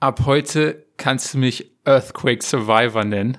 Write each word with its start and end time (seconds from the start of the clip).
ab 0.00 0.26
heute 0.26 0.86
kannst 0.96 1.34
du 1.34 1.38
mich 1.38 1.72
Earthquake 1.84 2.42
Survivor 2.42 3.04
nennen. 3.04 3.38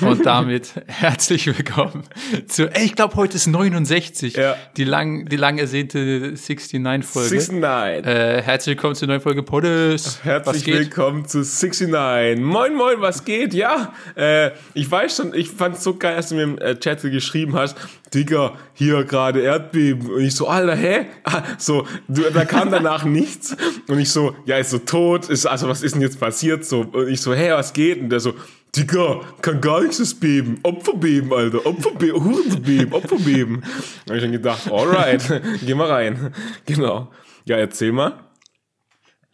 Und 0.00 0.26
damit 0.26 0.72
herzlich 0.86 1.46
willkommen 1.46 2.04
zu, 2.46 2.68
ey, 2.74 2.84
ich 2.84 2.94
glaube, 2.94 3.16
heute 3.16 3.36
ist 3.36 3.46
69, 3.46 4.36
Ja. 4.36 4.56
die 4.76 4.84
lang, 4.84 5.26
die 5.26 5.36
lang 5.36 5.58
ersehnte 5.58 6.34
69-Folge. 6.34 7.34
69. 7.36 8.06
Äh, 8.06 8.42
herzlich 8.42 8.76
willkommen 8.76 8.94
zur 8.94 9.08
neuen 9.08 9.20
Folge 9.20 9.42
Poddes. 9.42 10.20
Herzlich 10.24 10.66
willkommen 10.66 11.26
zu 11.26 11.38
69. 11.38 12.38
Moin, 12.44 12.74
moin, 12.74 13.00
was 13.00 13.24
geht? 13.24 13.54
Ja, 13.54 13.92
äh, 14.16 14.50
ich 14.74 14.90
weiß 14.90 15.16
schon, 15.16 15.34
ich 15.34 15.50
fand's 15.50 15.82
so 15.82 15.96
geil, 15.96 16.16
als 16.16 16.28
du 16.28 16.34
mir 16.36 16.42
im 16.44 16.58
äh, 16.58 16.76
Chat 16.78 17.02
geschrieben 17.02 17.54
hast, 17.54 17.76
Digga, 18.14 18.54
hier 18.74 19.04
gerade 19.04 19.40
Erdbeben. 19.40 20.10
Und 20.10 20.20
ich 20.20 20.34
so, 20.34 20.46
Alter, 20.48 20.74
hä? 20.76 21.06
Ah, 21.24 21.42
so, 21.58 21.86
du, 22.08 22.22
da 22.30 22.44
kam 22.44 22.70
danach 22.70 23.04
nichts. 23.06 23.56
Und 23.88 23.98
ich 23.98 24.10
so, 24.10 24.34
ja, 24.44 24.58
ist 24.58 24.70
so 24.70 24.78
tot, 24.78 25.28
ist, 25.30 25.46
also 25.46 25.68
was 25.68 25.82
ist 25.82 25.94
denn 25.94 26.02
jetzt 26.02 26.20
passiert? 26.20 26.64
So, 26.64 26.82
und 26.82 27.08
ich 27.08 27.20
so, 27.20 27.34
hä, 27.34 27.52
was 27.52 27.72
geht? 27.72 28.00
Und 28.00 28.10
der 28.10 28.20
so, 28.20 28.34
Digga, 28.74 29.20
kann 29.42 29.60
gar 29.60 29.82
nichts 29.82 29.98
das 29.98 30.14
beben. 30.14 30.58
Opferbeben, 30.62 31.32
Alter. 31.32 31.66
Opferbeben, 31.66 32.24
Hurenbeben, 32.24 32.92
Opferbeben. 32.94 33.60
Da 34.06 34.10
hab 34.10 34.16
ich 34.16 34.22
dann 34.22 34.32
gedacht, 34.32 34.70
alright, 34.70 35.42
geh 35.66 35.74
mal 35.74 35.90
rein. 35.90 36.34
Genau. 36.64 37.10
Ja, 37.44 37.58
erzähl 37.58 37.92
mal. 37.92 38.18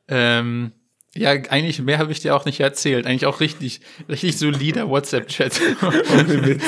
Ähm, 0.09 0.73
ja, 1.19 1.31
eigentlich 1.31 1.81
mehr 1.83 1.99
habe 1.99 2.13
ich 2.13 2.21
dir 2.21 2.35
auch 2.35 2.45
nicht 2.45 2.61
erzählt. 2.61 3.07
Eigentlich 3.07 3.27
auch 3.27 3.41
richtig, 3.41 3.81
richtig 4.09 4.39
solider 4.39 4.89
WhatsApp-Chat. 4.89 5.61
Ohne 5.83 6.47
Witz. 6.47 6.65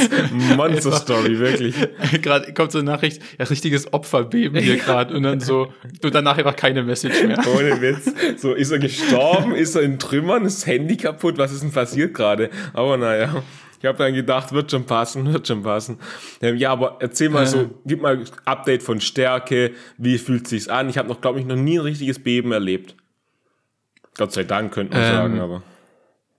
Monster 0.57 0.93
Story, 0.93 1.39
wirklich. 1.39 1.75
gerade 2.23 2.53
kommt 2.53 2.73
so 2.73 2.79
eine 2.79 2.91
Nachricht, 2.91 3.23
ja, 3.39 3.45
richtiges 3.45 3.93
Opferbeben 3.93 4.61
hier 4.61 4.77
gerade 4.77 5.15
und 5.15 5.23
dann 5.23 5.41
so, 5.41 5.73
du 6.01 6.11
danach 6.11 6.39
einfach 6.39 6.57
keine 6.57 6.83
Message 6.83 7.23
mehr. 7.25 7.39
Ohne 7.57 7.81
Witz. 7.81 8.13
So, 8.37 8.53
ist 8.55 8.71
er 8.71 8.79
gestorben? 8.79 9.55
Ist 9.55 9.77
er 9.77 9.83
in 9.83 9.99
Trümmern? 9.99 10.45
Ist 10.45 10.63
das 10.63 10.67
Handy 10.67 10.97
kaputt? 10.97 11.39
Was 11.39 11.53
ist 11.53 11.63
denn 11.63 11.73
passiert 11.73 12.15
gerade? 12.15 12.51
Aber 12.73 12.97
naja. 12.97 13.43
Ich 13.81 13.87
habe 13.87 13.97
dann 13.97 14.13
gedacht, 14.13 14.53
wird 14.53 14.71
schon 14.71 14.85
passen, 14.85 15.33
wird 15.33 15.49
schon 15.49 15.63
passen. 15.63 15.99
Ähm, 16.43 16.57
ja, 16.57 16.71
aber 16.71 16.99
erzähl 17.01 17.31
mal 17.31 17.47
so, 17.47 17.71
gib 17.87 18.03
mal 18.03 18.23
Update 18.45 18.83
von 18.83 19.01
Stärke, 19.01 19.73
wie 19.97 20.19
fühlt 20.19 20.47
sich's 20.47 20.69
an? 20.69 20.91
Ich 20.91 20.99
habe 20.99 21.09
noch, 21.09 21.23
glaube 21.23 21.41
ich, 21.41 21.47
noch 21.47 21.57
nie 21.57 21.79
ein 21.79 21.85
richtiges 21.85 22.19
Beben 22.19 22.53
erlebt. 22.53 22.95
Gott 24.17 24.33
sei 24.33 24.45
Dank, 24.45 24.73
könnte 24.73 24.95
man 24.97 25.03
Ähm, 25.05 25.13
sagen, 25.13 25.41
aber. 25.41 25.63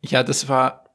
Ja, 0.01 0.23
das 0.23 0.49
war, 0.49 0.85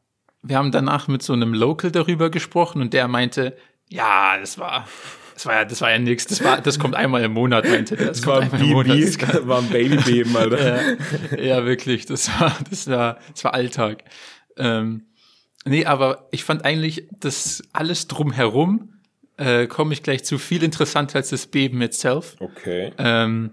wir 0.42 0.56
haben 0.58 0.72
danach 0.72 1.08
mit 1.08 1.22
so 1.22 1.32
einem 1.32 1.54
Local 1.54 1.90
darüber 1.90 2.30
gesprochen 2.30 2.80
und 2.80 2.92
der 2.92 3.08
meinte, 3.08 3.56
ja, 3.88 4.36
das 4.38 4.58
war, 4.58 4.86
das 5.34 5.46
war 5.46 5.54
ja, 5.54 5.64
das 5.64 5.80
war 5.80 5.90
ja 5.90 5.98
nix, 5.98 6.26
das 6.26 6.42
war, 6.42 6.60
das 6.60 6.78
kommt 6.78 6.94
einmal 6.96 7.22
im 7.22 7.32
Monat, 7.32 7.68
meinte 7.68 7.96
der. 7.96 8.08
Das, 8.08 8.20
Das 8.22 8.26
war 8.26 8.40
ein 8.40 8.50
Monat. 8.68 8.98
Das 9.00 9.16
Baby, 9.18 9.48
war 9.48 9.58
ein 9.60 9.68
Babybeben, 9.68 10.36
Alter. 10.36 10.80
ja, 11.36 11.38
ja, 11.38 11.64
wirklich, 11.64 12.06
das 12.06 12.28
war, 12.40 12.56
das 12.68 12.88
war, 12.88 13.18
das 13.32 13.44
war 13.44 13.54
Alltag. 13.54 14.04
Ähm, 14.56 15.06
nee, 15.64 15.84
aber 15.86 16.28
ich 16.32 16.42
fand 16.44 16.64
eigentlich, 16.64 17.06
das 17.20 17.62
alles 17.72 18.08
drumherum, 18.08 18.94
äh, 19.36 19.66
komme 19.66 19.92
ich 19.92 20.02
gleich 20.02 20.24
zu, 20.24 20.38
viel 20.38 20.62
interessanter 20.62 21.16
als 21.16 21.28
das 21.30 21.46
Beben 21.46 21.80
itself. 21.82 22.36
Okay. 22.40 22.92
Ähm, 22.98 23.52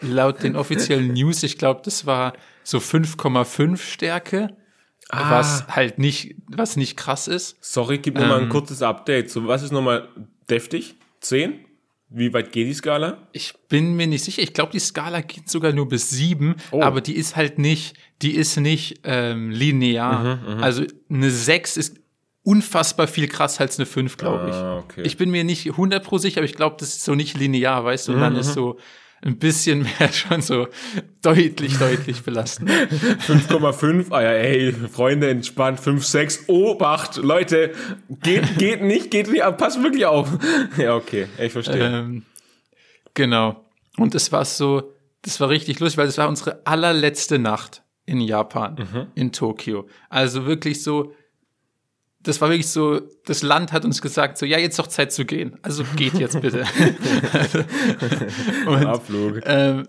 laut 0.00 0.42
den 0.42 0.56
offiziellen 0.56 1.12
News, 1.12 1.42
ich 1.42 1.58
glaube, 1.58 1.80
das 1.84 2.06
war 2.06 2.32
so 2.64 2.78
5,5 2.78 3.76
Stärke, 3.78 4.56
was 5.10 5.66
halt 5.68 5.98
nicht, 5.98 6.36
was 6.48 6.76
nicht 6.76 6.96
krass 6.96 7.28
ist. 7.28 7.56
Sorry, 7.60 7.98
gib 7.98 8.14
mir 8.14 8.26
mal 8.26 8.36
ein 8.38 8.42
Ähm, 8.44 8.48
kurzes 8.50 8.82
Update. 8.82 9.30
So, 9.30 9.46
was 9.46 9.62
ist 9.62 9.72
nochmal 9.72 10.08
deftig? 10.50 10.94
10? 11.20 11.64
Wie 12.10 12.32
weit 12.32 12.52
geht 12.52 12.66
die 12.66 12.74
Skala? 12.74 13.18
Ich 13.32 13.52
bin 13.68 13.94
mir 13.96 14.06
nicht 14.06 14.24
sicher. 14.24 14.40
Ich 14.42 14.54
glaube, 14.54 14.72
die 14.72 14.78
Skala 14.78 15.20
geht 15.20 15.50
sogar 15.50 15.72
nur 15.72 15.88
bis 15.88 16.08
sieben, 16.10 16.56
Oh. 16.70 16.82
aber 16.82 17.00
die 17.02 17.14
ist 17.16 17.36
halt 17.36 17.58
nicht, 17.58 17.96
die 18.22 18.34
ist 18.34 18.56
nicht 18.58 19.00
ähm, 19.04 19.50
linear. 19.50 20.36
Mhm, 20.36 20.62
also 20.62 20.84
eine 21.10 21.30
sechs 21.30 21.76
ist 21.76 21.98
unfassbar 22.44 23.08
viel 23.08 23.28
krasser 23.28 23.60
als 23.62 23.78
eine 23.78 23.84
fünf, 23.84 24.16
glaube 24.16 24.48
ich. 24.48 24.54
Ah, 24.54 24.78
okay. 24.78 25.02
Ich 25.04 25.18
bin 25.18 25.30
mir 25.30 25.44
nicht 25.44 25.66
100 25.66 26.02
pro 26.02 26.16
sicher, 26.16 26.38
aber 26.38 26.46
ich 26.46 26.54
glaube, 26.54 26.76
das 26.78 26.90
ist 26.90 27.04
so 27.04 27.14
nicht 27.14 27.36
linear, 27.36 27.84
weißt 27.84 28.08
du? 28.08 28.12
Und 28.12 28.18
Mhm, 28.18 28.22
dann 28.22 28.36
ist 28.36 28.54
so 28.54 28.78
ein 29.22 29.38
bisschen 29.38 29.82
mehr 29.82 30.08
schon 30.12 30.40
so 30.42 30.68
deutlich, 31.22 31.76
deutlich 31.78 32.22
belastend. 32.22 32.70
5,5, 32.70 34.12
ah 34.12 34.22
ja, 34.22 34.30
ey, 34.32 34.72
Freunde, 34.72 35.28
entspannt, 35.30 35.80
5, 35.80 36.04
6, 36.04 36.44
Obacht, 36.48 37.16
Leute, 37.16 37.72
geht, 38.22 38.58
geht 38.58 38.82
nicht, 38.82 39.10
geht 39.10 39.30
nicht, 39.30 39.42
passt 39.56 39.82
wirklich 39.82 40.06
auf. 40.06 40.28
Ja, 40.76 40.94
okay, 40.94 41.26
ich 41.38 41.52
verstehe. 41.52 41.84
Ähm, 41.84 42.22
genau. 43.14 43.64
Und 43.96 44.14
es 44.14 44.30
war 44.32 44.44
so, 44.44 44.92
das 45.22 45.40
war 45.40 45.48
richtig 45.48 45.80
lustig, 45.80 45.98
weil 45.98 46.06
das 46.06 46.18
war 46.18 46.28
unsere 46.28 46.64
allerletzte 46.66 47.38
Nacht 47.38 47.82
in 48.06 48.20
Japan, 48.20 48.76
Mhm. 48.92 49.06
in 49.14 49.32
Tokio. 49.32 49.88
Also 50.08 50.46
wirklich 50.46 50.82
so, 50.82 51.12
das 52.28 52.42
war 52.42 52.50
wirklich 52.50 52.68
so, 52.68 53.00
das 53.24 53.42
Land 53.42 53.72
hat 53.72 53.86
uns 53.86 54.02
gesagt, 54.02 54.36
so, 54.36 54.44
ja, 54.44 54.58
jetzt 54.58 54.78
doch 54.78 54.86
Zeit 54.86 55.12
zu 55.12 55.24
gehen. 55.24 55.56
Also 55.62 55.82
geht 55.96 56.12
jetzt 56.14 56.38
bitte. 56.42 56.58
Und, 58.66 58.84
Abflug. 58.84 59.40
ähm, 59.46 59.88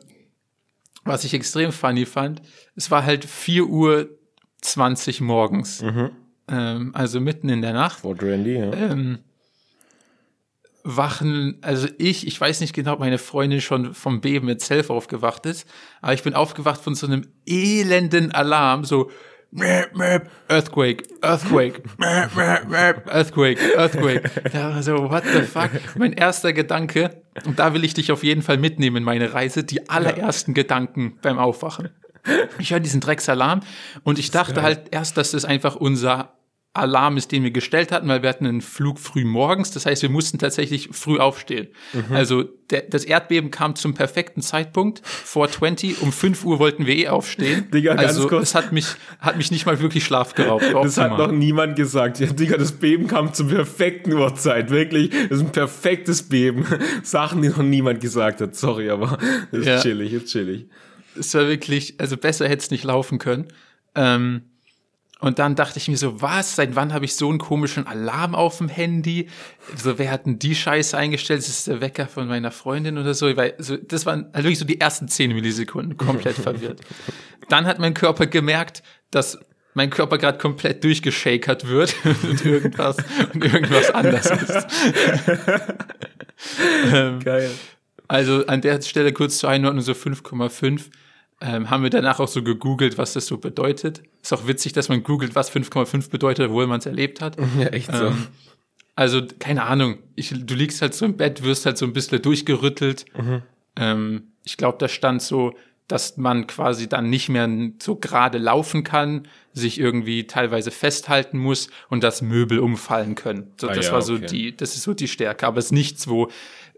was 1.03 1.25
ich 1.25 1.33
extrem 1.33 1.73
funny 1.73 2.05
fand, 2.05 2.41
es 2.77 2.89
war 2.91 3.03
halt 3.03 3.25
4 3.25 3.65
Uhr 3.65 4.09
20 4.61 5.19
morgens. 5.19 5.81
Mhm. 5.81 6.11
Ähm, 6.47 6.91
also 6.95 7.19
mitten 7.19 7.49
in 7.49 7.61
der 7.61 7.73
Nacht 7.73 7.99
Fort 7.99 8.23
Randy, 8.23 8.53
ja. 8.53 8.71
ähm, 8.71 9.19
wachen, 10.83 11.57
also 11.61 11.89
ich, 11.97 12.25
ich 12.25 12.39
weiß 12.39 12.61
nicht 12.61 12.73
genau, 12.73 12.93
ob 12.93 12.99
meine 12.99 13.17
Freundin 13.17 13.59
schon 13.59 13.93
vom 13.93 14.21
Beben 14.21 14.45
mit 14.45 14.61
Self 14.61 14.89
aufgewacht 14.89 15.45
ist, 15.45 15.67
aber 16.01 16.13
ich 16.13 16.23
bin 16.23 16.33
aufgewacht 16.33 16.79
von 16.79 16.95
so 16.95 17.05
einem 17.05 17.27
elenden 17.45 18.31
Alarm, 18.31 18.85
so 18.85 19.11
Earthquake, 19.51 21.03
Earthquake, 21.21 21.81
Earthquake, 21.99 23.59
Earthquake. 23.75 24.31
Da 24.53 24.75
war 24.75 24.83
so, 24.83 25.09
what 25.09 25.23
the 25.23 25.41
fuck? 25.41 25.71
Mein 25.97 26.13
erster 26.13 26.53
Gedanke, 26.53 27.21
und 27.45 27.57
da 27.57 27.73
will 27.73 27.83
ich 27.83 27.95
dich 27.95 28.11
auf 28.11 28.23
jeden 28.23 28.43
Fall 28.43 28.57
mitnehmen 28.57 28.97
in 28.97 29.03
meine 29.03 29.33
Reise, 29.33 29.63
die 29.63 29.89
allerersten 29.89 30.53
Gedanken 30.53 31.17
beim 31.21 31.39
Aufwachen. 31.39 31.89
Ich 32.59 32.71
höre 32.71 32.79
diesen 32.79 33.01
Drecksalarm 33.01 33.61
und 34.03 34.19
ich 34.19 34.29
dachte 34.29 34.61
halt 34.61 34.89
erst, 34.91 35.17
dass 35.17 35.31
das 35.31 35.45
einfach 35.45 35.75
unser 35.75 36.33
Alarm 36.73 37.17
ist, 37.17 37.31
den 37.31 37.43
wir 37.43 37.49
gestellt 37.49 37.91
hatten, 37.91 38.07
weil 38.07 38.21
wir 38.21 38.29
hatten 38.29 38.45
einen 38.45 38.61
Flug 38.61 38.99
früh 38.99 39.25
morgens. 39.25 39.71
Das 39.71 39.87
heißt, 39.87 40.03
wir 40.03 40.09
mussten 40.09 40.37
tatsächlich 40.37 40.89
früh 40.91 41.17
aufstehen. 41.17 41.67
Mhm. 41.93 42.15
Also 42.15 42.43
der, 42.69 42.83
das 42.83 43.05
Erdbeben 43.05 43.49
kam 43.49 43.75
zum 43.75 43.95
perfekten 43.95 44.41
Zeitpunkt. 44.43 45.01
Vor 45.03 45.49
20, 45.49 46.01
um 46.03 46.11
5 46.11 46.45
Uhr 46.45 46.59
wollten 46.59 46.85
wir 46.85 46.95
eh 46.95 47.07
aufstehen. 47.07 47.69
Digga, 47.73 47.95
ganz 47.95 48.09
also 48.09 48.27
kurz. 48.27 48.49
es 48.49 48.55
hat 48.55 48.71
mich, 48.71 48.85
hat 49.19 49.35
mich 49.37 49.49
nicht 49.49 49.65
mal 49.65 49.79
wirklich 49.81 50.05
Schlaf 50.05 50.35
geraubt. 50.35 50.63
Das 50.83 50.97
hat 50.97 51.17
noch 51.17 51.31
niemand 51.31 51.75
gesagt. 51.75 52.19
Ja, 52.19 52.27
Digga, 52.27 52.57
das 52.57 52.73
Beben 52.73 53.07
kam 53.07 53.33
zur 53.33 53.47
perfekten 53.47 54.13
Uhrzeit. 54.13 54.69
Wirklich, 54.69 55.09
das 55.09 55.39
ist 55.39 55.45
ein 55.47 55.51
perfektes 55.51 56.23
Beben. 56.29 56.65
Sachen, 57.03 57.41
die 57.41 57.49
noch 57.49 57.63
niemand 57.63 57.99
gesagt 57.99 58.41
hat. 58.41 58.55
Sorry, 58.55 58.89
aber 58.91 59.17
ist 59.51 59.65
Ja. 59.65 59.79
chillig, 59.81 60.13
ist 60.13 60.27
chillig. 60.27 60.67
es 61.17 61.33
war 61.33 61.47
wirklich, 61.47 61.99
also 61.99 62.15
besser 62.15 62.47
hätte 62.47 62.61
es 62.63 62.69
nicht 62.71 62.83
laufen 62.83 63.17
können. 63.17 63.47
Ähm, 63.95 64.43
und 65.21 65.37
dann 65.37 65.55
dachte 65.55 65.77
ich 65.79 65.89
mir 65.89 65.97
so, 65.97 66.21
was, 66.21 66.55
seit 66.55 66.77
wann 66.77 66.93
habe 66.93 67.03
ich 67.03 67.15
so 67.15 67.29
einen 67.29 67.39
komischen 67.39 67.85
Alarm 67.85 68.35
auf 68.35 68.59
dem 68.59 68.69
Handy? 68.69 69.27
So, 69.75 69.99
wer 69.99 70.11
hat 70.11 70.25
denn 70.25 70.39
die 70.39 70.55
Scheiße 70.55 70.97
eingestellt? 70.97 71.41
Das 71.41 71.49
ist 71.49 71.67
der 71.67 71.81
Wecker 71.81 72.07
von 72.07 72.27
meiner 72.27 72.51
Freundin 72.51 72.97
oder 72.97 73.13
so. 73.13 73.35
Weil, 73.35 73.53
so 73.57 73.75
das 73.75 74.05
waren 74.05 74.29
halt 74.33 74.45
wirklich 74.45 74.59
so 74.59 74.65
die 74.65 74.79
ersten 74.79 75.09
zehn 75.09 75.33
Millisekunden 75.33 75.97
komplett 75.97 76.35
verwirrt. 76.37 76.79
Dann 77.49 77.65
hat 77.65 77.79
mein 77.79 77.93
Körper 77.93 78.27
gemerkt, 78.27 78.81
dass 79.11 79.37
mein 79.73 79.89
Körper 79.89 80.17
gerade 80.17 80.37
komplett 80.37 80.85
durchgeschakert 80.85 81.67
wird 81.67 81.93
und 82.23 82.45
irgendwas, 82.45 82.97
und 83.33 83.43
irgendwas 83.43 83.91
anders 83.91 84.31
ist. 84.31 84.67
ähm, 86.93 87.19
Geil. 87.19 87.51
also 88.07 88.45
an 88.45 88.61
der 88.61 88.81
Stelle 88.81 89.11
kurz 89.11 89.39
zur 89.39 89.49
Einordnung 89.49 89.83
so 89.83 89.91
5,5. 89.91 90.89
Ähm, 91.41 91.69
haben 91.69 91.83
wir 91.83 91.89
danach 91.89 92.19
auch 92.19 92.27
so 92.27 92.41
gegoogelt, 92.41 92.97
was 92.97 93.13
das 93.13 93.25
so 93.25 93.37
bedeutet. 93.37 94.01
Ist 94.21 94.33
auch 94.33 94.47
witzig, 94.47 94.73
dass 94.73 94.89
man 94.89 95.03
googelt, 95.03 95.35
was 95.35 95.51
5,5 95.51 96.09
bedeutet, 96.09 96.47
obwohl 96.47 96.67
man 96.67 96.79
es 96.79 96.85
erlebt 96.85 97.21
hat. 97.21 97.37
Ja, 97.59 97.67
echt 97.67 97.91
so. 97.95 98.07
Ähm, 98.07 98.27
also, 98.95 99.21
keine 99.39 99.63
Ahnung. 99.63 99.97
Ich, 100.15 100.33
du 100.35 100.55
liegst 100.55 100.81
halt 100.81 100.93
so 100.93 101.05
im 101.05 101.15
Bett, 101.15 101.43
wirst 101.43 101.65
halt 101.65 101.77
so 101.77 101.85
ein 101.85 101.93
bisschen 101.93 102.21
durchgerüttelt. 102.21 103.05
Ähm, 103.77 104.23
ich 104.43 104.57
glaube, 104.57 104.77
da 104.77 104.87
stand 104.89 105.21
so, 105.21 105.53
dass 105.87 106.17
man 106.17 106.47
quasi 106.47 106.87
dann 106.89 107.09
nicht 107.09 107.29
mehr 107.29 107.49
so 107.81 107.95
gerade 107.95 108.37
laufen 108.37 108.83
kann, 108.83 109.27
sich 109.53 109.79
irgendwie 109.79 110.27
teilweise 110.27 110.69
festhalten 110.69 111.37
muss 111.39 111.69
und 111.89 112.03
dass 112.03 112.21
Möbel 112.21 112.59
umfallen 112.59 113.15
können. 113.15 113.53
So, 113.59 113.69
Ah 113.69 113.73
das 113.73 113.87
ja, 113.87 113.93
war 113.93 114.01
so 114.01 114.15
okay. 114.15 114.25
die, 114.27 114.55
das 114.57 114.75
ist 114.75 114.83
so 114.83 114.93
die 114.93 115.07
Stärke. 115.07 115.47
Aber 115.47 115.57
es 115.59 115.65
ist 115.65 115.71
nichts, 115.71 116.07
wo 116.07 116.29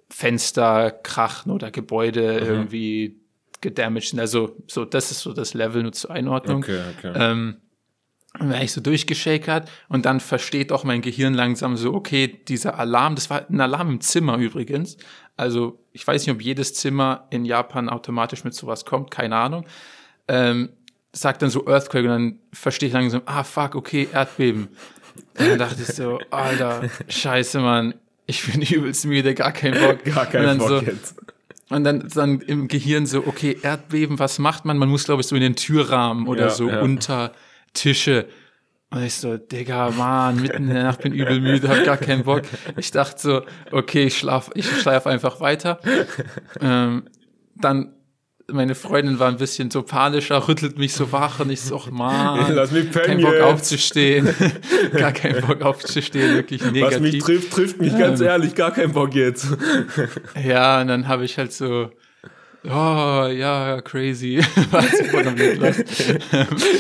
Fenster 0.09 0.91
krachen 0.91 1.51
oder 1.51 1.71
Gebäude 1.71 2.39
Mhm. 2.41 2.47
irgendwie 2.47 3.15
gedamaged 3.61 4.09
sind. 4.09 4.19
Also, 4.19 4.55
so, 4.67 4.85
das 4.85 5.11
ist 5.11 5.21
so 5.21 5.33
das 5.33 5.53
Level 5.53 5.83
nur 5.83 5.93
zur 5.93 6.11
Einordnung. 6.11 6.63
Okay, 6.63 6.81
okay. 6.97 7.13
Ähm, 7.15 7.57
war 8.39 8.63
ich 8.63 8.71
so 8.71 8.79
durchgeschakert 8.81 9.69
und 9.89 10.05
dann 10.05 10.19
versteht 10.19 10.71
auch 10.71 10.83
mein 10.83 11.01
Gehirn 11.01 11.33
langsam 11.33 11.75
so, 11.75 11.93
okay, 11.93 12.27
dieser 12.27 12.79
Alarm, 12.79 13.15
das 13.15 13.29
war 13.29 13.49
ein 13.49 13.59
Alarm 13.59 13.89
im 13.89 14.01
Zimmer 14.01 14.37
übrigens. 14.37 14.97
Also 15.35 15.83
ich 15.91 16.05
weiß 16.07 16.25
nicht, 16.25 16.33
ob 16.33 16.41
jedes 16.41 16.73
Zimmer 16.73 17.27
in 17.29 17.43
Japan 17.43 17.89
automatisch 17.89 18.43
mit 18.43 18.53
sowas 18.53 18.85
kommt, 18.85 19.11
keine 19.11 19.35
Ahnung. 19.35 19.65
Ähm, 20.27 20.69
sagt 21.11 21.41
dann 21.41 21.49
so 21.49 21.67
Earthquake 21.67 22.05
und 22.05 22.09
dann 22.09 22.39
verstehe 22.53 22.87
ich 22.87 22.93
langsam, 22.93 23.21
ah 23.25 23.43
fuck, 23.43 23.75
okay, 23.75 24.07
Erdbeben. 24.13 24.69
Und 25.37 25.49
dann 25.49 25.59
dachte 25.59 25.81
ich 25.81 25.89
so, 25.89 26.19
Alter, 26.29 26.89
scheiße, 27.09 27.59
Mann, 27.59 27.95
ich 28.27 28.49
bin 28.49 28.61
übelst 28.61 29.05
müde, 29.05 29.35
gar 29.35 29.51
kein 29.51 29.73
Bock. 29.73 30.05
Gar 30.05 30.27
keinen 30.27 30.57
Bock 30.57 30.67
so, 30.69 30.79
jetzt. 30.79 31.15
Und 31.71 31.85
dann, 31.85 32.05
dann 32.13 32.41
im 32.41 32.67
Gehirn 32.67 33.05
so, 33.05 33.19
okay, 33.25 33.57
Erdbeben, 33.61 34.19
was 34.19 34.39
macht 34.39 34.65
man? 34.65 34.77
Man 34.77 34.89
muss, 34.89 35.05
glaube 35.05 35.21
ich, 35.21 35.27
so 35.27 35.35
in 35.35 35.41
den 35.41 35.55
Türrahmen 35.55 36.27
oder 36.27 36.43
Ja, 36.43 36.49
so 36.49 36.69
ja. 36.69 36.81
unter 36.81 37.31
Tische. 37.73 38.27
Und 38.89 39.03
ich 39.03 39.13
so, 39.15 39.37
Digga, 39.37 39.89
Mann, 39.91 40.41
mitten 40.41 40.67
in 40.67 40.73
der 40.73 40.83
Nacht 40.83 41.01
bin 41.01 41.13
übel 41.13 41.39
müde, 41.39 41.69
hab 41.69 41.85
gar 41.85 41.95
keinen 41.95 42.25
Bock. 42.25 42.41
Ich 42.75 42.91
dachte 42.91 43.21
so, 43.21 43.41
okay, 43.71 44.03
ich 44.03 44.17
schlaf, 44.17 44.51
ich 44.53 44.69
schlaf 44.69 45.07
einfach 45.07 45.39
weiter. 45.39 45.79
Ähm, 46.59 47.03
dann, 47.55 47.93
meine 48.51 48.75
Freundin 48.75 49.19
war 49.19 49.27
ein 49.29 49.37
bisschen 49.37 49.69
so 49.71 49.81
panischer, 49.83 50.47
rüttelt 50.47 50.77
mich 50.77 50.93
so 50.93 51.11
wach 51.11 51.39
und 51.39 51.49
ich 51.51 51.61
so, 51.61 51.77
ach 51.81 51.89
Mann, 51.91 52.53
Lass 52.55 52.71
mich 52.71 52.89
pennen 52.91 53.05
kein 53.17 53.21
Bock 53.21 53.33
jetzt. 53.33 53.43
aufzustehen. 53.43 54.29
gar 54.93 55.11
keinen 55.11 55.41
Bock 55.45 55.61
aufzustehen, 55.61 56.35
wirklich 56.35 56.61
Was 56.61 56.71
mich 56.71 57.13
negativ. 57.13 57.23
trifft, 57.23 57.51
trifft 57.53 57.81
mich 57.81 57.97
ganz 57.97 58.19
Ähm. 58.19 58.27
ehrlich, 58.27 58.55
gar 58.55 58.71
keinen 58.71 58.93
Bock 58.93 59.13
jetzt. 59.15 59.47
Ja, 60.45 60.81
und 60.81 60.87
dann 60.87 61.07
habe 61.07 61.25
ich 61.25 61.37
halt 61.37 61.53
so, 61.53 61.91
oh, 62.65 62.69
ja, 63.27 63.81
crazy. 63.81 64.41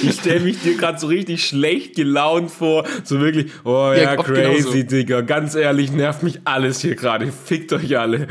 Ich 0.03 0.15
stelle 0.19 0.39
mich 0.41 0.61
dir 0.61 0.75
gerade 0.77 0.99
so 0.99 1.07
richtig 1.07 1.45
schlecht 1.45 1.95
gelaunt 1.95 2.51
vor. 2.51 2.85
So 3.03 3.19
wirklich, 3.19 3.51
oh 3.63 3.91
ja, 3.95 4.03
Ja, 4.03 4.15
crazy, 4.17 4.41
genauso. 4.57 4.83
Digga. 4.83 5.21
Ganz 5.21 5.55
ehrlich, 5.55 5.91
nervt 5.91 6.23
mich 6.23 6.39
alles 6.45 6.81
hier 6.81 6.95
gerade. 6.95 7.31
Fickt 7.31 7.73
euch 7.73 7.97
alle. 7.97 8.27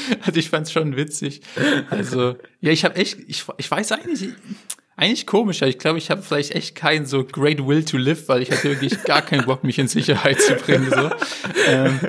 Also 0.24 0.38
ich 0.38 0.50
fand's 0.50 0.72
schon 0.72 0.96
witzig. 0.96 1.40
Also, 1.90 2.36
ja, 2.60 2.72
ich 2.72 2.84
habe 2.84 2.96
echt, 2.96 3.18
ich, 3.26 3.44
ich 3.58 3.70
weiß 3.70 3.92
eigentlich, 3.92 4.28
eigentlich 4.96 5.26
komisch, 5.26 5.62
aber 5.62 5.68
ich 5.70 5.78
glaube, 5.78 5.98
ich 5.98 6.10
habe 6.10 6.22
vielleicht 6.22 6.52
echt 6.52 6.74
keinen 6.74 7.06
so 7.06 7.24
great 7.24 7.66
will 7.66 7.84
to 7.84 7.96
live, 7.96 8.28
weil 8.28 8.42
ich 8.42 8.50
hatte 8.50 8.64
wirklich 8.64 9.02
gar 9.04 9.22
keinen 9.22 9.44
Bock, 9.46 9.64
mich 9.64 9.78
in 9.78 9.88
Sicherheit 9.88 10.40
zu 10.40 10.54
bringen. 10.54 10.90
So. 10.90 11.10
Ähm, 11.66 12.00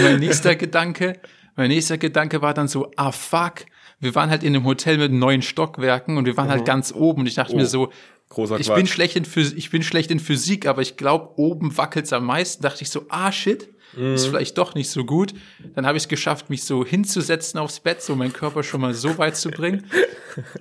mein 0.00 0.18
nächster 0.20 0.54
Gedanke, 0.56 1.20
mein 1.56 1.68
nächster 1.68 1.98
Gedanke 1.98 2.42
war 2.42 2.54
dann 2.54 2.68
so, 2.68 2.90
ah 2.96 3.12
fuck, 3.12 3.66
wir 4.00 4.14
waren 4.14 4.30
halt 4.30 4.42
in 4.42 4.54
einem 4.54 4.64
Hotel 4.64 4.96
mit 4.98 5.12
neun 5.12 5.42
Stockwerken 5.42 6.16
und 6.16 6.24
wir 6.24 6.36
waren 6.36 6.48
halt 6.48 6.64
ganz 6.64 6.92
oben 6.92 7.20
und 7.22 7.26
ich 7.26 7.34
dachte 7.34 7.52
Oh, 7.52 7.56
mir 7.56 7.66
so, 7.66 7.90
ich 7.90 8.66
Quatsch. 8.66 8.74
bin 8.74 8.86
schlecht 8.86 9.16
in 9.16 9.24
Physik, 9.24 9.58
ich 9.58 9.70
bin 9.70 9.82
schlecht 9.82 10.10
in 10.10 10.20
Physik, 10.20 10.66
aber 10.66 10.80
ich 10.82 10.96
glaube, 10.96 11.38
oben 11.38 11.76
wackelt's 11.76 12.12
am 12.12 12.24
meisten. 12.24 12.62
Dachte 12.62 12.82
ich 12.82 12.90
so, 12.90 13.04
ah 13.10 13.30
shit, 13.32 13.68
ist 13.96 14.26
Mhm. 14.26 14.30
vielleicht 14.30 14.56
doch 14.58 14.74
nicht 14.74 14.90
so 14.90 15.04
gut. 15.04 15.32
Dann 15.74 15.86
habe 15.86 15.96
ich 15.96 16.04
es 16.04 16.08
geschafft, 16.08 16.50
mich 16.50 16.64
so 16.64 16.84
hinzusetzen 16.84 17.58
aufs 17.58 17.80
Bett, 17.80 18.02
so 18.02 18.14
meinen 18.16 18.32
Körper 18.32 18.62
schon 18.62 18.80
mal 18.80 18.94
so 18.94 19.18
weit 19.18 19.36
zu 19.36 19.50
bringen. 19.50 19.84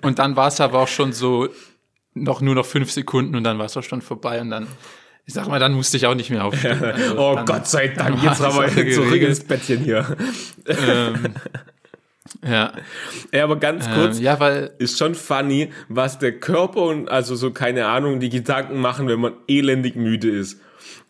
Und 0.01 0.19
dann 0.19 0.35
war 0.35 0.47
es 0.47 0.59
aber 0.61 0.79
auch 0.79 0.87
schon 0.87 1.13
so 1.13 1.49
noch 2.15 2.41
nur 2.41 2.55
noch 2.55 2.65
fünf 2.65 2.91
Sekunden 2.91 3.35
und 3.35 3.43
dann 3.43 3.59
war 3.59 3.65
es 3.65 3.77
auch 3.77 3.83
schon 3.83 4.01
vorbei 4.01 4.41
und 4.41 4.49
dann, 4.49 4.67
ich 5.25 5.33
sag 5.35 5.47
mal, 5.47 5.59
dann 5.59 5.73
musste 5.73 5.95
ich 5.97 6.05
auch 6.07 6.15
nicht 6.15 6.31
mehr 6.31 6.43
aufstehen. 6.43 6.79
Also 6.83 7.17
oh 7.19 7.35
dann- 7.35 7.45
Gott 7.45 7.67
sei 7.67 7.87
Dank, 7.89 8.21
jetzt 8.23 8.39
haben 8.41 8.75
wir 8.75 8.91
zurück 8.91 9.21
ins 9.21 9.43
Bettchen 9.43 9.79
hier. 9.83 10.17
Ähm, 10.67 11.35
ja, 12.43 12.73
Ja, 13.31 13.43
aber 13.43 13.55
ganz 13.57 13.89
kurz, 13.91 14.17
ähm, 14.17 14.23
ja, 14.23 14.39
weil 14.39 14.71
ist 14.79 14.97
schon 14.97 15.15
funny, 15.15 15.71
was 15.87 16.19
der 16.19 16.39
Körper 16.39 16.81
und 16.83 17.09
also 17.09 17.35
so 17.35 17.51
keine 17.51 17.87
Ahnung, 17.87 18.19
die 18.19 18.29
Gedanken 18.29 18.79
machen, 18.81 19.07
wenn 19.07 19.19
man 19.19 19.33
elendig 19.47 19.95
müde 19.95 20.29
ist. 20.29 20.59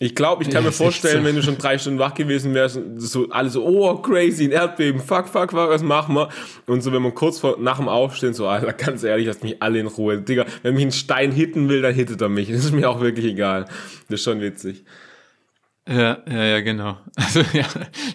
Ich 0.01 0.15
glaube, 0.15 0.43
ich 0.43 0.49
kann 0.49 0.63
mir 0.63 0.71
vorstellen, 0.85 1.25
wenn 1.25 1.35
du 1.35 1.43
schon 1.43 1.57
drei 1.57 1.77
Stunden 1.77 1.99
wach 1.99 2.13
gewesen 2.13 2.53
wärst, 2.53 2.79
so 2.95 3.29
alle 3.29 3.49
so, 3.49 3.65
oh 3.65 3.97
crazy, 3.97 4.45
ein 4.45 4.51
Erdbeben, 4.51 5.01
fuck, 5.01 5.27
fuck, 5.27 5.51
fuck, 5.51 5.69
was 5.69 5.83
machen 5.83 6.15
wir? 6.15 6.29
Und 6.65 6.81
so, 6.81 6.93
wenn 6.93 7.01
man 7.01 7.13
kurz 7.13 7.39
vor 7.39 7.57
nach 7.59 7.77
dem 7.77 7.89
Aufstehen 7.89 8.33
so, 8.33 8.47
Alter, 8.47 8.71
ganz 8.73 9.03
ehrlich, 9.03 9.27
lasst 9.27 9.43
mich 9.43 9.61
alle 9.61 9.79
in 9.79 9.87
Ruhe, 9.87 10.21
Digga. 10.21 10.45
Wenn 10.63 10.75
mich 10.75 10.85
ein 10.85 10.91
Stein 10.93 11.33
hitten 11.33 11.67
will, 11.67 11.81
dann 11.81 11.93
hittet 11.93 12.21
er 12.21 12.29
mich. 12.29 12.49
Das 12.49 12.63
ist 12.63 12.71
mir 12.71 12.89
auch 12.89 13.01
wirklich 13.01 13.25
egal. 13.25 13.65
Das 14.07 14.21
ist 14.21 14.23
schon 14.23 14.39
witzig. 14.39 14.85
Ja, 15.87 16.19
ja, 16.29 16.43
ja, 16.43 16.61
genau. 16.61 16.97
Also 17.15 17.41
ja, 17.51 17.65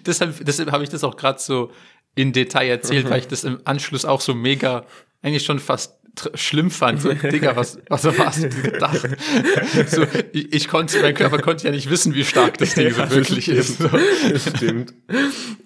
deshalb, 0.07 0.43
deshalb 0.45 0.73
habe 0.73 0.85
ich 0.85 0.91
das 0.91 1.05
auch 1.05 1.17
gerade 1.17 1.39
so 1.39 1.71
in 2.15 2.33
Detail 2.33 2.69
erzählt, 2.69 3.11
weil 3.11 3.19
ich 3.19 3.29
das 3.29 3.45
im 3.45 3.61
Anschluss 3.65 4.05
auch 4.05 4.21
so 4.21 4.35
mega, 4.35 4.87
eigentlich 5.23 5.45
schon 5.45 5.59
fast 5.59 5.99
schlimm 6.35 6.71
fand. 6.71 7.01
So, 7.03 7.13
Digga, 7.13 7.57
was, 7.57 7.79
was 7.89 8.05
hast 8.19 8.45
du 8.45 8.49
gedacht? 8.49 9.09
So, 9.87 10.07
ich, 10.33 10.53
ich 10.53 10.69
konnte, 10.69 11.01
mein 11.03 11.15
Körper 11.15 11.39
konnte 11.39 11.65
ja 11.65 11.71
nicht 11.71 11.91
wissen, 11.91 12.15
wie 12.15 12.25
stark 12.25 12.59
das 12.59 12.75
Ding 12.75 12.89
Ja, 12.97 13.07
so 13.07 13.17
wirklich 13.17 13.45
stimmt. 13.45 13.59
ist. 13.59 13.79
So. 13.79 13.89
Das 13.89 14.51
stimmt. 14.57 14.95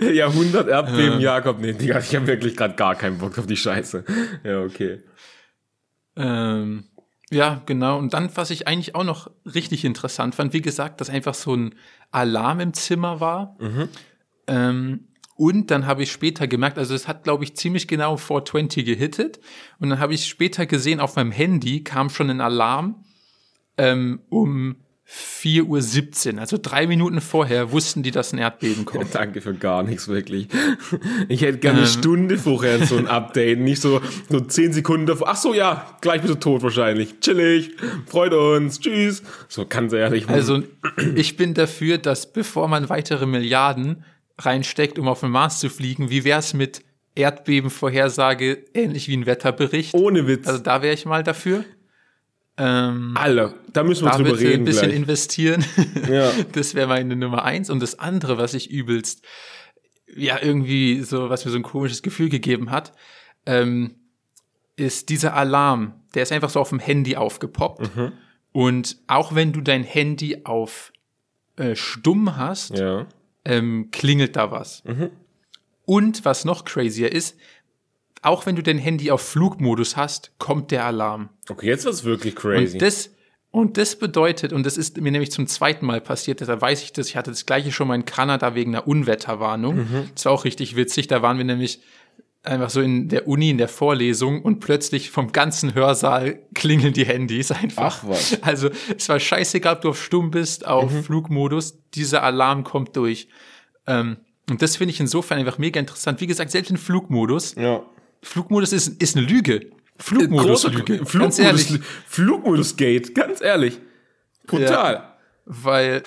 Jahrhundert 0.01 0.69
Erdbeben, 0.69 1.21
Jakob, 1.21 1.61
nee, 1.61 1.73
Digga, 1.73 1.99
ich 1.99 2.15
habe 2.15 2.27
wirklich 2.27 2.57
gerade 2.57 2.75
gar 2.75 2.95
keinen 2.95 3.19
Bock 3.19 3.39
auf 3.39 3.47
die 3.47 3.57
Scheiße. 3.57 4.05
Ja, 4.45 4.61
okay. 4.63 5.03
Ähm, 6.17 6.85
ja, 7.31 7.63
genau. 7.67 7.99
Und 7.99 8.15
dann, 8.15 8.31
was 8.35 8.51
ich 8.51 8.67
eigentlich 8.67 8.95
auch 8.95 9.05
noch 9.05 9.31
richtig 9.45 9.85
interessant 9.85 10.35
fand, 10.35 10.53
wie 10.53 10.63
gesagt, 10.63 11.01
dass 11.01 11.11
einfach 11.11 11.35
so 11.35 11.55
ein 11.55 11.75
Alarm 12.11 12.61
im 12.61 12.73
Zimmer 12.73 13.21
war. 13.21 13.57
Ähm, 14.47 15.09
und 15.39 15.71
dann 15.71 15.87
habe 15.87 16.03
ich 16.03 16.11
später 16.11 16.49
gemerkt, 16.49 16.79
also 16.79 16.97
es 16.97 17.07
hat, 17.07 17.23
glaube 17.23 17.45
ich, 17.45 17.55
ziemlich 17.55 17.87
genau 17.87 18.17
420 18.17 18.85
gehittet. 18.85 19.39
Und 19.79 19.89
dann 19.89 20.01
habe 20.01 20.13
ich 20.13 20.27
später 20.27 20.67
gesehen, 20.67 20.99
auf 20.99 21.15
meinem 21.15 21.31
Handy 21.31 21.85
kam 21.85 22.11
schon 22.11 22.29
ein 22.29 22.41
Alarm 22.41 23.05
ähm, 23.77 24.19
um 24.31 24.75
4.17 25.09 26.35
Uhr. 26.35 26.41
Also 26.41 26.59
drei 26.61 26.89
Minuten 26.89 27.21
vorher 27.21 27.71
wussten 27.71 28.03
die, 28.03 28.11
dass 28.11 28.33
ein 28.33 28.39
Erdbeben 28.39 28.85
kommt. 28.85 29.15
Danke 29.15 29.41
für 29.41 29.55
gar 29.55 29.85
nichts, 29.85 30.09
wirklich. 30.09 30.49
Ich 31.29 31.43
hätte 31.43 31.59
gerne 31.59 31.79
eine 31.79 31.87
Ähm. 31.87 31.93
Stunde 31.93 32.37
vorher 32.37 32.85
so 32.85 32.97
ein 32.97 33.07
Update, 33.07 33.61
nicht 33.61 33.81
so 33.81 34.01
nur 34.31 34.49
zehn 34.49 34.73
Sekunden 34.73 35.07
davor. 35.07 35.29
Ach 35.31 35.37
so, 35.37 35.55
ja, 35.55 35.97
gleich 36.01 36.21
bist 36.21 36.35
du 36.35 36.39
tot 36.41 36.65
wahrscheinlich. 36.65 37.21
Chillig, 37.21 37.77
freut 38.07 38.35
uns, 38.35 38.81
tschüss. 38.81 39.23
So 39.47 39.67
ganz 39.67 39.93
ehrlich. 39.93 40.29
Also 40.29 40.65
ich 41.15 41.37
bin 41.37 41.55
dafür, 41.55 41.99
dass 41.99 42.33
bevor 42.33 42.67
man 42.67 42.89
weitere 42.89 43.25
Milliarden 43.25 44.05
reinsteckt, 44.39 44.99
um 44.99 45.09
auf 45.09 45.21
den 45.21 45.31
Mars 45.31 45.61
zu 45.61 45.69
fliegen, 45.71 46.11
wie 46.11 46.25
wär's 46.25 46.55
mit 46.55 46.83
Erdbebenvorhersage, 47.15 48.65
ähnlich 48.75 49.09
wie 49.09 49.17
ein 49.17 49.27
Wetterbericht? 49.27 49.95
ohne 49.95 50.27
Witz. 50.27 50.47
Also 50.47 50.63
da 50.63 50.83
wäre 50.83 50.95
ich 50.95 51.05
mal 51.07 51.23
dafür. 51.23 51.65
Ähm, 52.57 53.13
Alter, 53.17 53.55
da 53.73 53.85
müssen 53.85 54.05
wir 54.05 54.11
da 54.11 54.17
drüber 54.17 54.31
bitte 54.33 54.45
ein 54.45 54.51
reden 54.51 54.65
bisschen 54.65 54.89
gleich. 54.89 54.97
investieren. 54.97 55.65
Ja. 56.11 56.33
Das 56.53 56.75
wäre 56.75 56.89
meine 56.89 57.15
Nummer 57.17 57.45
eins. 57.45 57.71
Und 57.71 57.81
das 57.81 57.99
andere, 57.99 58.39
was 58.39 58.55
ich 58.55 58.71
übelst, 58.71 59.25
ja, 60.17 60.39
irgendwie 60.41 61.03
so, 61.03 61.29
was 61.31 61.45
mir 61.45 61.51
so 61.51 61.57
ein 61.59 61.63
komisches 61.63 62.03
Gefühl 62.03 62.29
gegeben 62.31 62.71
hat, 62.71 62.93
ähm, 63.47 63.95
ist 64.77 65.09
dieser 65.11 65.35
Alarm. 65.35 65.95
Der 66.15 66.23
ist 66.23 66.33
einfach 66.33 66.51
so 66.51 66.61
auf 66.61 66.71
dem 66.71 66.79
Handy 66.81 67.17
aufgepoppt. 67.17 67.95
Mhm. 67.97 68.13
Und 68.53 68.97
auch 69.07 69.35
wenn 69.35 69.53
du 69.53 69.61
dein 69.61 69.85
Handy 69.85 70.39
auf 70.45 70.93
äh, 71.57 71.77
stumm 71.77 72.37
hast, 72.37 72.79
Ja. 72.79 73.07
Ähm, 73.49 73.89
klingelt 73.91 74.37
da 74.37 74.51
was. 74.51 74.85
Mhm. 74.85 75.11
Und 75.85 76.25
was 76.25 76.45
noch 76.45 76.65
crazier 76.65 77.11
ist, 77.11 77.37
auch 78.21 78.47
wenn 78.47 78.57
du 78.57 78.63
dein 78.63 78.79
Handy 78.79 79.11
auf 79.11 79.23
Flugmodus 79.23 79.97
hast, 79.97 80.33
kommt 80.39 80.71
der 80.71 80.85
Alarm. 80.85 81.31
Okay, 81.49 81.67
jetzt 81.67 81.85
wird's 81.85 82.05
wirklich 82.05 82.37
crazy. 82.37 82.75
Und 82.75 82.83
das, 82.83 83.11
und 83.51 83.79
das 83.79 83.97
bedeutet, 83.97 84.53
und 84.53 84.67
das 84.67 84.77
ist 84.77 85.01
mir 85.01 85.11
nämlich 85.11 85.31
zum 85.31 85.47
zweiten 85.47 85.87
Mal 85.87 86.01
passiert, 86.01 86.43
da 86.43 86.61
weiß 86.61 86.83
ich 86.83 86.93
das, 86.93 87.09
ich 87.09 87.17
hatte 87.17 87.31
das 87.31 87.47
gleiche 87.47 87.73
schon 87.73 87.89
mal 87.89 87.95
in 87.95 88.05
Kanada 88.05 88.55
wegen 88.55 88.75
einer 88.75 88.87
Unwetterwarnung. 88.87 89.77
Mhm. 89.77 90.11
Das 90.15 90.27
war 90.27 90.33
auch 90.33 90.45
richtig 90.45 90.77
witzig, 90.77 91.07
da 91.07 91.23
waren 91.23 91.39
wir 91.39 91.45
nämlich 91.45 91.81
einfach 92.43 92.71
so 92.71 92.81
in 92.81 93.09
der 93.09 93.27
Uni, 93.29 93.51
in 93.51 93.59
der 93.59 93.69
Vorlesung 93.69 94.43
und 94.43 94.61
plötzlich 94.61 95.11
vom 95.11 95.33
ganzen 95.33 95.75
Hörsaal 95.75 96.39
klingeln 96.55 96.93
die 96.93 97.05
Handys 97.05 97.51
einfach. 97.51 98.03
Ach, 98.05 98.09
was. 98.09 98.43
Also 98.43 98.71
es 98.97 99.09
war 99.09 99.21
scheißegal, 99.21 99.75
ob 99.77 99.81
du 99.83 99.89
auf 99.91 100.03
Stumm 100.03 100.31
bist, 100.31 100.67
auf 100.67 100.93
Mhm. 100.93 101.03
Flugmodus, 101.05 101.79
dieser 101.95 102.23
Alarm 102.23 102.65
kommt 102.65 102.97
durch. 102.97 103.29
Ähm, 103.87 104.19
und 104.49 104.63
das 104.63 104.77
finde 104.77 104.93
ich 104.95 105.01
insofern 105.01 105.39
einfach 105.39 105.59
mega 105.59 105.79
interessant. 105.79 106.21
Wie 106.21 106.27
gesagt, 106.27 106.51
selbst 106.51 106.71
in 106.71 106.77
Flugmodus, 106.79 107.55
ja. 107.57 107.83
Flugmodus 108.23 108.73
ist, 108.73 109.03
ist 109.03 109.17
eine 109.17 109.27
Lüge. 109.27 109.71
Flugmodus-Lüge. 109.99 110.99
Ganz 110.99 111.11
Flugmodus, 111.11 111.39
ehrlich. 111.39 111.81
Flugmodus 112.07 112.77
Gate, 112.77 113.15
ganz 113.15 113.41
ehrlich. 113.43 113.79
Brutal. 114.47 115.15
weil, 115.45 116.03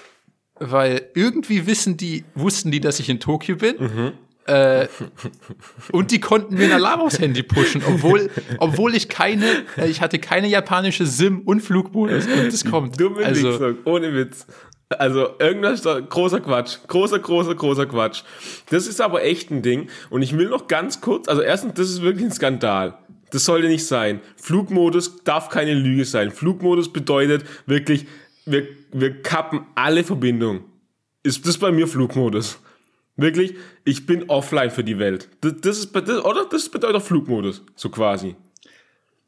weil 0.56 1.10
irgendwie 1.14 1.68
wissen 1.68 1.98
die, 1.98 2.24
wussten 2.36 2.72
die, 2.72 2.80
dass 2.80 3.00
ich 3.00 3.10
in 3.10 3.20
Tokio 3.20 3.56
bin. 3.58 3.76
Mhm. 3.78 4.12
Äh, 4.46 4.88
und 5.92 6.12
die 6.12 6.20
konnten 6.20 6.56
mir 6.56 6.66
ein 6.66 6.72
Alarm 6.72 7.02
aufs 7.02 7.20
Handy 7.20 7.44
pushen, 7.44 7.84
obwohl, 7.88 8.30
obwohl 8.58 8.96
ich 8.96 9.08
keine, 9.08 9.46
äh, 9.78 9.88
ich 9.88 10.02
hatte 10.02 10.18
keine 10.20 10.48
japanische 10.48 11.06
SIM 11.06 11.42
und 11.42 11.62
Flugmodus 11.62 12.26
und 12.26 12.52
das 12.52 12.66
kommt. 12.66 13.00
Dumme 13.00 13.24
also, 13.24 13.76
ohne 13.86 14.14
Witz. 14.16 14.48
Also 14.90 15.30
irgendwas 15.40 15.84
großer 15.84 16.42
Quatsch. 16.42 16.78
Großer, 16.88 17.20
großer, 17.20 17.56
großer 17.56 17.86
Quatsch. 17.86 18.24
Das 18.70 18.88
ist 18.88 19.00
aber 19.00 19.24
echt 19.24 19.52
ein 19.52 19.62
Ding. 19.62 19.90
Und 20.10 20.22
ich 20.22 20.38
will 20.38 20.50
noch 20.50 20.68
ganz 20.68 21.02
kurz, 21.02 21.28
also 21.28 21.42
erstens, 21.42 21.76
das 21.76 21.90
ist 21.90 22.02
wirklich 22.02 22.26
ein 22.26 22.32
Skandal. 22.32 22.98
Das 23.30 23.46
sollte 23.46 23.68
nicht 23.68 23.86
sein. 23.86 24.20
Flugmodus 24.36 25.24
darf 25.24 25.50
keine 25.50 25.74
Lüge 25.74 26.04
sein. 26.04 26.32
Flugmodus 26.32 26.92
bedeutet 26.92 27.46
wirklich, 27.66 28.06
wir, 28.46 28.68
wir 28.92 29.22
kappen 29.22 29.62
alle 29.76 30.04
Verbindungen. 30.04 30.66
Ist 31.24 31.48
das 31.48 31.58
bei 31.58 31.72
mir 31.72 31.88
Flugmodus? 31.88 32.60
Wirklich, 33.18 33.56
ich 33.84 34.06
bin 34.06 34.30
offline 34.30 34.72
für 34.72 34.84
die 34.84 34.98
Welt. 34.98 35.30
Das, 35.42 35.54
das 35.62 35.78
ist, 35.80 35.96
das, 35.96 36.24
oder? 36.24 36.46
Das 36.50 36.70
bedeutet 36.70 36.96
auch 36.96 37.06
Flugmodus, 37.06 37.64
so 37.76 37.90
quasi. 37.90 38.36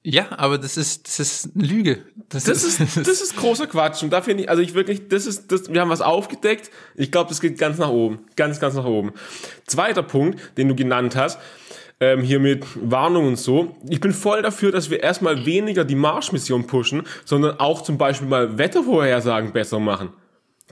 Ja, 0.05 0.27
aber 0.37 0.57
das 0.57 0.75
ist, 0.75 1.07
das 1.07 1.19
ist 1.19 1.51
eine 1.55 1.65
Lüge. 1.65 1.99
Das, 2.27 2.43
das 2.43 2.63
ist, 2.63 2.79
das 2.97 3.21
ist 3.21 3.37
großer 3.37 3.67
Quatsch. 3.67 4.03
Und 4.03 4.11
da 4.11 4.21
finde 4.21 4.43
ich, 4.43 4.49
also 4.49 4.61
ich 4.61 4.73
wirklich, 4.73 5.07
das 5.07 5.25
ist, 5.25 5.51
das, 5.51 5.71
wir 5.71 5.79
haben 5.79 5.89
was 5.89 6.01
aufgedeckt. 6.01 6.71
Ich 6.95 7.11
glaube, 7.11 7.29
das 7.29 7.39
geht 7.39 7.57
ganz 7.57 7.77
nach 7.77 7.89
oben. 7.89 8.19
Ganz, 8.35 8.59
ganz 8.59 8.75
nach 8.75 8.85
oben. 8.85 9.13
Zweiter 9.65 10.03
Punkt, 10.03 10.39
den 10.57 10.67
du 10.67 10.75
genannt 10.75 11.15
hast, 11.15 11.39
ähm, 12.01 12.21
hier 12.21 12.39
mit 12.39 12.65
Warnung 12.75 13.27
und 13.27 13.37
so. 13.37 13.77
Ich 13.89 14.01
bin 14.01 14.11
voll 14.11 14.41
dafür, 14.41 14.73
dass 14.73 14.89
wir 14.89 15.01
erstmal 15.01 15.45
weniger 15.45 15.85
die 15.85 15.95
Marschmission 15.95 16.67
pushen, 16.67 17.03
sondern 17.23 17.59
auch 17.59 17.81
zum 17.81 17.97
Beispiel 17.97 18.27
mal 18.27 18.57
Wettervorhersagen 18.57 19.53
besser 19.53 19.79
machen. 19.79 20.09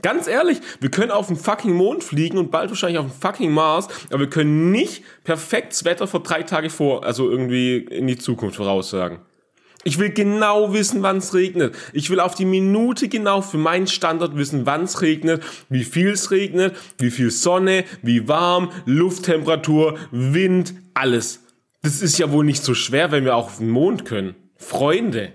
Ganz 0.02 0.26
ehrlich, 0.26 0.60
wir 0.80 0.90
können 0.90 1.12
auf 1.12 1.28
den 1.28 1.36
fucking 1.36 1.72
Mond 1.72 2.02
fliegen 2.02 2.36
und 2.36 2.50
bald 2.50 2.70
wahrscheinlich 2.70 2.98
auf 2.98 3.06
den 3.06 3.20
fucking 3.20 3.52
Mars, 3.52 3.86
aber 4.10 4.20
wir 4.20 4.30
können 4.30 4.72
nicht 4.72 5.04
perfektes 5.22 5.84
Wetter 5.84 6.08
vor 6.08 6.22
drei 6.22 6.42
Tage 6.42 6.70
vor, 6.70 7.04
also 7.04 7.30
irgendwie 7.30 7.76
in 7.76 8.08
die 8.08 8.18
Zukunft 8.18 8.56
voraussagen. 8.56 9.20
Ich 9.84 9.98
will 9.98 10.10
genau 10.10 10.72
wissen, 10.72 11.02
wann 11.02 11.16
es 11.16 11.34
regnet. 11.34 11.74
Ich 11.92 12.08
will 12.10 12.20
auf 12.20 12.34
die 12.34 12.44
Minute 12.44 13.08
genau 13.08 13.42
für 13.42 13.58
meinen 13.58 13.88
Standort 13.88 14.36
wissen, 14.36 14.66
wann 14.66 14.84
es 14.84 15.00
regnet, 15.00 15.42
wie 15.68 15.84
viel 15.84 16.10
es 16.10 16.30
regnet, 16.30 16.76
wie 16.98 17.10
viel 17.10 17.30
Sonne, 17.30 17.84
wie 18.02 18.28
warm, 18.28 18.70
Lufttemperatur, 18.86 19.98
Wind, 20.10 20.74
alles. 20.94 21.44
Das 21.82 22.00
ist 22.00 22.18
ja 22.18 22.30
wohl 22.30 22.44
nicht 22.44 22.62
so 22.62 22.74
schwer, 22.74 23.10
wenn 23.10 23.24
wir 23.24 23.34
auch 23.34 23.46
auf 23.46 23.58
den 23.58 23.70
Mond 23.70 24.04
können. 24.04 24.36
Freunde. 24.56 25.32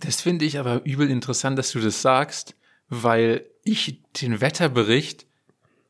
Das 0.00 0.22
finde 0.22 0.46
ich 0.46 0.58
aber 0.58 0.80
übel 0.84 1.10
interessant, 1.10 1.58
dass 1.58 1.72
du 1.72 1.80
das 1.80 2.00
sagst, 2.00 2.56
weil 2.88 3.46
ich 3.64 4.02
den 4.20 4.40
Wetterbericht 4.40 5.26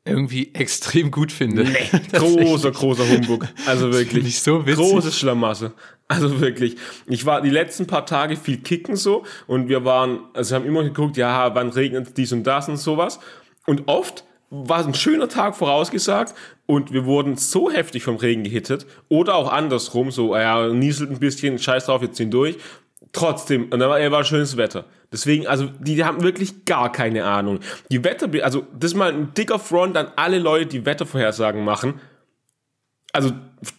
irgendwie 0.05 0.55
extrem 0.55 1.11
gut 1.11 1.33
finde. 1.33 1.65
Nee, 1.65 1.77
großer, 2.13 2.71
großer 2.71 3.09
Humbug. 3.09 3.47
Also 3.67 3.93
wirklich. 3.93 4.25
Nicht 4.25 4.43
so 4.43 4.67
witzig. 4.67 4.77
Großes 4.77 5.19
Schlamasse. 5.19 5.73
Also 6.09 6.41
wirklich. 6.41 6.77
Ich 7.07 7.25
war 7.25 7.41
die 7.41 7.51
letzten 7.51 7.87
paar 7.87 8.05
Tage 8.05 8.37
viel 8.37 8.59
kicken 8.59 8.97
so 8.97 9.25
und 9.47 9.69
wir 9.69 9.85
waren, 9.85 10.21
also 10.35 10.55
haben 10.55 10.67
immer 10.67 10.85
geguckt, 10.85 11.17
ja, 11.17 11.55
wann 11.55 11.71
regnet 11.71 12.17
dies 12.19 12.33
und 12.33 12.45
das 12.45 12.69
und 12.69 12.77
sowas. 12.77 13.19
Und 13.67 13.85
oft 13.89 14.25
war 14.51 14.81
es 14.81 14.87
ein 14.87 14.95
schöner 14.95 15.29
Tag 15.29 15.57
vorausgesagt 15.57 16.35
und 16.67 16.93
wir 16.93 17.07
wurden 17.07 17.37
so 17.37 17.71
heftig 17.71 18.05
vom 18.05 18.17
Regen 18.17 18.45
gehittet 18.45 18.87
oder 19.09 19.35
auch 19.35 19.51
andersrum, 19.51 20.11
so, 20.11 20.37
ja, 20.37 20.69
nieselt 20.69 21.11
ein 21.11 21.19
bisschen, 21.19 21.59
scheiß 21.59 21.87
drauf, 21.87 22.03
wir 22.03 22.13
ziehen 22.13 22.31
durch. 22.31 22.59
Trotzdem, 23.13 23.65
und 23.71 23.79
dann 23.79 23.91
war, 23.91 24.11
war 24.11 24.25
schönes 24.25 24.57
Wetter. 24.57 24.87
Deswegen, 25.13 25.47
also, 25.47 25.67
die, 25.79 26.03
haben 26.05 26.23
wirklich 26.23 26.65
gar 26.65 26.91
keine 26.91 27.25
Ahnung. 27.25 27.61
Die 27.91 28.03
Wetter, 28.03 28.29
also, 28.43 28.67
das 28.77 28.93
ist 28.93 28.97
mal 28.97 29.13
ein 29.13 29.35
dicker 29.35 29.59
Front 29.59 29.97
an 29.97 30.09
alle 30.17 30.39
Leute, 30.39 30.67
die 30.67 30.87
Wettervorhersagen 30.87 31.65
machen. 31.65 32.01
Also, 33.13 33.31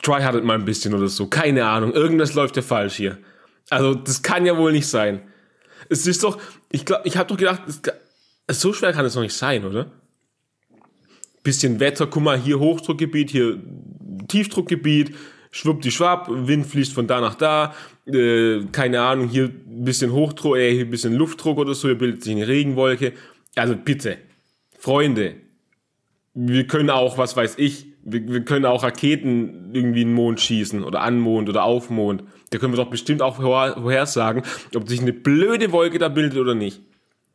tryhardet 0.02 0.46
mal 0.46 0.54
ein 0.54 0.66
bisschen 0.66 0.94
oder 0.94 1.08
so. 1.08 1.28
Keine 1.28 1.66
Ahnung. 1.66 1.92
Irgendwas 1.94 2.34
läuft 2.34 2.56
ja 2.56 2.62
falsch 2.62 2.96
hier. 2.96 3.18
Also, 3.70 3.96
das 3.96 4.22
kann 4.22 4.46
ja 4.46 4.58
wohl 4.58 4.72
nicht 4.72 4.88
sein. 4.88 5.22
Es 5.90 6.08
ist 6.08 6.24
doch, 6.24 6.40
ich 6.72 6.86
glaube, 6.86 7.08
ich 7.08 7.18
habe 7.18 7.28
doch 7.28 7.38
gedacht, 7.38 7.64
es, 8.48 8.62
so 8.62 8.74
schwer 8.74 8.94
kann 8.94 9.06
es 9.06 9.16
noch 9.16 9.22
nicht 9.22 9.36
sein, 9.36 9.66
oder? 9.66 9.92
Bisschen 11.44 11.80
Wetter, 11.80 12.08
guck 12.08 12.24
mal, 12.24 12.40
hier 12.40 12.60
Hochdruckgebiet, 12.60 13.30
hier 13.30 13.60
Tiefdruckgebiet, 14.28 15.16
schwuppdischwapp, 15.52 16.28
Wind 16.30 16.66
fließt 16.66 16.94
von 16.94 17.08
da 17.08 17.22
nach 17.22 17.36
da, 17.36 17.76
äh, 18.08 18.64
keine 18.72 19.02
Ahnung, 19.02 19.28
hier 19.30 19.46
ein 19.46 19.84
bisschen 19.84 20.12
Hochdruck, 20.12 20.58
äh, 20.58 20.72
hier 20.72 20.86
ein 20.86 20.92
bisschen 20.92 21.16
Luftdruck 21.16 21.58
oder 21.58 21.74
so, 21.74 21.88
hier 21.88 21.98
bildet 21.98 22.24
sich 22.24 22.36
eine 22.36 22.48
Regenwolke. 22.48 23.14
Also 23.56 23.76
bitte, 23.76 24.18
Freunde, 24.78 25.36
wir 26.34 26.68
können 26.68 26.90
auch, 26.90 27.18
was 27.18 27.36
weiß 27.36 27.56
ich, 27.58 27.88
wir, 28.04 28.28
wir 28.28 28.46
können 28.46 28.66
auch 28.66 28.84
Raketen 28.84 29.72
irgendwie 29.74 30.04
in 30.04 30.10
den 30.10 30.14
Mond 30.14 30.40
schießen 30.40 30.84
oder 30.84 31.02
an 31.02 31.20
Mond 31.20 31.50
oder 31.50 31.64
auf 31.64 31.90
Mond. 31.90 32.24
Da 32.52 32.60
können 32.60 32.74
wir 32.74 32.78
doch 32.78 32.92
bestimmt 32.92 33.22
auch 33.22 33.38
vorhersagen, 33.38 34.44
ob 34.76 34.88
sich 34.88 35.02
eine 35.02 35.14
blöde 35.14 35.72
Wolke 35.72 35.98
da 35.98 36.10
bildet 36.10 36.40
oder 36.40 36.54
nicht. 36.54 36.82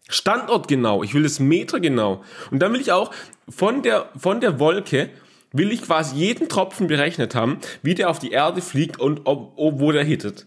Standort 0.08 0.68
genau, 0.68 1.02
ich 1.02 1.14
will 1.14 1.22
das 1.22 1.40
Meter 1.40 1.80
genau. 1.80 2.22
Und 2.50 2.60
dann 2.60 2.72
will 2.72 2.80
ich 2.80 2.92
auch 2.92 3.12
von 3.48 3.82
der, 3.82 4.08
von 4.16 4.40
der 4.40 4.58
Wolke 4.58 5.10
will 5.52 5.72
ich 5.72 5.82
quasi 5.82 6.16
jeden 6.16 6.48
Tropfen 6.48 6.86
berechnet 6.86 7.34
haben, 7.34 7.58
wie 7.82 7.94
der 7.94 8.08
auf 8.08 8.18
die 8.18 8.30
Erde 8.30 8.60
fliegt 8.60 9.00
und 9.00 9.22
ob, 9.24 9.54
ob 9.56 9.80
wo 9.80 9.92
der 9.92 10.04
hittet. 10.04 10.46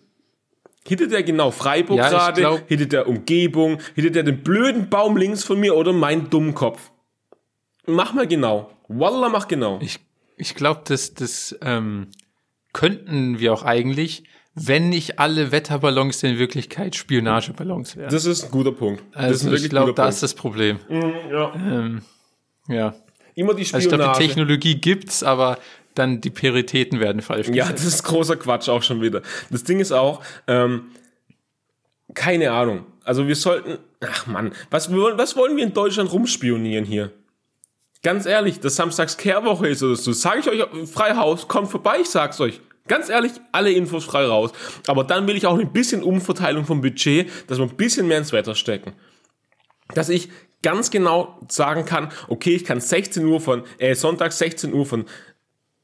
Hittet 0.86 1.12
der 1.12 1.24
genau 1.24 1.52
Freiburg 1.52 1.98
Ja, 1.98 2.10
gerade? 2.10 2.64
Hittet 2.68 2.92
der 2.92 3.08
Umgebung? 3.08 3.80
Hittet 3.96 4.16
der 4.16 4.24
den 4.24 4.44
blöden 4.44 4.90
Baum 4.90 5.16
links 5.16 5.44
von 5.44 5.60
mir 5.60 5.76
oder 5.76 5.94
meinen 5.94 6.30
dummen 6.30 6.54
Kopf? 6.54 6.92
Mach 7.86 8.14
mal 8.14 8.28
genau. 8.28 8.72
Wallah, 8.88 9.30
mach 9.30 9.48
genau. 9.48 9.80
Ich, 9.82 10.00
ich 10.38 10.56
glaube, 10.56 10.82
das, 10.86 11.14
das 11.14 11.58
ähm, 11.62 12.08
könnten 12.74 13.40
wir 13.40 13.54
auch 13.54 13.64
eigentlich, 13.64 14.24
wenn 14.56 14.90
nicht 14.90 15.20
alle 15.20 15.52
Wetterballons 15.52 16.22
in 16.24 16.38
Wirklichkeit 16.38 16.96
Spionageballons 16.96 17.96
wären. 17.96 18.12
Das 18.12 18.26
ist 18.26 18.46
ein 18.46 18.52
guter 18.52 18.72
Punkt. 18.72 19.04
das 19.14 19.38
ist 19.38 19.48
also 19.48 19.64
ich 19.64 19.70
glaube, 19.70 19.94
da 19.94 20.08
ist 20.08 20.22
das 20.22 20.34
Problem. 20.34 20.80
Punkt. 20.80 21.32
Ja. 21.32 21.54
Ähm, 21.56 22.02
ja. 22.68 22.94
Immer 23.36 23.54
die 23.54 23.64
Also 23.64 23.78
ich 23.78 23.88
glaube, 23.88 24.04
Spionage. 24.04 24.20
die 24.20 24.28
Technologie 24.28 24.76
gibt's, 24.76 25.24
aber 25.24 25.58
dann 25.96 26.22
die 26.22 26.30
Prioritäten 26.30 27.00
werden 27.00 27.22
falsch 27.22 27.50
Ja, 27.50 27.72
das 27.72 27.86
ist 27.86 28.04
großer 28.04 28.36
Quatsch 28.36 28.70
auch 28.70 28.84
schon 28.84 29.02
wieder. 29.02 29.22
Das 29.50 29.64
Ding 29.64 29.80
ist 29.80 29.92
auch, 29.92 30.22
ähm, 30.48 30.92
keine 32.14 32.52
Ahnung. 32.52 32.86
Also 33.04 33.28
wir 33.28 33.36
sollten, 33.36 33.80
ach 34.02 34.28
Mann, 34.28 34.54
was, 34.70 34.92
was 34.92 35.36
wollen 35.36 35.58
wir 35.58 35.64
in 35.64 35.74
Deutschland 35.74 36.12
rumspionieren 36.12 36.86
hier? 36.86 37.12
Ganz 38.02 38.26
ehrlich, 38.26 38.60
dass 38.60 38.76
samstags 38.76 39.18
Kehrwoche 39.18 39.68
ist 39.68 39.82
oder 39.82 39.96
so, 39.96 40.12
sage 40.12 40.40
ich 40.42 40.50
euch 40.50 40.90
frei 40.90 41.16
Haus, 41.16 41.48
kommt 41.48 41.70
vorbei, 41.70 42.00
ich 42.02 42.10
sag's 42.10 42.40
euch. 42.42 42.62
Ganz 42.88 43.08
ehrlich, 43.08 43.32
alle 43.54 43.72
Infos 43.72 44.04
frei 44.04 44.26
raus. 44.26 44.52
Aber 44.88 45.06
dann 45.06 45.26
will 45.26 45.38
ich 45.38 45.48
auch 45.48 45.58
ein 45.58 45.72
bisschen 45.72 46.04
Umverteilung 46.04 46.66
vom 46.66 46.82
Budget, 46.82 47.30
dass 47.48 47.58
wir 47.58 47.66
ein 47.66 47.78
bisschen 47.78 48.08
mehr 48.08 48.18
ins 48.18 48.34
Wetter 48.34 48.56
stecken. 48.56 48.94
Dass 49.94 50.10
ich 50.10 50.30
ganz 50.64 50.92
genau 50.92 51.40
sagen 51.48 51.86
kann, 51.86 52.12
okay, 52.28 52.56
ich 52.56 52.66
kann 52.66 52.82
16 52.82 53.26
Uhr 53.26 53.40
von, 53.40 53.64
äh, 53.78 53.96
Sonntag 53.96 54.34
16 54.34 54.74
Uhr 54.74 54.86
von 54.86 55.06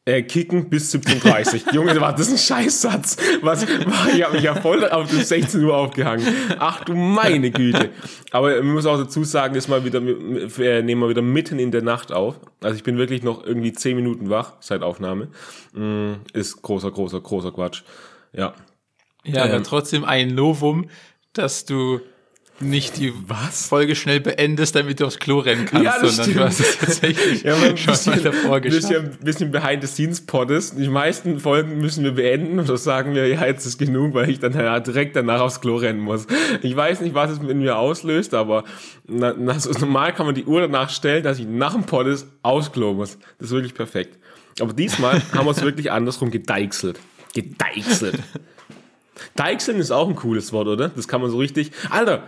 äh, 0.05 0.23
kicken 0.23 0.69
bis 0.69 0.93
17.30 0.93 1.73
Junge, 1.73 1.99
war 2.01 2.15
das 2.15 2.31
ein 2.31 2.37
Scheißsatz. 2.37 3.17
Was, 3.41 3.67
war, 3.67 4.13
ich 4.13 4.23
habe 4.23 4.35
mich 4.35 4.43
ja 4.43 4.55
voll 4.55 4.87
auf 4.89 5.09
das 5.09 5.29
16 5.29 5.63
Uhr 5.63 5.75
aufgehangen. 5.75 6.25
Ach 6.57 6.83
du 6.83 6.95
meine 6.95 7.51
Güte. 7.51 7.89
Aber 8.31 8.55
man 8.63 8.73
muss 8.73 8.85
auch 8.85 8.97
dazu 8.97 9.23
sagen, 9.23 9.55
ist 9.55 9.67
mal 9.67 9.83
wieder, 9.85 10.01
äh, 10.01 10.81
nehmen 10.81 11.01
wir 11.01 11.09
wieder 11.09 11.21
mitten 11.21 11.59
in 11.59 11.71
der 11.71 11.81
Nacht 11.83 12.11
auf. 12.11 12.39
Also 12.61 12.75
ich 12.75 12.83
bin 12.83 12.97
wirklich 12.97 13.23
noch 13.23 13.45
irgendwie 13.45 13.73
10 13.73 13.95
Minuten 13.95 14.29
wach 14.29 14.53
seit 14.61 14.81
Aufnahme. 14.81 15.29
Mm, 15.73 16.13
ist 16.33 16.61
großer, 16.61 16.91
großer, 16.91 17.21
großer 17.21 17.51
Quatsch. 17.51 17.83
Ja. 18.33 18.53
Ja, 19.25 19.43
aber 19.43 19.55
Ähm. 19.55 19.63
trotzdem 19.63 20.05
ein 20.05 20.33
Novum, 20.33 20.89
dass 21.33 21.65
du 21.65 21.99
nicht 22.61 22.97
die 22.97 23.13
Folge 23.51 23.95
schnell 23.95 24.19
beendest, 24.19 24.75
damit 24.75 24.99
du 24.99 25.05
aufs 25.05 25.19
Klo 25.19 25.39
rennen 25.39 25.65
kannst, 25.65 25.85
Ja, 25.85 25.95
das 26.01 26.15
sondern 26.17 26.35
du 26.35 26.43
hast 26.43 26.59
es 26.59 26.77
tatsächlich 26.77 27.43
Ja, 27.43 27.55
ein 27.55 27.77
schon 27.77 27.91
bisschen, 27.93 28.15
mal 28.15 28.21
davor 28.21 28.59
geschafft. 28.59 28.89
bisschen, 28.89 29.17
bisschen 29.23 29.51
behind 29.51 29.81
the 29.81 29.87
scenes 29.87 30.21
Pod 30.25 30.51
ist. 30.51 30.77
Die 30.77 30.87
meisten 30.89 31.39
Folgen 31.39 31.79
müssen 31.79 32.03
wir 32.03 32.11
beenden 32.13 32.59
oder 32.59 32.77
sagen 32.77 33.15
wir, 33.15 33.27
ja, 33.27 33.45
jetzt 33.45 33.65
ist 33.65 33.77
genug, 33.77 34.13
weil 34.13 34.29
ich 34.29 34.39
dann 34.39 34.53
ja 34.53 34.79
direkt 34.79 35.15
danach 35.15 35.41
aufs 35.41 35.61
Klo 35.61 35.77
rennen 35.77 35.99
muss. 36.01 36.27
Ich 36.61 36.75
weiß 36.75 37.01
nicht, 37.01 37.13
was 37.15 37.31
es 37.31 37.39
in 37.39 37.59
mir 37.59 37.77
auslöst, 37.77 38.33
aber 38.33 38.63
na, 39.07 39.33
na, 39.37 39.57
so 39.59 39.71
normal 39.71 40.13
kann 40.13 40.25
man 40.25 40.35
die 40.35 40.45
Uhr 40.45 40.61
danach 40.61 40.89
stellen, 40.89 41.23
dass 41.23 41.39
ich 41.39 41.45
nach 41.47 41.73
dem 41.73 41.83
Pod 41.83 42.07
ist 42.07 42.27
aufs 42.41 42.71
Klo 42.71 42.93
muss. 42.93 43.17
Das 43.37 43.47
ist 43.47 43.51
wirklich 43.53 43.73
perfekt. 43.73 44.17
Aber 44.59 44.73
diesmal 44.73 45.21
haben 45.33 45.45
wir 45.45 45.51
es 45.51 45.61
wirklich 45.61 45.91
andersrum 45.91 46.31
gedeichselt. 46.31 46.99
Gedeichselt. 47.33 48.19
Deichseln 49.35 49.79
ist 49.79 49.91
auch 49.91 50.07
ein 50.09 50.15
cooles 50.15 50.53
Wort, 50.53 50.67
oder? 50.67 50.89
Das 50.89 51.07
kann 51.07 51.21
man 51.21 51.29
so 51.29 51.37
richtig. 51.37 51.71
Alter, 51.89 52.23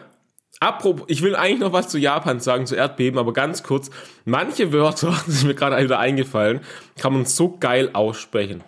apropos, 0.61 1.05
ich 1.09 1.21
will 1.21 1.35
eigentlich 1.35 1.59
noch 1.59 1.73
was 1.73 1.89
zu 1.89 1.97
Japan 1.97 2.39
sagen, 2.39 2.65
zu 2.65 2.75
Erdbeben, 2.75 3.19
aber 3.19 3.33
ganz 3.33 3.63
kurz. 3.63 3.89
Manche 4.23 4.71
Wörter, 4.71 5.09
das 5.25 5.35
ist 5.35 5.43
mir 5.43 5.55
gerade 5.55 5.83
wieder 5.83 5.99
eingefallen, 5.99 6.61
kann 6.97 7.11
man 7.11 7.25
so 7.25 7.57
geil 7.57 7.89
aussprechen. 7.91 8.63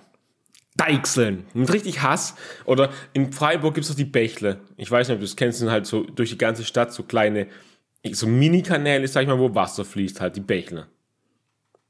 Deichseln. 0.76 1.46
Mit 1.54 1.72
richtig 1.72 2.02
Hass. 2.02 2.36
Oder 2.66 2.90
in 3.14 3.32
Freiburg 3.32 3.76
gibt 3.76 3.86
es 3.86 3.92
doch 3.92 3.96
die 3.96 4.06
Bächle. 4.06 4.60
Ich 4.76 4.90
weiß 4.90 5.08
nicht, 5.08 5.16
ob 5.16 5.20
du 5.22 5.26
das 5.26 5.36
kennst, 5.36 5.60
sind 5.60 5.70
halt 5.70 5.86
so 5.86 6.04
durch 6.04 6.32
die 6.32 6.38
ganze 6.38 6.66
Stadt 6.66 6.92
so 6.92 7.04
kleine, 7.04 7.48
so 8.12 8.26
Mini-Kanäle, 8.26 9.08
sag 9.08 9.22
ich 9.22 9.28
mal, 9.28 9.38
wo 9.38 9.54
Wasser 9.54 9.86
fließt, 9.86 10.20
halt 10.20 10.36
die 10.36 10.42
Bächle. 10.42 10.88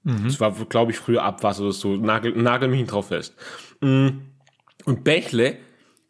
Das 0.05 0.41
war, 0.41 0.51
glaube 0.65 0.91
ich, 0.91 0.97
früher 0.97 1.23
Abwasser 1.23 1.63
oder 1.63 1.71
so. 1.71 1.95
Nagel, 1.95 2.33
nagel 2.33 2.67
mich 2.67 2.81
nicht 2.81 2.91
drauf 2.91 3.07
fest. 3.07 3.35
Mm. 3.79 4.09
Und 4.83 5.05
Bächle 5.05 5.59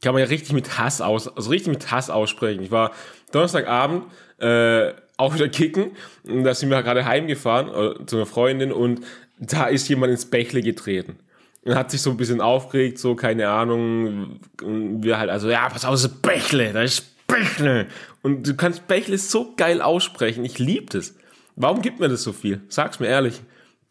kann 0.03 0.13
man 0.13 0.21
ja 0.21 0.27
richtig 0.27 0.53
mit 0.53 0.77
Hass 0.77 1.01
aus, 1.01 1.27
also 1.27 1.49
richtig 1.49 1.73
mit 1.73 1.91
Hass 1.91 2.09
aussprechen. 2.09 2.61
Ich 2.61 2.71
war 2.71 2.91
Donnerstagabend 3.31 4.03
äh, 4.37 4.91
auch 5.17 5.33
wieder 5.33 5.49
kicken 5.49 5.91
und 6.23 6.43
da 6.43 6.53
sind 6.53 6.69
wir 6.69 6.83
gerade 6.83 7.05
heimgefahren 7.05 7.69
äh, 7.69 8.05
zu 8.05 8.17
einer 8.17 8.25
Freundin 8.25 8.71
und 8.71 9.01
da 9.39 9.65
ist 9.65 9.87
jemand 9.89 10.11
ins 10.11 10.25
Bächle 10.25 10.61
getreten. 10.61 11.17
Und 11.65 11.75
hat 11.75 11.91
sich 11.91 12.01
so 12.01 12.09
ein 12.09 12.17
bisschen 12.17 12.41
aufgeregt, 12.41 12.99
so, 12.99 13.15
keine 13.15 13.47
Ahnung, 13.47 14.41
und 14.61 15.01
wir 15.01 15.17
halt, 15.17 15.29
also, 15.29 15.49
ja, 15.49 15.69
pass 15.69 15.85
auf, 15.85 15.91
das 15.91 16.03
ist 16.03 16.21
Bächle, 16.21 16.73
das 16.73 16.95
ist 16.95 17.25
Bächle. 17.25 17.87
Und 18.21 18.45
du 18.45 18.55
kannst 18.55 18.85
Bächle 18.87 19.17
so 19.17 19.53
geil 19.55 19.81
aussprechen, 19.81 20.43
ich 20.43 20.59
lieb 20.59 20.89
das. 20.89 21.15
Warum 21.55 21.81
gibt 21.81 22.01
mir 22.01 22.09
das 22.09 22.23
so 22.23 22.33
viel? 22.33 22.61
Sag's 22.67 22.99
mir 22.99 23.07
ehrlich. 23.07 23.41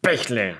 Bächle. 0.03 0.55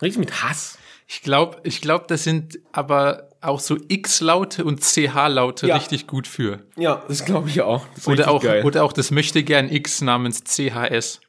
Richtig 0.00 0.20
mit 0.20 0.42
Hass. 0.42 0.78
Ich 1.06 1.20
glaube, 1.20 1.58
ich 1.64 1.82
glaub, 1.82 2.08
das 2.08 2.24
sind 2.24 2.58
aber 2.72 3.28
auch 3.42 3.60
so 3.60 3.76
X-Laute 3.88 4.64
und 4.64 4.80
CH-Laute 4.82 5.66
Ja. 5.66 5.76
richtig 5.76 6.06
gut 6.06 6.26
für. 6.26 6.60
Ja, 6.76 7.02
das 7.08 7.24
glaube 7.24 7.48
ich 7.48 7.60
auch. 7.60 7.86
Oder 8.06 8.30
auch, 8.30 8.42
geil. 8.42 8.64
oder 8.64 8.84
auch 8.84 8.92
das 8.92 9.10
möchte 9.10 9.42
gern 9.42 9.70
X 9.70 10.00
namens 10.00 10.44
CHS. 10.44 11.20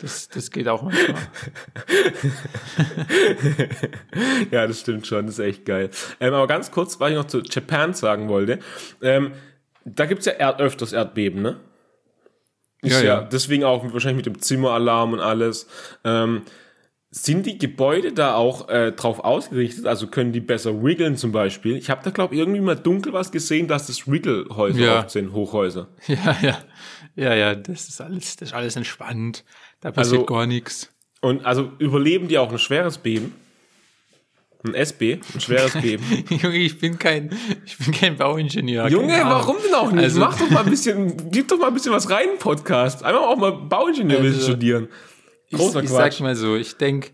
Das, 0.00 0.28
das 0.28 0.50
geht 0.50 0.66
auch 0.66 0.82
manchmal. 0.82 1.14
Ja, 4.50 4.66
das 4.66 4.80
stimmt 4.80 5.06
schon, 5.06 5.26
das 5.26 5.38
ist 5.38 5.44
echt 5.44 5.64
geil. 5.64 5.90
Ähm, 6.20 6.34
aber 6.34 6.46
ganz 6.46 6.70
kurz, 6.70 7.00
was 7.00 7.10
ich 7.10 7.16
noch 7.16 7.26
zu 7.26 7.40
Japan 7.40 7.94
sagen 7.94 8.28
wollte. 8.28 8.58
Ähm, 9.00 9.32
da 9.84 10.06
gibt's 10.06 10.26
ja 10.26 10.32
Erd 10.32 10.60
öfters 10.60 10.92
Erdbeben, 10.92 11.42
ne? 11.42 11.60
Ja, 12.82 12.98
ja, 12.98 13.04
ja. 13.04 13.20
Deswegen 13.22 13.64
auch 13.64 13.84
wahrscheinlich 13.92 14.24
mit 14.24 14.26
dem 14.26 14.40
Zimmeralarm 14.42 15.12
und 15.12 15.20
alles. 15.20 15.66
Ähm, 16.04 16.42
sind 17.14 17.44
die 17.44 17.58
Gebäude 17.58 18.12
da 18.14 18.34
auch 18.36 18.70
äh, 18.70 18.90
drauf 18.92 19.20
ausgerichtet? 19.20 19.84
Also 19.86 20.06
können 20.06 20.32
die 20.32 20.40
besser 20.40 20.82
wiggeln 20.82 21.16
zum 21.18 21.30
Beispiel? 21.30 21.76
Ich 21.76 21.90
habe 21.90 22.00
da, 22.02 22.10
glaube 22.10 22.34
ich, 22.34 22.40
irgendwie 22.40 22.60
mal 22.62 22.74
dunkel 22.74 23.12
was 23.12 23.30
gesehen, 23.30 23.68
dass 23.68 23.86
das 23.86 24.10
Wiggle-Häuser 24.10 24.80
Ja. 24.80 24.98
oft 25.00 25.10
sind, 25.10 25.32
Hochhäuser. 25.32 25.88
Ja, 26.08 26.36
ja. 26.40 26.58
Ja, 27.14 27.34
ja, 27.34 27.54
das 27.54 27.88
ist 27.90 28.00
alles, 28.00 28.36
das 28.36 28.48
ist 28.48 28.54
alles 28.54 28.76
entspannt. 28.76 29.44
Da 29.82 29.90
passiert 29.92 30.20
Also- 30.22 30.26
gar 30.34 30.46
nichts. 30.46 30.88
Und 31.20 31.44
also 31.44 31.70
überleben 31.78 32.26
die 32.28 32.38
auch 32.38 32.50
ein 32.50 32.58
schweres 32.58 32.96
Beben? 32.98 33.34
Ein 34.64 34.74
SB, 34.74 35.18
ein 35.34 35.40
schweres 35.40 35.72
Beben. 35.82 36.02
Junge, 36.30 36.56
ich 36.56 36.78
bin 36.78 36.98
kein, 36.98 37.30
ich 37.66 37.76
bin 37.78 37.92
kein 37.92 38.16
Bauingenieur. 38.16 38.88
Junge, 38.88 39.20
warum 39.24 39.56
denn 39.64 39.74
auch 39.74 39.92
nicht? 39.92 40.04
Also- 40.04 40.20
Mach 40.20 40.38
doch 40.38 40.48
mal 40.50 40.64
ein 40.64 40.70
bisschen, 40.70 41.30
gib 41.30 41.48
doch 41.48 41.58
mal 41.58 41.66
ein 41.68 41.74
bisschen 41.74 41.92
was 41.92 42.08
rein 42.10 42.38
Podcast. 42.38 43.04
Einfach 43.04 43.22
auch 43.22 43.36
mal 43.36 43.50
Bauingenieurwesen 43.52 44.36
Also, 44.38 44.52
studieren. 44.52 44.88
Ich, 45.52 45.58
Großer 45.58 45.82
ich 45.82 45.90
Quatsch. 45.90 46.14
sag 46.14 46.20
mal 46.20 46.34
so, 46.34 46.56
ich 46.56 46.76
denke, 46.76 47.10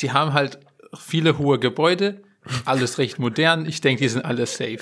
die 0.00 0.12
haben 0.12 0.32
halt 0.32 0.58
viele 0.98 1.38
hohe 1.38 1.58
Gebäude, 1.58 2.22
alles 2.64 2.98
recht 2.98 3.18
modern. 3.18 3.66
Ich 3.66 3.80
denke, 3.80 4.02
die 4.02 4.08
sind 4.08 4.24
alle 4.24 4.46
safe. 4.46 4.78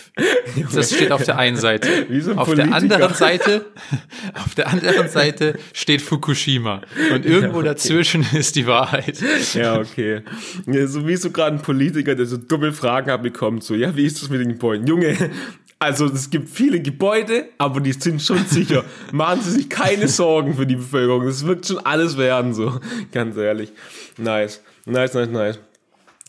Das 0.73 0.95
steht 0.95 1.11
auf 1.11 1.25
der 1.25 1.37
einen 1.39 1.57
Seite. 1.57 1.89
So 2.21 2.31
ein 2.31 2.39
auf 2.39 2.47
Politiker. 2.47 2.69
der 2.69 2.77
anderen 2.77 3.15
Seite, 3.15 3.67
auf 4.35 4.55
der 4.55 4.69
anderen 4.69 5.09
Seite 5.09 5.59
steht 5.73 6.01
Fukushima. 6.01 6.83
Und 7.13 7.27
irgendwo 7.27 7.63
dazwischen 7.63 8.25
ist 8.33 8.57
die 8.57 8.67
Wahrheit. 8.67 9.19
Ja, 9.55 9.79
okay. 9.79 10.23
Ja, 10.67 10.87
so 10.87 11.07
wie 11.07 11.17
so 11.17 11.31
gerade 11.31 11.57
ein 11.57 11.63
Politiker, 11.63 12.15
der 12.15 12.27
so 12.27 12.37
dumme 12.37 12.73
Fragen 12.73 13.11
abbekommt, 13.11 13.65
so, 13.65 13.75
ja, 13.75 13.95
wie 13.97 14.05
ist 14.05 14.23
das 14.23 14.31
mit 14.31 14.41
den 14.41 14.49
Gebäuden? 14.49 14.87
Junge, 14.87 15.31
also 15.79 16.07
es 16.07 16.31
gibt 16.31 16.49
viele 16.49 16.81
Gebäude, 16.81 17.51
aber 17.59 17.81
die 17.81 17.93
sind 17.93 18.23
schon 18.23 18.45
sicher. 18.47 18.85
Machen 19.13 19.43
Sie 19.43 19.51
sich 19.53 19.69
keine 19.69 20.09
Sorgen 20.09 20.55
für 20.55 20.67
die 20.67 20.77
Bevölkerung. 20.77 21.27
Das 21.27 21.45
wird 21.45 21.67
schon 21.67 21.79
alles 21.79 22.17
werden, 22.17 22.55
so. 22.55 22.81
Ganz 23.13 23.37
ehrlich. 23.37 23.73
Nice. 24.17 24.63
Nice, 24.87 25.15
nice, 25.15 25.29
nice. 25.29 25.59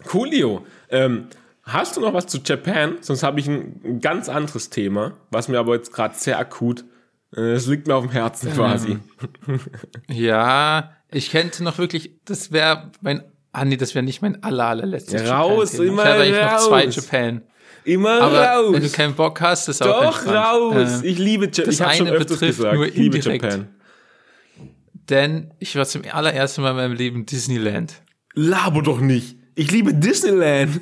Coolio. 0.06 0.66
Ähm, 0.90 1.28
hast 1.64 1.96
du 1.96 2.02
noch 2.02 2.14
was 2.14 2.28
zu 2.28 2.40
Japan? 2.44 2.98
Sonst 3.02 3.24
habe 3.24 3.40
ich 3.40 3.48
ein, 3.48 4.00
ganz 4.02 4.30
anderes 4.30 4.70
Thema, 4.70 5.14
was 5.32 5.48
mir 5.48 5.60
aber 5.60 5.76
jetzt 5.76 5.94
gerade 5.94 6.16
sehr 6.16 6.38
akut, 6.40 6.84
äh, 7.36 7.54
es 7.54 7.68
liegt 7.68 7.88
mir 7.88 7.96
auf 7.96 8.04
dem 8.06 8.12
Herzen 8.12 8.54
quasi. 8.54 9.00
Ja, 10.10 10.92
ich 11.12 11.32
könnte 11.32 11.64
noch 11.64 11.78
wirklich, 11.78 12.12
das 12.26 12.52
wäre 12.52 12.92
mein, 13.02 13.24
ah 13.54 13.66
nee, 13.66 13.78
das 13.78 13.96
wäre 13.96 14.04
nicht 14.04 14.22
mein 14.22 14.44
aller, 14.44 14.66
allerletztes 14.66 15.30
Raus, 15.30 15.74
Japan-Thema. 15.74 16.04
immer 16.04 16.04
Ich 16.04 16.10
habe 16.10 16.22
eigentlich 16.22 16.52
noch 16.52 16.60
zwei. 16.68 16.86
Japan. 16.86 17.42
Immer 17.88 18.22
Aber 18.22 18.42
raus. 18.42 18.74
wenn 18.74 18.82
du 18.84 18.90
keinen 18.90 19.16
Bock 19.16 19.40
hast, 19.40 19.70
ist 19.70 19.82
auch 19.82 20.04
Doch, 20.04 20.28
raus! 20.28 21.04
Äh, 21.04 21.08
ich 21.08 21.18
liebe 21.18 21.46
Japan. 21.46 21.66
das 21.66 21.76
Ich 21.76 21.82
habe 21.82 21.94
schon 21.96 22.08
eine 22.08 22.18
öfters 22.18 22.40
betrifft 22.40 22.58
gesagt, 22.58 22.76
nur 22.76 22.86
ich 22.86 22.96
liebe. 22.96 23.18
Japan. 23.20 23.70
denn 25.10 25.54
ich 25.60 25.74
war 25.78 25.86
zum 25.86 26.02
allerersten 26.12 26.64
Mal 26.64 26.72
in 26.72 26.76
meinem 26.76 26.94
Leben 26.94 27.26
Disneyland. 27.26 28.02
Laber 28.34 28.82
doch 28.82 29.00
nicht. 29.00 29.38
Ich 29.56 29.72
liebe 29.72 29.94
Disneyland. 29.94 30.82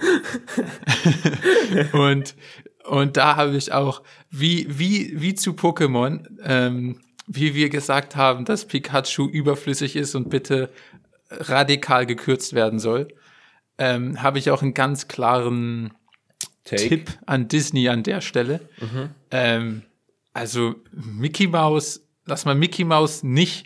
Und, 1.94 2.36
und 2.86 3.18
da 3.18 3.36
habe 3.36 3.56
ich 3.56 3.72
auch, 3.72 4.02
wie, 4.32 4.66
wie, 4.68 5.14
wie 5.16 5.36
zu 5.36 5.52
Pokémon, 5.52 6.26
ähm, 6.44 7.00
wie 7.28 7.54
wir 7.54 7.70
gesagt 7.70 8.16
haben, 8.16 8.46
dass 8.46 8.66
Pikachu 8.66 9.28
überflüssig 9.28 9.96
ist 9.96 10.14
und 10.16 10.30
bitte 10.30 10.70
radikal 11.30 12.06
gekürzt 12.06 12.54
werden 12.54 12.80
soll, 12.80 13.08
ähm, 13.78 14.22
habe 14.22 14.40
ich 14.40 14.52
auch 14.52 14.62
einen 14.62 14.74
ganz 14.74 15.08
klaren 15.08 15.94
Tipp 16.66 17.10
an 17.26 17.48
Disney 17.48 17.88
an 17.90 18.04
der 18.04 18.22
Stelle. 18.22 18.62
Ähm, 19.32 19.84
also 20.34 20.76
Mickey 20.92 21.48
Mouse, 21.48 22.02
lass 22.26 22.46
mal 22.46 22.56
Mickey 22.56 22.84
Mouse 22.84 23.24
nicht 23.24 23.66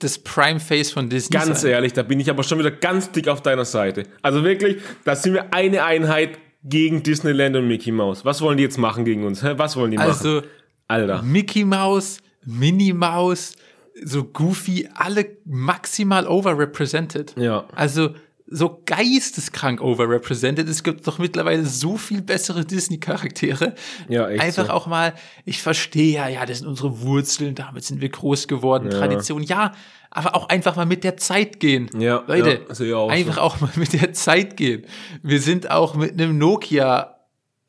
das 0.00 0.18
Prime 0.18 0.58
Face 0.58 0.90
von 0.90 1.08
Disney 1.08 1.36
Ganz 1.38 1.60
sein. 1.60 1.70
ehrlich, 1.70 1.92
da 1.92 2.02
bin 2.02 2.18
ich 2.18 2.30
aber 2.30 2.42
schon 2.42 2.58
wieder 2.58 2.70
ganz 2.70 3.12
dick 3.12 3.28
auf 3.28 3.42
deiner 3.42 3.64
Seite. 3.64 4.04
Also 4.22 4.42
wirklich, 4.42 4.78
da 5.04 5.14
sind 5.14 5.34
wir 5.34 5.54
eine 5.54 5.84
Einheit 5.84 6.38
gegen 6.64 7.02
Disneyland 7.02 7.54
und 7.54 7.68
Mickey 7.68 7.92
Mouse. 7.92 8.24
Was 8.24 8.40
wollen 8.40 8.56
die 8.56 8.64
jetzt 8.64 8.78
machen 8.78 9.04
gegen 9.04 9.24
uns? 9.24 9.44
Was 9.44 9.76
wollen 9.76 9.92
die 9.92 9.96
machen? 9.98 10.08
Also 10.08 10.42
Alter. 10.88 11.22
Mickey 11.22 11.64
Mouse, 11.64 12.18
Minnie 12.44 12.92
Mouse, 12.92 13.54
so 14.02 14.24
Goofy, 14.24 14.88
alle 14.94 15.36
maximal 15.44 16.26
overrepresented. 16.26 17.34
Ja. 17.36 17.68
Also 17.74 18.14
so 18.50 18.82
geisteskrank 18.86 19.80
overrepresented. 19.80 20.68
Es 20.68 20.82
gibt 20.82 21.06
doch 21.06 21.18
mittlerweile 21.18 21.64
so 21.66 21.96
viel 21.96 22.22
bessere 22.22 22.64
Disney-Charaktere. 22.64 23.74
Ja, 24.08 24.28
echt 24.28 24.42
Einfach 24.42 24.66
so. 24.66 24.72
auch 24.72 24.86
mal, 24.86 25.14
ich 25.44 25.62
verstehe 25.62 26.14
ja, 26.14 26.28
ja, 26.28 26.46
das 26.46 26.58
sind 26.58 26.66
unsere 26.68 27.00
Wurzeln, 27.02 27.54
damit 27.54 27.84
sind 27.84 28.00
wir 28.00 28.08
groß 28.08 28.48
geworden, 28.48 28.90
Tradition, 28.90 29.42
ja, 29.42 29.72
aber 30.10 30.34
auch 30.34 30.48
einfach 30.48 30.76
mal 30.76 30.86
mit 30.86 31.04
der 31.04 31.16
Zeit 31.18 31.60
gehen. 31.60 31.90
Ja, 31.98 32.24
Leute, 32.26 32.62
ja, 32.80 32.96
auch 32.96 33.10
einfach 33.10 33.34
so. 33.34 33.40
auch 33.42 33.60
mal 33.60 33.70
mit 33.76 33.92
der 33.92 34.12
Zeit 34.14 34.56
gehen. 34.56 34.84
Wir 35.22 35.40
sind 35.40 35.70
auch 35.70 35.94
mit 35.94 36.12
einem 36.12 36.38
Nokia 36.38 37.14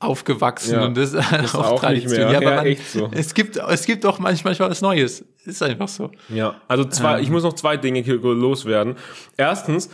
aufgewachsen 0.02 0.76
Ja, 0.76 0.86
und 0.86 0.96
das 0.96 1.13
ist, 1.13 1.32
ist 1.44 1.56
auch, 1.56 1.65
auch 1.84 1.89
nicht 1.89 2.08
Tradition. 2.08 2.28
mehr. 2.30 2.38
aber 2.38 2.50
Ja, 2.52 2.56
man, 2.56 2.65
echt 2.68 2.89
so. 2.89 3.10
Es 3.12 3.34
gibt, 3.34 3.58
es 3.58 3.86
gibt 3.86 4.06
auch 4.06 4.18
manchmal 4.20 4.58
was 4.58 4.82
Neues. 4.82 5.26
Ist 5.44 5.62
einfach 5.62 5.89
so. 5.89 6.10
Ja, 6.30 6.56
also 6.70 6.86
zwei, 6.86 7.18
Ähm. 7.18 7.24
ich 7.24 7.30
muss 7.30 7.44
noch 7.44 7.54
zwei 7.54 7.76
Dinge 7.76 8.00
hier 8.00 8.15
loswerden. 8.15 8.96
Erstens 9.36 9.89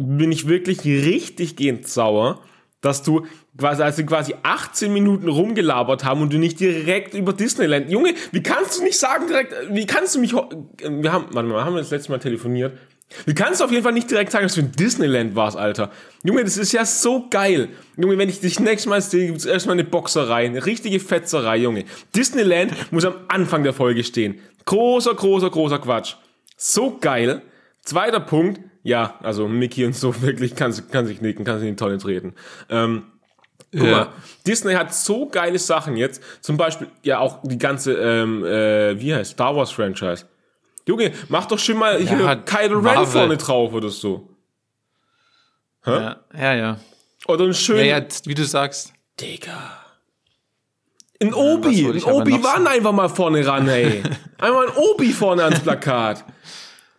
bin 0.00 0.32
ich 0.32 0.48
wirklich 0.48 0.84
richtig 0.84 1.56
gehend 1.56 1.86
sauer, 1.88 2.40
dass 2.80 3.02
du 3.02 3.26
quasi, 3.58 3.82
als 3.82 3.98
wir 3.98 4.06
quasi 4.06 4.34
18 4.42 4.92
Minuten 4.92 5.28
rumgelabert 5.28 6.04
haben 6.04 6.22
und 6.22 6.32
du 6.32 6.38
nicht 6.38 6.60
direkt 6.60 7.12
über 7.14 7.32
Disneyland. 7.34 7.90
Junge, 7.90 8.14
wie 8.32 8.42
kannst 8.42 8.78
du 8.78 8.84
nicht 8.84 8.98
sagen 8.98 9.26
direkt, 9.26 9.54
wie 9.70 9.84
kannst 9.86 10.14
du 10.14 10.20
mich, 10.20 10.32
ho- 10.32 10.48
wir 10.78 11.12
haben, 11.12 11.26
warte 11.32 11.48
mal, 11.48 11.64
haben 11.64 11.74
wir 11.74 11.80
das 11.82 11.90
letzte 11.90 12.10
Mal 12.12 12.18
telefoniert? 12.18 12.78
Wie 13.26 13.34
kannst 13.34 13.60
du 13.60 13.64
auf 13.64 13.72
jeden 13.72 13.82
Fall 13.82 13.92
nicht 13.92 14.08
direkt 14.08 14.30
sagen, 14.30 14.44
dass 14.44 14.54
du 14.54 14.60
in 14.60 14.70
Disneyland 14.72 15.34
warst, 15.34 15.56
Alter? 15.56 15.90
Junge, 16.22 16.44
das 16.44 16.56
ist 16.56 16.70
ja 16.72 16.84
so 16.84 17.26
geil. 17.28 17.68
Junge, 17.96 18.16
wenn 18.16 18.28
ich 18.28 18.38
dich 18.40 18.60
nächstes 18.60 18.86
Mal 18.88 19.02
sehe, 19.02 19.26
gibt's 19.26 19.44
erstmal 19.44 19.74
eine 19.74 19.82
Boxerei, 19.84 20.46
eine 20.46 20.64
richtige 20.64 21.00
Fetzerei, 21.00 21.56
Junge. 21.56 21.84
Disneyland 22.14 22.72
muss 22.92 23.04
am 23.04 23.14
Anfang 23.26 23.64
der 23.64 23.72
Folge 23.72 24.04
stehen. 24.04 24.38
Großer, 24.64 25.12
großer, 25.14 25.50
großer 25.50 25.80
Quatsch. 25.80 26.14
So 26.56 26.98
geil. 27.00 27.42
Zweiter 27.82 28.20
Punkt, 28.20 28.60
ja, 28.82 29.14
also 29.22 29.46
Mickey 29.48 29.84
und 29.84 29.94
so 29.96 30.20
wirklich 30.22 30.54
kann, 30.56 30.74
kann 30.90 31.06
sich 31.06 31.20
nicken, 31.20 31.44
kann 31.44 31.58
sich 31.58 31.68
in 31.68 31.74
die 31.76 31.78
Tonne 31.82 31.98
treten. 31.98 32.34
Ähm, 32.68 33.04
Guck 33.72 33.82
Ja. 33.84 33.90
mal, 33.90 34.08
Disney 34.46 34.72
hat 34.74 34.92
so 34.92 35.26
geile 35.28 35.58
Sachen 35.58 35.96
jetzt. 35.96 36.22
Zum 36.40 36.56
Beispiel 36.56 36.88
ja 37.04 37.18
auch 37.20 37.38
die 37.44 37.58
ganze, 37.58 37.92
ähm, 37.94 38.44
äh, 38.44 39.00
wie 39.00 39.14
heißt 39.14 39.32
Star 39.32 39.54
Wars 39.54 39.70
Franchise. 39.70 40.26
Junge, 40.88 41.12
mach 41.28 41.46
doch 41.46 41.58
schon 41.58 41.76
mal 41.76 41.98
hier 42.00 42.26
hat 42.26 42.46
Kylo 42.46 42.80
Ren 42.80 43.06
vorne 43.06 43.36
drauf 43.36 43.72
oder 43.72 43.90
so. 43.90 44.28
Ja, 45.86 46.20
ja, 46.36 46.54
ja. 46.54 46.80
Oder 47.28 47.44
ein 47.44 47.54
schön, 47.54 47.78
Ja, 47.78 47.98
ja, 47.98 48.04
wie 48.24 48.34
du 48.34 48.44
sagst. 48.44 48.92
Digga. 49.20 49.76
Ein 51.22 51.34
Obi, 51.34 51.86
ein 51.86 52.02
Obi-Wan 52.02 52.66
einfach 52.66 52.92
mal 52.92 53.08
vorne 53.08 53.46
ran, 53.46 53.68
ey. 53.68 54.02
Einmal 54.38 54.68
ein 54.68 54.74
Obi 54.76 55.12
vorne 55.12 55.44
ans 55.44 55.60
Plakat. 55.60 56.24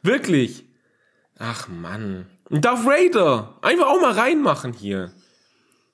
Wirklich. 0.04 0.64
Ach 1.44 1.68
Mann. 1.68 2.28
Und 2.50 2.64
Darth 2.66 2.86
Vader. 2.86 3.58
Einfach 3.62 3.88
auch 3.88 4.00
mal 4.00 4.12
reinmachen 4.12 4.74
hier. 4.74 5.12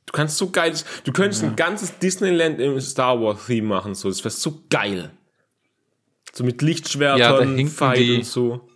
Du 0.05 0.11
kannst 0.13 0.37
so 0.37 0.49
geiles, 0.49 0.85
du 1.03 1.11
könntest 1.11 1.43
ein 1.43 1.55
ganzes 1.55 1.99
Disneyland 1.99 2.59
im 2.59 2.79
Star 2.81 3.19
Wars 3.21 3.45
Theme 3.45 3.67
machen, 3.67 3.93
so. 3.95 4.09
Das 4.09 4.19
wäre 4.23 4.29
so 4.31 4.63
geil. 4.69 5.11
So 6.33 6.43
mit 6.43 6.61
Ja, 6.61 6.67
Lichtschwertern, 6.67 7.55
hinken 7.55 7.67
Fight 7.73 7.97
die- 7.99 8.15
und 8.17 8.25
so. 8.25 8.67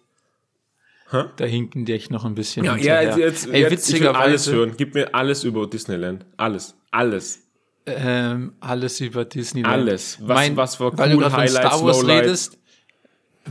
Da 1.35 1.43
hinken 1.43 1.83
die 1.85 1.91
echt 1.93 2.09
noch 2.09 2.23
ein 2.23 2.35
bisschen. 2.35 2.63
Ja, 2.63 2.77
ja 2.77 2.99
hinterher. 2.99 3.17
jetzt, 3.27 3.43
jetzt, 3.45 3.53
Ey, 3.53 3.61
jetzt 3.63 3.89
ich 3.93 3.99
will 3.99 4.07
alles 4.07 4.49
hören. 4.49 4.73
Gib 4.77 4.93
mir 4.95 5.13
alles 5.13 5.43
über 5.43 5.67
Disneyland. 5.67 6.25
Alles. 6.37 6.75
Alles. 6.91 7.39
ähm, 7.85 8.53
alles 8.61 9.01
über 9.01 9.25
Disneyland. 9.25 9.73
Alles. 9.73 10.17
Was- 10.21 10.55
was 10.55 10.79
war 10.79 10.97
weil 10.97 11.09
du 11.09 11.15
cool, 11.15 11.21
gerade 11.23 11.31
von 11.35 11.39
Highlights, 11.43 11.67
Star 11.67 11.83
Wars 11.83 12.01
Lowlights? 12.01 12.25
redest, 12.27 12.57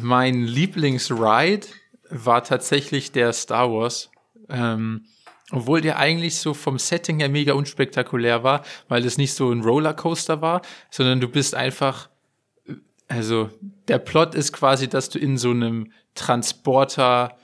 mein 0.00 0.44
Lieblingsride 0.44 1.66
war 2.10 2.44
tatsächlich 2.44 3.12
der 3.12 3.32
Star 3.32 3.70
Wars. 3.70 4.10
Ähm, 4.48 5.04
obwohl 5.52 5.80
der 5.80 5.98
eigentlich 5.98 6.36
so 6.36 6.54
vom 6.54 6.78
Setting 6.78 7.18
her 7.18 7.28
mega 7.28 7.54
unspektakulär 7.54 8.44
war, 8.44 8.64
weil 8.88 9.04
es 9.04 9.18
nicht 9.18 9.34
so 9.34 9.50
ein 9.50 9.62
Rollercoaster 9.62 10.40
war, 10.40 10.62
sondern 10.90 11.20
du 11.20 11.28
bist 11.28 11.54
einfach, 11.54 12.08
also 13.08 13.50
der 13.88 13.98
Plot 13.98 14.34
ist 14.34 14.52
quasi, 14.52 14.88
dass 14.88 15.08
du 15.08 15.18
in 15.18 15.36
so 15.38 15.50
einem 15.50 15.92
Transporter, 16.14 17.36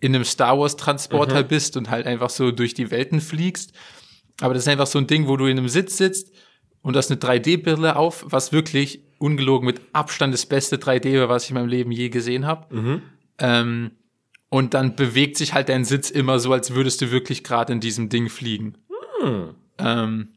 in 0.00 0.14
einem 0.14 0.24
Star 0.24 0.58
Wars 0.58 0.76
Transporter 0.76 1.42
bist 1.44 1.76
und 1.76 1.90
halt 1.90 2.06
einfach 2.06 2.30
so 2.30 2.50
durch 2.50 2.74
die 2.74 2.90
Welten 2.90 3.20
fliegst. 3.20 3.72
Aber 4.40 4.54
das 4.54 4.64
ist 4.64 4.68
einfach 4.68 4.86
so 4.86 4.98
ein 4.98 5.06
Ding, 5.06 5.28
wo 5.28 5.36
du 5.36 5.46
in 5.46 5.58
einem 5.58 5.68
Sitz 5.68 5.96
sitzt 5.98 6.32
und 6.82 6.96
hast 6.96 7.10
eine 7.10 7.20
3D-Brille 7.20 7.94
auf, 7.94 8.24
was 8.26 8.52
wirklich 8.52 9.02
ungelogen 9.18 9.66
mit 9.66 9.82
Abstand 9.92 10.32
das 10.32 10.46
beste 10.46 10.78
3D 10.78 11.20
war, 11.20 11.28
was 11.28 11.44
ich 11.44 11.50
in 11.50 11.54
meinem 11.54 11.68
Leben 11.68 11.92
je 11.92 12.08
gesehen 12.08 12.46
habe. 12.46 12.74
Ähm, 13.40 13.92
und 14.48 14.74
dann 14.74 14.96
bewegt 14.96 15.36
sich 15.36 15.54
halt 15.54 15.68
dein 15.68 15.84
Sitz 15.84 16.10
immer 16.10 16.38
so, 16.38 16.52
als 16.52 16.74
würdest 16.74 17.00
du 17.00 17.10
wirklich 17.10 17.44
gerade 17.44 17.72
in 17.72 17.80
diesem 17.80 18.08
Ding 18.08 18.28
fliegen. 18.28 18.74
Ähm, 19.78 20.28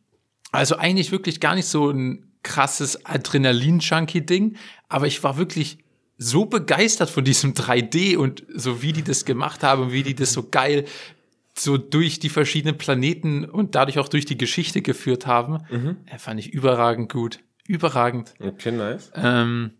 also 0.52 0.78
eigentlich 0.78 1.12
wirklich 1.12 1.40
gar 1.40 1.56
nicht 1.56 1.68
so 1.68 1.90
ein 1.90 2.32
krasses 2.44 3.06
Adrenalin-Junkie-Ding, 3.06 4.58
aber 4.90 5.08
ich 5.08 5.24
war 5.24 5.38
wirklich 5.38 5.80
so 6.18 6.46
begeistert 6.46 7.10
von 7.10 7.24
diesem 7.24 7.54
3D 7.54 8.18
und 8.18 8.44
so 8.54 8.82
wie 8.82 8.94
die 8.94 9.04
das 9.04 9.26
gemacht 9.26 9.64
haben, 9.64 9.92
wie 9.92 10.04
die 10.04 10.16
das 10.16 10.34
so 10.34 10.48
geil 10.50 10.86
so 11.58 11.78
durch 11.78 12.20
die 12.20 12.30
verschiedenen 12.30 12.78
Planeten 12.78 13.46
und 13.46 13.76
dadurch 13.76 14.00
auch 14.00 14.08
durch 14.08 14.26
die 14.26 14.38
Geschichte 14.38 14.82
geführt 14.82 15.28
haben, 15.28 15.60
äh, 16.06 16.18
fand 16.18 16.40
ich 16.40 16.52
überragend 16.52 17.12
gut. 17.12 17.40
Überragend. 17.68 18.34
Okay, 18.40 18.72
nice. 18.72 19.12
Ähm, 19.16 19.72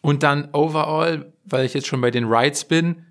und 0.00 0.22
dann 0.22 0.48
overall, 0.52 1.31
weil 1.44 1.64
ich 1.66 1.74
jetzt 1.74 1.86
schon 1.86 2.00
bei 2.00 2.10
den 2.10 2.24
Rides 2.24 2.64
bin, 2.64 3.04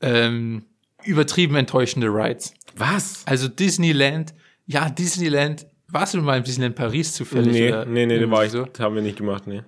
ähm, 0.00 0.64
übertrieben 1.04 1.54
enttäuschende 1.56 2.08
Rides. 2.08 2.54
Was? 2.76 3.22
Also 3.26 3.48
Disneyland, 3.48 4.34
ja, 4.66 4.88
Disneyland, 4.88 5.66
warst 5.88 6.14
du 6.14 6.22
mal 6.22 6.38
im 6.38 6.44
Disneyland 6.44 6.76
Paris 6.76 7.12
zufällig? 7.12 7.52
Nee, 7.52 7.68
oder 7.68 7.84
nee, 7.86 8.06
nee, 8.06 8.18
da 8.18 8.30
war 8.30 8.44
ich, 8.44 8.52
so? 8.52 8.64
das 8.64 8.80
haben 8.80 8.94
wir 8.94 9.02
nicht 9.02 9.18
gemacht, 9.18 9.46
nee. 9.46 9.62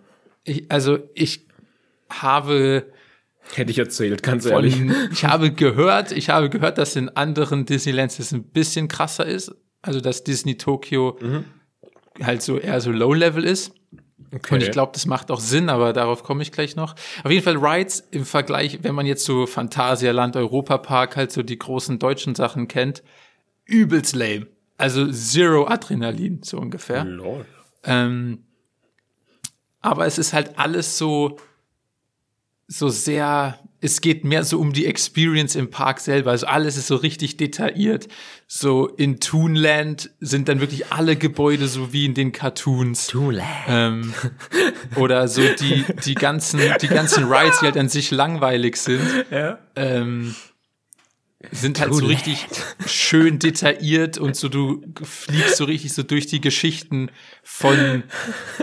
Ich, 0.45 0.71
also 0.71 0.99
ich 1.15 1.47
habe 2.09 2.87
Hätte 3.55 3.71
ich 3.71 3.79
erzählt, 3.79 4.23
ganz 4.23 4.45
ehrlich. 4.47 4.77
von, 4.77 4.95
ich 5.13 5.25
habe 5.25 5.53
gehört, 5.53 6.11
ich 6.13 6.31
habe 6.31 6.51
gehört, 6.51 6.79
dass 6.79 6.97
in 6.97 7.09
anderen 7.11 7.65
Disneylands 7.65 8.19
es 8.19 8.33
ein 8.33 8.45
bisschen 8.45 8.89
krasser 8.89 9.25
ist. 9.27 9.55
Also 9.83 10.01
dass 10.01 10.25
Disney 10.25 10.57
Tokyo 10.57 11.17
Mhm. 11.21 11.45
halt 12.23 12.43
so 12.43 12.59
eher 12.59 12.81
so 12.81 12.91
Low 12.91 13.13
Level 13.15 13.45
ist. 13.45 13.73
Okay. 14.33 14.55
Und 14.55 14.63
ich 14.63 14.71
glaube, 14.71 14.93
das 14.95 15.07
macht 15.07 15.31
auch 15.31 15.41
Sinn, 15.41 15.69
aber 15.69 15.93
darauf 15.93 16.23
komme 16.23 16.43
ich 16.43 16.51
gleich 16.51 16.75
noch. 16.75 16.95
Auf 17.23 17.31
jeden 17.31 17.45
Fall 17.45 17.57
Rides 17.57 18.01
im 18.11 18.25
Vergleich, 18.25 18.79
wenn 18.83 18.95
man 18.95 19.07
jetzt 19.07 19.25
so 19.25 19.47
Phantasialand, 19.47 20.37
Europa 20.37 20.79
Park, 20.79 21.17
halt 21.17 21.33
so 21.33 21.43
die 21.43 21.59
großen 21.59 21.99
deutschen 21.99 22.35
Sachen 22.35 22.67
kennt, 22.67 23.03
übelst 23.67 24.15
lame. 24.15 24.47
Also 24.79 25.11
Zero 25.11 25.67
Adrenalin, 25.67 26.43
so 26.43 26.59
ungefähr. 26.59 27.05
Lol. 27.05 27.45
Ähm, 27.85 28.45
aber 29.81 30.07
es 30.07 30.19
ist 30.19 30.33
halt 30.33 30.59
alles 30.59 30.99
so, 30.99 31.37
so 32.69 32.89
sehr, 32.89 33.59
es 33.81 34.01
geht 34.01 34.25
mehr 34.25 34.43
so 34.43 34.59
um 34.59 34.73
die 34.73 34.87
Experience 34.87 35.55
im 35.55 35.71
Park 35.71 36.01
selber. 36.01 36.33
Also 36.33 36.47
alles 36.47 36.77
ist 36.77 36.89
so 36.89 36.97
richtig 36.97 37.37
detailliert. 37.37 38.09
So 38.49 38.89
in 38.89 39.21
Toonland 39.21 40.11
sind 40.21 40.49
dann 40.49 40.61
wirklich 40.61 40.93
alle 40.93 41.17
Gebäude 41.17 41.69
so 41.69 41.93
wie 41.93 42.05
in 42.05 42.15
den 42.15 42.33
Cartoons. 42.33 43.07
Ähm, 43.69 44.15
oder 44.97 45.29
so 45.29 45.43
die, 45.61 45.85
die 46.05 46.15
ganzen, 46.15 46.61
die 46.81 46.89
ganzen 46.89 47.25
Rides, 47.25 47.61
die 47.61 47.67
halt 47.67 47.77
an 47.77 47.89
sich 47.89 48.11
langweilig 48.11 48.77
sind. 48.77 49.03
Ja. 49.31 49.59
Ähm, 49.77 50.35
sind 51.53 51.81
halt 51.81 51.95
so 51.95 52.07
richtig 52.07 52.47
schön 52.87 53.39
detailliert 53.39 54.19
und 54.19 54.37
so 54.37 54.49
du 54.49 54.83
fliegst 55.03 55.57
so 55.57 55.65
richtig 55.65 55.93
so 55.93 56.03
durch 56.03 56.27
die 56.27 56.41
Geschichten 56.41 57.11
von 57.43 58.03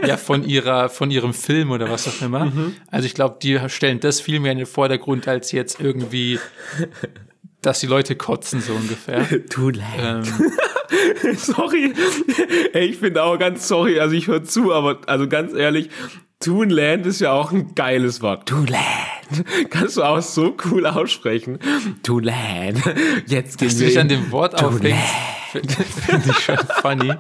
ja 0.06 0.18
von 0.18 0.44
ihrer 0.44 0.90
von 0.90 1.12
ihrem 1.12 1.34
Film 1.34 1.72
oder 1.72 1.90
was 1.90 2.08
auch 2.08 2.22
immer. 2.22 2.52
Also 2.90 3.06
ich 3.06 3.14
glaube, 3.14 3.38
die 3.42 3.60
stellen 3.68 4.00
das 4.00 4.22
viel 4.22 4.40
mehr 4.40 4.52
in 4.52 4.60
den 4.60 4.68
Vordergrund 4.68 5.28
als 5.28 5.52
jetzt 5.52 5.80
irgendwie 5.80 6.40
dass 7.64 7.80
die 7.80 7.88
Leute 7.88 8.16
kotzen 8.16 8.62
so 8.62 8.74
ungefähr. 8.74 9.26
Too 9.50 9.70
late. 9.70 10.24
Ähm, 10.26 11.36
sorry. 11.38 11.94
Ey, 12.74 12.88
ich 12.88 12.98
finde 12.98 13.24
auch 13.24 13.40
ganz 13.40 13.68
sorry, 13.68 14.00
also 14.00 14.14
ich 14.16 14.28
höre 14.28 14.44
zu, 14.44 14.74
aber 14.74 15.02
also 15.08 15.28
ganz 15.28 15.54
ehrlich, 15.54 15.90
Toonland 16.44 17.06
ist 17.06 17.22
ja 17.22 17.32
auch 17.32 17.52
ein 17.52 17.74
geiles 17.76 18.22
Wort. 18.22 18.48
Toonland. 18.50 18.84
Kannst 19.70 19.98
du 19.98 20.04
auch 20.04 20.22
so 20.22 20.56
cool 20.66 20.86
aussprechen. 20.86 21.60
Toonland. 22.04 22.82
Jetzt 23.28 23.58
gehen 23.58 23.68
dass 23.70 23.76
du 23.78 23.82
wir 23.82 23.88
dich 23.88 24.00
an 24.00 24.10
in 24.10 24.22
dem 24.22 24.32
Wort 24.32 24.62
aufhängst, 24.62 25.02
finde 25.52 25.74
find 25.74 26.26
ich 26.28 26.40
schon 26.40 26.58
funny. 26.82 27.08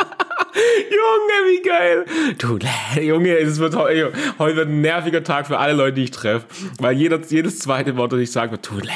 Junge, 0.93 1.39
wie 1.47 1.61
geil. 1.67 2.05
Toonland. 2.37 2.97
Junge, 3.01 3.37
es 3.37 3.57
wird 3.59 3.75
heute 3.75 4.11
wird 4.57 4.67
ein 4.67 4.81
nerviger 4.81 5.23
Tag 5.23 5.47
für 5.47 5.57
alle 5.57 5.73
Leute, 5.73 5.93
die 5.93 6.03
ich 6.03 6.11
treffe. 6.11 6.45
Weil 6.79 6.95
jeder, 6.97 7.19
jedes 7.27 7.59
zweite 7.59 7.95
Wort, 7.97 8.11
das 8.13 8.19
ich 8.19 8.31
sage, 8.31 8.51
wird 8.51 8.63
Toonland. 8.65 8.93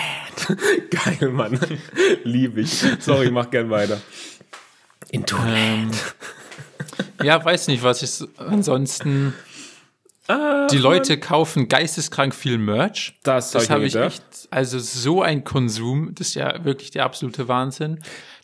Geil, 1.20 1.30
Mann. 1.30 1.60
Lieb 2.24 2.58
ich. 2.58 2.84
Sorry, 3.00 3.32
mach 3.32 3.50
gern 3.50 3.70
weiter. 3.70 4.00
In 5.10 5.26
Toonland. 5.26 5.96
Ähm, 5.96 7.26
ja, 7.26 7.44
weiß 7.44 7.68
nicht, 7.68 7.82
was 7.84 8.02
ich 8.04 8.12
so- 8.12 8.28
ansonsten. 8.38 9.34
Ah, 10.28 10.68
Die 10.68 10.78
Leute 10.78 11.18
kaufen 11.18 11.68
geisteskrank 11.68 12.36
viel 12.36 12.58
Merch. 12.58 13.16
Das 13.24 13.48
hab 13.48 13.54
das 13.54 13.63
ich 13.63 13.70
habe 13.72 13.86
ich 13.86 13.94
gedacht. 13.94 14.13
echt, 14.13 14.48
also 14.52 14.80
so 14.80 15.22
ein 15.22 15.44
Konsum, 15.44 16.13
das 16.16 16.30
ist 16.30 16.34
ja 16.36 16.63
wirklich 16.66 16.92
der 16.92 17.06
absolute 17.06 17.48
Wahnsinn. 17.48 18.00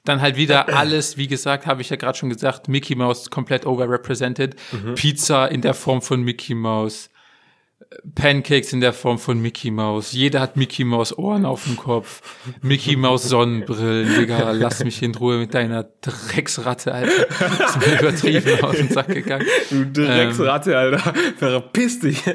Dann 0.06 0.22
halt 0.22 0.38
wieder 0.38 0.70
alles, 0.78 1.18
wie 1.18 1.28
gesagt, 1.28 1.66
habe 1.66 1.82
ich 1.82 1.90
ja 1.90 1.96
gerade 1.98 2.18
schon 2.18 2.30
gesagt, 2.30 2.68
Mickey 2.68 2.96
Mouse 2.96 3.30
komplett 3.30 3.66
overrepresented. 3.66 4.56
Mhm. 4.72 4.96
Pizza 4.96 5.48
in 5.52 5.62
der 5.62 5.74
Form 5.74 6.02
von 6.02 6.22
Mickey 6.22 6.56
Mouse. 6.56 7.10
Pancakes 8.16 8.74
in 8.74 8.82
der 8.82 8.94
Form 8.94 9.20
von 9.20 9.42
Mickey 9.42 9.72
Mouse. 9.72 10.12
Jeder 10.12 10.40
hat 10.40 10.58
Mickey 10.58 10.84
Mouse 10.84 11.18
Ohren 11.18 11.46
auf 11.46 11.64
dem 11.66 11.78
Kopf. 11.78 12.22
Mickey 12.62 12.96
Mouse 12.96 13.24
Sonnenbrillen. 13.24 14.16
Digga, 14.20 14.52
lass 14.52 14.84
mich 14.84 15.02
in 15.02 15.16
Ruhe 15.16 15.38
mit 15.38 15.54
deiner 15.54 15.86
Drecksratte, 16.02 16.94
Alter. 16.94 17.26
Das 17.58 17.76
ist 17.76 17.88
mir 17.88 18.00
übertrieben 18.00 18.60
aus 18.64 18.76
dem 18.76 18.90
Sack 18.90 19.08
gegangen. 19.08 19.46
Du 19.70 19.86
Drecksratte, 19.86 20.78
Alter. 20.78 21.14
Verpiss 21.38 22.00
dich. 22.00 22.22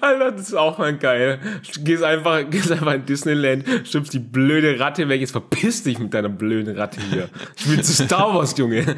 Alter, 0.00 0.32
das 0.32 0.48
ist 0.48 0.54
auch 0.54 0.78
mal 0.78 0.96
geil. 0.96 1.38
Gehst 1.82 2.02
einfach, 2.02 2.48
gehst 2.50 2.72
einfach 2.72 2.94
in 2.94 3.06
Disneyland, 3.06 3.64
schimpfst 3.84 4.12
die 4.12 4.18
blöde 4.18 4.78
Ratte 4.78 5.08
weg, 5.08 5.20
jetzt 5.20 5.32
verpiss 5.32 5.82
dich 5.82 5.98
mit 5.98 6.14
deiner 6.14 6.28
blöden 6.28 6.76
Ratte 6.76 7.00
hier. 7.10 7.28
Ich 7.56 7.68
will 7.68 7.82
zu 7.82 7.92
Star 7.92 8.34
Wars, 8.34 8.56
Junge. 8.56 8.96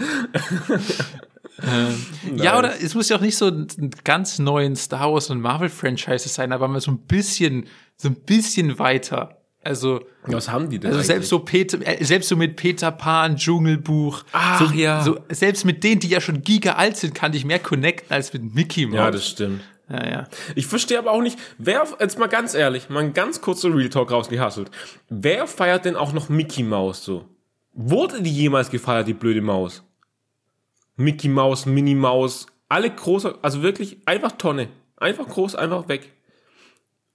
Ja, 2.37 2.59
oder 2.59 2.73
es 2.81 2.95
muss 2.95 3.09
ja 3.09 3.17
auch 3.17 3.21
nicht 3.21 3.37
so 3.37 3.47
ein 3.49 3.91
ganz 4.05 4.39
neuen 4.39 4.77
Star 4.77 5.13
Wars 5.13 5.31
und 5.31 5.41
Marvel 5.41 5.69
Franchises 5.69 6.35
sein, 6.35 6.53
aber 6.53 6.69
mal 6.69 6.81
so 6.81 6.91
ein 6.91 6.99
bisschen, 6.99 7.67
so 7.97 8.09
ein 8.09 8.15
bisschen 8.15 8.79
weiter. 8.79 9.41
Also, 9.65 10.01
Was 10.23 10.49
haben 10.49 10.71
die 10.71 10.79
denn 10.79 10.91
also 10.91 10.99
eigentlich? 10.99 11.07
selbst 11.09 11.29
so 11.29 11.41
Peter, 11.41 11.79
äh, 11.85 12.05
selbst 12.05 12.29
so 12.29 12.37
mit 12.37 12.55
Peter 12.55 12.93
Pan, 12.93 13.37
Dschungelbuch, 13.37 14.23
Ach, 14.31 14.61
so, 14.61 14.73
ja. 14.73 15.03
so, 15.03 15.19
selbst 15.29 15.65
mit 15.65 15.83
denen, 15.83 15.99
die 16.01 16.09
ja 16.09 16.21
schon 16.21 16.43
giga 16.43 16.75
alt 16.75 16.97
sind, 16.97 17.17
kann 17.17 17.35
ich 17.35 17.45
mehr 17.45 17.59
connecten 17.59 18.13
als 18.13 18.33
mit 18.33 18.55
Mickey 18.55 18.87
Mouse. 18.87 18.97
ja, 18.97 19.11
das 19.11 19.27
stimmt. 19.29 19.63
ja, 19.91 20.09
ja. 20.09 20.29
Ich 20.55 20.69
verstehe 20.69 20.99
aber 21.01 21.11
auch 21.11 21.21
nicht, 21.21 21.37
wer, 21.59 21.85
jetzt 21.99 22.17
mal 22.17 22.29
ganz 22.29 22.55
ehrlich, 22.55 22.91
mal 22.91 23.03
ein 23.03 23.13
ganz 23.13 23.41
kurzer 23.41 23.75
Real 23.75 23.89
Talk 23.89 24.13
rausgehasselt. 24.13 24.71
Wer 25.09 25.49
feiert 25.49 25.85
denn 25.85 25.97
auch 25.97 26.13
noch 26.13 26.29
Mickey 26.29 26.63
Mouse 26.63 27.05
so? 27.05 27.25
Wurde 27.73 28.23
die 28.23 28.31
jemals 28.33 28.71
gefeiert, 28.71 29.09
die 29.09 29.15
blöde 29.15 29.43
Maus? 29.43 29.83
Mickey 30.97 31.29
Mouse, 31.29 31.67
Minnie 31.67 31.95
Maus, 31.95 32.47
alle 32.69 32.91
große, 32.91 33.39
also 33.43 33.63
wirklich 33.63 33.99
einfach 34.07 34.33
Tonne. 34.33 34.69
Einfach 34.97 35.29
groß, 35.29 35.55
einfach 35.55 35.89
weg. 35.89 36.13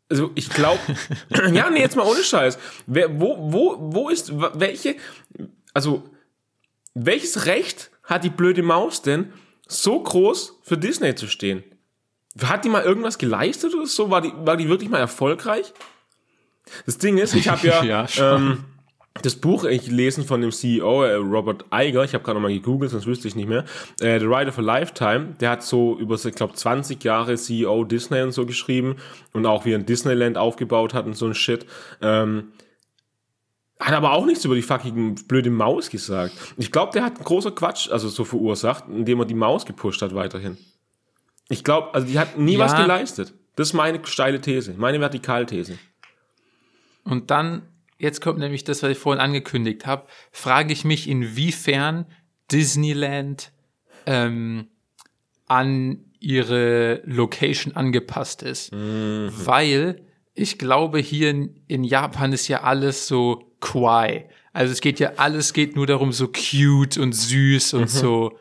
Also 0.09 0.31
ich 0.35 0.49
glaube, 0.49 0.79
ja, 1.51 1.69
nee, 1.69 1.79
jetzt 1.79 1.95
mal 1.95 2.05
ohne 2.05 2.23
Scheiß. 2.23 2.59
Wer, 2.85 3.19
wo, 3.19 3.37
wo, 3.51 3.77
wo 3.79 4.09
ist, 4.09 4.31
welche, 4.59 4.95
also 5.73 6.03
welches 6.93 7.45
Recht 7.45 7.91
hat 8.03 8.23
die 8.23 8.29
blöde 8.29 8.61
Maus 8.61 9.01
denn, 9.01 9.33
so 9.67 10.01
groß 10.01 10.59
für 10.63 10.77
Disney 10.77 11.15
zu 11.15 11.27
stehen? 11.27 11.63
Hat 12.41 12.65
die 12.65 12.69
mal 12.69 12.83
irgendwas 12.83 13.17
geleistet 13.17 13.73
oder 13.73 13.87
so? 13.87 14.09
War 14.09 14.21
die, 14.21 14.33
war 14.35 14.57
die 14.57 14.69
wirklich 14.69 14.89
mal 14.89 14.99
erfolgreich? 14.99 15.73
Das 16.85 16.97
Ding 16.97 17.17
ist, 17.17 17.33
ich 17.33 17.47
habe 17.47 17.65
ja, 17.65 17.83
Ja, 18.15 18.35
ähm, 18.35 18.65
das 19.21 19.35
Buch 19.35 19.65
ich 19.65 19.87
lesen 19.87 20.23
von 20.25 20.41
dem 20.41 20.51
CEO 20.51 21.03
äh, 21.03 21.15
Robert 21.15 21.65
Iger, 21.73 22.03
ich 22.05 22.13
habe 22.13 22.23
gerade 22.23 22.35
nochmal 22.39 22.53
gegoogelt, 22.53 22.91
sonst 22.91 23.05
wüsste 23.07 23.27
ich 23.27 23.35
nicht 23.35 23.49
mehr, 23.49 23.65
äh, 23.99 24.19
The 24.19 24.25
Ride 24.25 24.47
of 24.49 24.57
a 24.57 24.61
Lifetime, 24.61 25.35
der 25.39 25.49
hat 25.51 25.63
so 25.63 25.97
über, 25.99 26.15
ich 26.15 26.35
glaube, 26.35 26.53
20 26.53 27.03
Jahre 27.03 27.35
CEO 27.35 27.83
Disney 27.83 28.21
und 28.21 28.31
so 28.31 28.45
geschrieben 28.45 28.95
und 29.33 29.45
auch 29.45 29.65
wie 29.65 29.73
er 29.73 29.79
ein 29.79 29.85
Disneyland 29.85 30.37
aufgebaut 30.37 30.93
hat 30.93 31.05
und 31.05 31.15
so 31.17 31.25
ein 31.27 31.33
Shit. 31.35 31.65
Ähm, 32.01 32.53
hat 33.79 33.93
aber 33.93 34.13
auch 34.13 34.25
nichts 34.25 34.45
über 34.45 34.55
die 34.55 34.61
fucking 34.61 35.15
blöde 35.27 35.49
Maus 35.49 35.89
gesagt. 35.89 36.33
Ich 36.57 36.71
glaube, 36.71 36.93
der 36.93 37.03
hat 37.03 37.15
einen 37.15 37.25
großer 37.25 37.51
Quatsch, 37.51 37.89
also 37.91 38.09
so 38.09 38.23
verursacht, 38.23 38.85
indem 38.87 39.19
er 39.19 39.25
die 39.25 39.33
Maus 39.33 39.65
gepusht 39.65 40.01
hat 40.03 40.13
weiterhin. 40.15 40.57
Ich 41.49 41.63
glaube, 41.63 41.93
also 41.93 42.07
die 42.07 42.17
hat 42.17 42.37
nie 42.37 42.53
Ja. 42.57 42.59
was 42.59 42.75
geleistet. 42.75 43.33
Das 43.55 43.69
ist 43.69 43.73
meine 43.73 43.99
steile 44.05 44.39
These, 44.39 44.75
meine 44.77 44.99
Vertikalthese. 44.99 45.77
Und 47.03 47.29
dann, 47.31 47.63
jetzt 48.01 48.21
kommt 48.21 48.39
nämlich 48.39 48.63
das, 48.63 48.83
was 48.83 48.91
ich 48.91 48.97
vorhin 48.97 49.21
angekündigt 49.21 49.85
habe, 49.85 50.07
frage 50.31 50.73
ich 50.73 50.83
mich, 50.83 51.07
inwiefern 51.09 52.05
Disneyland 52.51 53.51
ähm, 54.05 54.67
an 55.47 56.05
ihre 56.19 57.01
Location 57.05 57.75
angepasst 57.75 58.43
ist. 58.43 58.71
Weil 59.45 60.01
ich 60.33 60.57
glaube, 60.57 60.99
hier 60.99 61.29
in, 61.31 61.61
in 61.67 61.83
Japan 61.83 62.33
ist 62.33 62.47
ja 62.47 62.61
alles 62.63 63.07
so 63.07 63.51
Kawaii. 63.59 64.25
Also 64.53 64.71
es 64.73 64.81
geht 64.81 64.99
ja 64.99 65.13
alles 65.17 65.53
geht 65.53 65.75
nur 65.75 65.87
darum, 65.87 66.11
so 66.11 66.27
cute 66.27 66.97
und 66.97 67.13
süß 67.13 67.73
und 67.75 67.89
so 67.89 68.37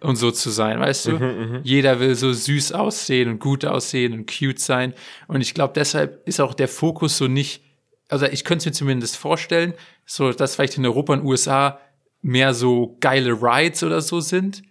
und 0.00 0.16
so 0.16 0.30
zu 0.30 0.50
sein, 0.50 0.80
weißt 0.80 1.06
du? 1.06 1.16
Jeder 1.62 1.98
will 1.98 2.14
so 2.14 2.32
süß 2.32 2.72
aussehen 2.72 3.30
und 3.30 3.38
gut 3.38 3.64
aussehen 3.64 4.12
und 4.12 4.30
cute 4.30 4.58
sein. 4.58 4.92
Und 5.28 5.40
ich 5.40 5.54
glaube, 5.54 5.72
deshalb 5.74 6.26
ist 6.28 6.40
auch 6.40 6.54
der 6.54 6.68
Fokus 6.68 7.16
so 7.16 7.26
nicht, 7.26 7.62
also 8.08 8.26
ich 8.26 8.44
könnte 8.44 8.60
es 8.60 8.66
mir 8.66 8.72
zumindest 8.72 9.16
vorstellen, 9.16 9.74
so 10.06 10.32
dass 10.32 10.54
vielleicht 10.54 10.76
in 10.76 10.86
Europa 10.86 11.12
und 11.12 11.24
USA 11.24 11.80
mehr 12.22 12.54
so 12.54 12.96
geile 13.00 13.32
Rides 13.32 13.82
oder 13.82 14.00
so 14.00 14.20
sind. 14.20 14.62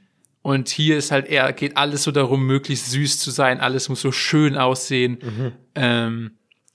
Und 0.41 0.67
hier 0.67 0.97
ist 0.97 1.11
halt 1.11 1.27
eher, 1.27 1.53
geht 1.53 1.77
alles 1.77 2.03
so 2.03 2.11
darum, 2.11 2.45
möglichst 2.45 2.91
süß 2.91 3.19
zu 3.19 3.31
sein, 3.31 3.61
alles 3.61 3.87
muss 3.87 4.01
so 4.01 4.11
schön 4.11 4.57
aussehen 4.57 5.19
ähm, 5.75 6.31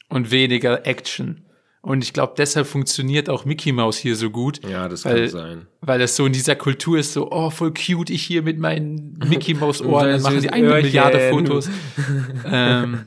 und 0.09 0.31
weniger 0.31 0.87
Action. 0.87 1.45
Und 1.81 2.03
ich 2.03 2.13
glaube, 2.13 2.35
deshalb 2.37 2.67
funktioniert 2.67 3.31
auch 3.31 3.45
Mickey 3.45 3.73
Mouse 3.73 3.99
hier 3.99 4.17
so 4.17 4.31
gut. 4.31 4.61
Ja, 4.69 4.89
das 4.89 5.05
weil, 5.05 5.21
kann 5.21 5.29
sein. 5.29 5.67
Weil 5.81 6.01
es 6.01 6.17
so 6.17 6.27
in 6.27 6.33
dieser 6.33 6.57
Kultur 6.57 6.99
ist, 6.99 7.13
so, 7.13 7.31
oh, 7.31 7.51
voll 7.51 7.73
cute, 7.73 8.11
ich 8.11 8.23
hier 8.23 8.43
mit 8.43 8.59
meinen 8.59 9.19
Mickey 9.27 9.55
Mouse 9.55 9.81
Ohren, 9.81 10.09
dann 10.11 10.23
machen 10.23 10.41
die 10.41 10.51
eine. 10.51 10.69
Milliarde 10.69 11.31
Fotos. 11.31 11.69
ähm, 12.45 13.07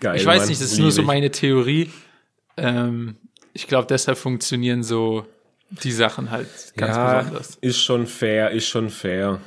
Geil, 0.00 0.16
ich 0.16 0.26
weiß 0.26 0.40
Mann, 0.40 0.48
nicht, 0.48 0.60
das 0.60 0.72
ist 0.72 0.78
nur 0.78 0.90
so 0.90 1.02
meine 1.02 1.30
Theorie. 1.30 1.90
Ähm, 2.58 3.16
ich 3.52 3.66
glaube, 3.66 3.86
deshalb 3.88 4.18
funktionieren 4.18 4.82
so 4.82 5.26
die 5.70 5.92
Sachen 5.92 6.30
halt 6.30 6.48
ganz 6.76 6.96
ja, 6.96 7.20
besonders. 7.20 7.56
Ist 7.60 7.82
schon 7.82 8.06
fair, 8.06 8.50
ist 8.50 8.66
schon 8.66 8.90
fair. 8.90 9.40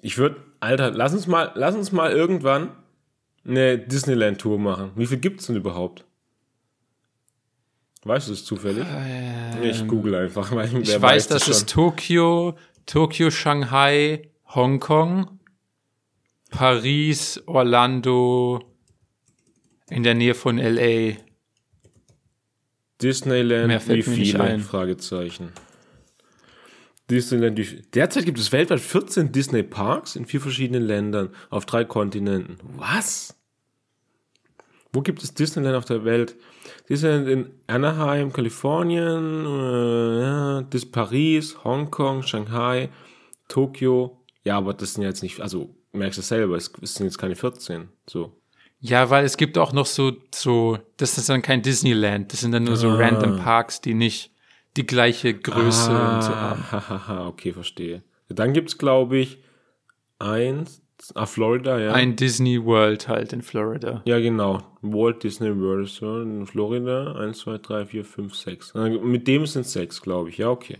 Ich 0.00 0.18
würde, 0.18 0.36
Alter, 0.60 0.90
lass 0.90 1.12
uns 1.12 1.26
mal, 1.26 1.52
lass 1.54 1.74
uns 1.74 1.92
mal 1.92 2.12
irgendwann 2.12 2.70
eine 3.44 3.78
Disneyland-Tour 3.78 4.58
machen. 4.58 4.92
Wie 4.94 5.06
viel 5.06 5.18
gibt's 5.18 5.46
denn 5.46 5.56
überhaupt? 5.56 6.04
Weißt 8.04 8.28
du 8.28 8.32
es 8.32 8.44
zufällig? 8.44 8.86
ich 9.62 9.86
google 9.86 10.14
einfach, 10.14 10.52
weil 10.52 10.68
Ähm, 10.68 10.82
Ich 10.82 11.00
weiß, 11.00 11.28
dass 11.28 11.48
es 11.48 11.66
Tokio, 11.66 12.56
Tokio, 12.86 13.30
Shanghai, 13.30 14.30
Hongkong, 14.54 15.40
Paris, 16.50 17.42
Orlando, 17.46 18.62
in 19.90 20.02
der 20.02 20.14
Nähe 20.14 20.34
von 20.34 20.58
LA. 20.58 21.16
Disneyland, 23.00 23.88
wie 23.88 24.02
viele? 24.02 24.58
Fragezeichen. 24.60 25.52
Disneyland, 27.10 27.56
wie 27.56 27.82
derzeit 27.94 28.26
gibt 28.26 28.38
es 28.38 28.52
weltweit 28.52 28.80
14 28.80 29.32
Disney 29.32 29.62
Parks 29.62 30.16
in 30.16 30.26
vier 30.26 30.40
verschiedenen 30.40 30.82
Ländern 30.82 31.30
auf 31.48 31.64
drei 31.64 31.84
Kontinenten. 31.84 32.58
Was? 32.76 33.34
Wo 34.92 35.00
gibt 35.00 35.22
es 35.22 35.32
Disneyland 35.34 35.76
auf 35.76 35.84
der 35.84 36.04
Welt? 36.04 36.36
Disneyland 36.88 37.28
in 37.28 37.50
Anaheim, 37.66 38.32
Kalifornien, 38.32 39.46
äh, 39.46 40.20
ja, 40.20 40.62
das 40.62 40.86
Paris, 40.86 41.62
Hongkong, 41.64 42.22
Shanghai, 42.22 42.90
Tokio. 43.48 44.24
Ja, 44.44 44.58
aber 44.58 44.74
das 44.74 44.94
sind 44.94 45.04
jetzt 45.04 45.22
nicht, 45.22 45.40
also 45.40 45.74
merkst 45.92 46.18
du 46.18 46.22
selber, 46.22 46.56
es 46.56 46.70
es 46.82 46.94
sind 46.94 47.06
jetzt 47.06 47.18
keine 47.18 47.36
14. 47.36 47.88
So. 48.06 48.37
Ja, 48.80 49.10
weil 49.10 49.24
es 49.24 49.36
gibt 49.36 49.58
auch 49.58 49.72
noch 49.72 49.86
so, 49.86 50.12
so, 50.32 50.78
das 50.98 51.18
ist 51.18 51.28
dann 51.28 51.42
kein 51.42 51.62
Disneyland, 51.62 52.32
das 52.32 52.40
sind 52.40 52.52
dann 52.52 52.64
nur 52.64 52.76
so 52.76 52.94
random 52.94 53.38
Parks, 53.38 53.80
die 53.80 53.94
nicht 53.94 54.30
die 54.76 54.86
gleiche 54.86 55.34
Größe 55.34 55.90
und 55.90 56.22
so 56.22 56.34
haben. 56.34 56.70
Hahaha, 56.70 57.26
okay, 57.28 57.52
verstehe. 57.52 58.02
Dann 58.28 58.52
gibt's 58.52 58.78
glaube 58.78 59.18
ich, 59.18 59.38
eins, 60.20 60.80
ah, 61.14 61.26
Florida, 61.26 61.80
ja. 61.80 61.92
Ein 61.92 62.14
Disney 62.14 62.64
World 62.64 63.08
halt 63.08 63.32
in 63.32 63.42
Florida. 63.42 64.02
ja, 64.04 64.20
genau. 64.20 64.62
Walt 64.80 65.24
Disney 65.24 65.58
World 65.58 65.88
so 65.88 66.20
in 66.20 66.46
Florida. 66.46 67.16
Eins, 67.16 67.38
zwei, 67.38 67.58
drei, 67.58 67.84
vier, 67.84 68.04
fünf, 68.04 68.36
sechs. 68.36 68.72
Äh, 68.76 68.90
Mit 68.90 69.26
dem 69.26 69.44
sind 69.46 69.66
sechs, 69.66 70.00
glaube 70.00 70.28
ich. 70.28 70.38
Ja, 70.38 70.50
okay. 70.50 70.78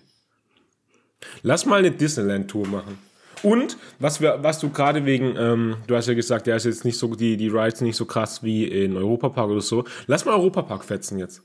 Lass 1.43 1.67
mal 1.67 1.81
eine 1.81 1.91
Disneyland-Tour 1.91 2.69
machen. 2.69 2.99
Und 3.43 3.77
was 3.99 4.21
wir, 4.21 4.39
was 4.43 4.59
du 4.59 4.71
gerade 4.71 5.05
wegen, 5.05 5.37
ähm, 5.37 5.77
du 5.87 5.97
hast 5.97 6.07
ja 6.09 6.15
gesagt, 6.15 6.47
ja, 6.47 6.57
ist 6.57 6.65
jetzt 6.65 6.85
nicht 6.85 6.99
so, 6.99 7.15
die, 7.15 7.37
die 7.37 7.49
Rides 7.49 7.79
sind 7.79 7.87
nicht 7.89 7.97
so 7.97 8.05
krass 8.07 8.43
wie 8.43 8.65
in 8.65 8.97
Europapark 8.97 9.51
oder 9.51 9.61
so. 9.61 9.85
Lass 10.07 10.25
mal 10.25 10.35
Europapark 10.35 10.85
fetzen 10.85 11.19
jetzt. 11.19 11.43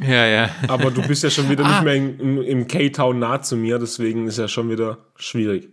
Ja, 0.00 0.26
ja. 0.26 0.50
Aber 0.68 0.90
du 0.90 1.02
bist 1.06 1.24
ja 1.24 1.30
schon 1.30 1.48
wieder 1.48 1.64
Ah. 1.66 1.68
nicht 1.70 1.84
mehr 1.84 1.94
in, 1.94 2.20
im, 2.20 2.42
im 2.42 2.66
K-Town 2.68 3.18
nah 3.18 3.42
zu 3.42 3.56
mir, 3.56 3.78
deswegen 3.78 4.26
ist 4.28 4.38
ja 4.38 4.46
schon 4.48 4.70
wieder 4.70 4.98
schwierig. 5.16 5.68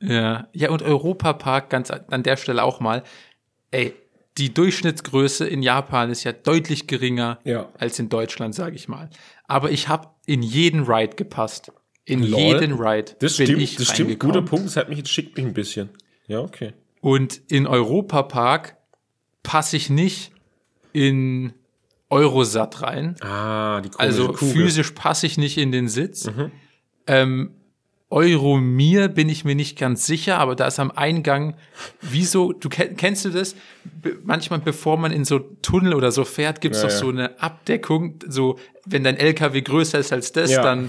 Ja, 0.00 0.48
ja, 0.52 0.70
und 0.70 0.82
Europapark 0.82 1.68
ganz 1.70 1.90
an 1.90 2.22
der 2.22 2.36
Stelle 2.36 2.62
auch 2.64 2.80
mal. 2.80 3.02
Ey, 3.70 3.94
die 4.38 4.52
Durchschnittsgröße 4.54 5.46
in 5.46 5.62
Japan 5.62 6.10
ist 6.10 6.24
ja 6.24 6.32
deutlich 6.32 6.86
geringer 6.86 7.38
Ja. 7.44 7.68
als 7.78 7.98
in 7.98 8.08
Deutschland, 8.08 8.54
sage 8.54 8.76
ich 8.76 8.88
mal. 8.88 9.10
Aber 9.46 9.70
ich 9.70 9.88
habe 9.88 10.08
in 10.26 10.42
jeden 10.42 10.84
Ride 10.84 11.16
gepasst. 11.16 11.70
In 12.10 12.22
Lol. 12.24 12.40
jeden 12.40 12.72
Ride. 12.74 13.12
Das 13.20 13.36
bin 13.36 13.46
stimmt, 13.46 13.62
ich 13.62 13.76
das 13.76 13.86
stimmt. 13.88 14.08
reingekommen. 14.10 14.34
Guter 14.34 14.46
Punkt. 14.46 14.66
Das 14.66 14.76
hat 14.76 14.88
mich 14.88 14.98
jetzt 14.98 15.10
schickt 15.10 15.36
mich 15.36 15.46
ein 15.46 15.54
bisschen. 15.54 15.90
Ja, 16.26 16.40
okay. 16.40 16.72
Und 17.00 17.40
in 17.48 17.66
Europapark 17.66 18.76
passe 19.42 19.76
ich 19.76 19.90
nicht 19.90 20.32
in 20.92 21.52
Eurosat 22.10 22.82
rein. 22.82 23.14
Ah, 23.20 23.80
die 23.80 23.90
Also 23.98 24.28
Kugel. 24.32 24.48
Mhm. 24.48 24.52
physisch 24.52 24.90
passe 24.90 25.26
ich 25.26 25.38
nicht 25.38 25.56
in 25.58 25.70
den 25.72 25.88
Sitz. 25.88 26.28
Ähm, 27.06 27.52
Euromir 28.10 29.06
bin 29.08 29.28
ich 29.28 29.44
mir 29.44 29.54
nicht 29.54 29.78
ganz 29.78 30.04
sicher, 30.04 30.38
aber 30.38 30.56
da 30.56 30.66
ist 30.66 30.80
am 30.80 30.90
Eingang, 30.90 31.54
wieso, 32.00 32.52
du 32.52 32.68
kenn, 32.68 32.96
kennst 32.96 33.24
du 33.24 33.30
das? 33.30 33.54
Manchmal, 34.24 34.60
bevor 34.60 34.96
man 34.96 35.12
in 35.12 35.24
so 35.24 35.38
Tunnel 35.38 35.94
oder 35.94 36.10
so 36.10 36.24
fährt, 36.24 36.60
gibt's 36.60 36.78
Ja, 36.78 36.84
doch 36.88 36.94
ja. 36.94 36.98
so 36.98 37.08
eine 37.10 37.40
Abdeckung, 37.42 38.14
so, 38.26 38.58
wenn 38.86 39.04
dein 39.04 39.16
LKW 39.16 39.60
größer 39.60 39.98
ist 39.98 40.12
als 40.12 40.32
das, 40.32 40.50
Ja, 40.50 40.62
dann 40.62 40.88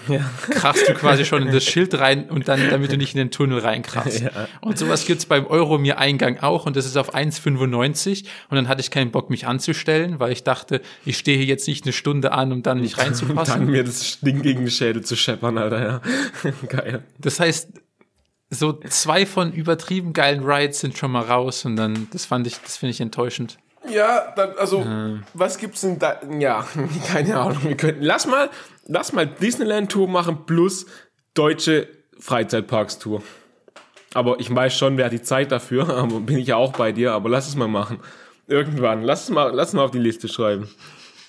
krachst 0.50 0.88
du 0.88 0.94
quasi 0.94 1.26
schon 1.26 1.46
in 1.46 1.52
das 1.52 1.64
Schild 1.66 2.00
rein 2.00 2.30
und 2.30 2.48
dann, 2.48 2.70
damit 2.70 2.92
du 2.92 2.98
nicht 2.98 3.14
in 3.14 3.18
den 3.18 3.32
Tunnel 3.32 3.60
reinkrachst. 3.60 4.24
Und 4.62 4.78
sowas 4.78 5.06
gibt's 5.06 5.26
beim 5.26 5.46
Euromir-Eingang 5.46 6.40
auch 6.40 6.66
und 6.66 6.76
das 6.78 6.86
ist 6.86 6.96
auf 6.98 7.14
1,95 7.14 8.24
und 8.50 8.56
dann 8.56 8.68
hatte 8.68 8.82
ich 8.82 8.92
keinen 8.92 9.12
Bock, 9.12 9.30
mich 9.30 9.46
anzustellen, 9.46 10.20
weil 10.20 10.32
ich 10.32 10.44
dachte, 10.44 10.82
ich 11.06 11.18
stehe 11.18 11.38
hier 11.38 11.48
jetzt 11.48 11.68
nicht 11.68 11.86
eine 11.86 11.94
Stunde 11.94 12.32
an, 12.32 12.52
um 12.52 12.64
dann 12.64 12.80
nicht 12.80 12.98
reinzupassen. 12.98 13.54
Dann 13.54 13.72
mir 13.72 13.84
das 13.84 14.20
Ding 14.22 14.42
gegen 14.42 14.62
den 14.62 14.72
Schädel 14.72 15.04
zu 15.04 15.16
scheppern, 15.16 15.58
Alter, 15.58 15.84
ja. 15.84 16.52
Geil. 16.70 17.04
Das 17.20 17.40
heißt, 17.40 17.70
so 18.52 18.74
zwei 18.74 19.26
von 19.26 19.54
übertrieben 19.54 20.14
geilen 20.14 20.44
Rides 20.44 20.82
sind 20.82 20.98
schon 20.98 21.12
mal 21.12 21.24
raus 21.24 21.66
und 21.66 21.78
dann, 21.78 22.08
das 22.12 22.26
fand 22.26 22.46
ich, 22.46 22.60
das 22.60 22.78
finde 22.78 22.92
ich 22.92 23.02
enttäuschend. 23.02 23.58
Ja, 23.90 24.34
dann, 24.36 24.52
also, 24.58 24.86
was 25.34 25.58
gibt's 25.58 25.82
denn 25.82 25.98
da? 25.98 26.20
Ja, 26.38 26.68
keine 27.08 27.40
Ahnung. 27.40 27.64
Wir 27.64 27.78
könnten, 27.78 28.04
lass 28.04 28.28
mal, 28.28 28.50
lass 28.86 29.14
mal 29.14 29.26
Disneyland-Tour 29.26 30.08
machen 30.08 30.46
plus 30.46 30.86
deutsche 31.34 31.88
Freizeitparks-Tour. 32.20 33.24
Aber 34.14 34.40
ich 34.40 34.54
weiß 34.54 34.78
schon, 34.78 34.98
wer 34.98 35.06
hat 35.06 35.14
die 35.14 35.22
Zeit 35.22 35.52
dafür, 35.52 35.90
aber 35.98 36.20
bin 36.20 36.38
ich 36.38 36.48
ja 36.48 36.58
auch 36.58 36.74
bei 36.74 36.92
dir, 36.92 37.14
aber 37.14 37.30
lass 37.30 37.48
es 37.48 37.56
mal 37.56 37.70
machen. 37.70 38.00
Irgendwann. 38.48 39.02
Lass 39.02 39.24
es 39.24 39.30
mal, 39.30 39.52
lass 39.54 39.70
es 39.70 39.74
mal 39.74 39.84
auf 39.84 39.92
die 39.92 40.00
Liste 40.00 40.28
schreiben. 40.28 40.70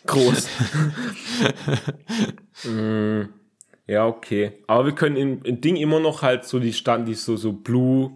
Groß. 0.07 0.49
Mm, 2.65 3.23
ja, 3.87 4.07
okay. 4.07 4.53
Aber 4.67 4.87
wir 4.87 4.95
können 4.95 5.17
im, 5.17 5.43
im 5.43 5.61
Ding 5.61 5.77
immer 5.77 6.01
noch 6.01 6.23
halt 6.23 6.45
so 6.45 6.59
die 6.59 6.73
Stand, 6.73 7.09
die 7.09 7.15
so, 7.15 7.37
so 7.37 7.53
Blue 7.53 8.13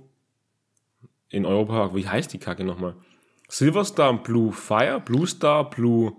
in 1.29 1.45
Europa, 1.45 1.95
wie 1.95 2.07
heißt 2.07 2.33
die 2.33 2.39
Kacke 2.39 2.65
nochmal? 2.65 2.95
Silver 3.49 3.85
Star 3.85 4.11
und 4.11 4.25
Blue 4.25 4.53
Fire? 4.53 5.01
Blue 5.05 5.27
Star, 5.27 5.69
Blue. 5.69 6.13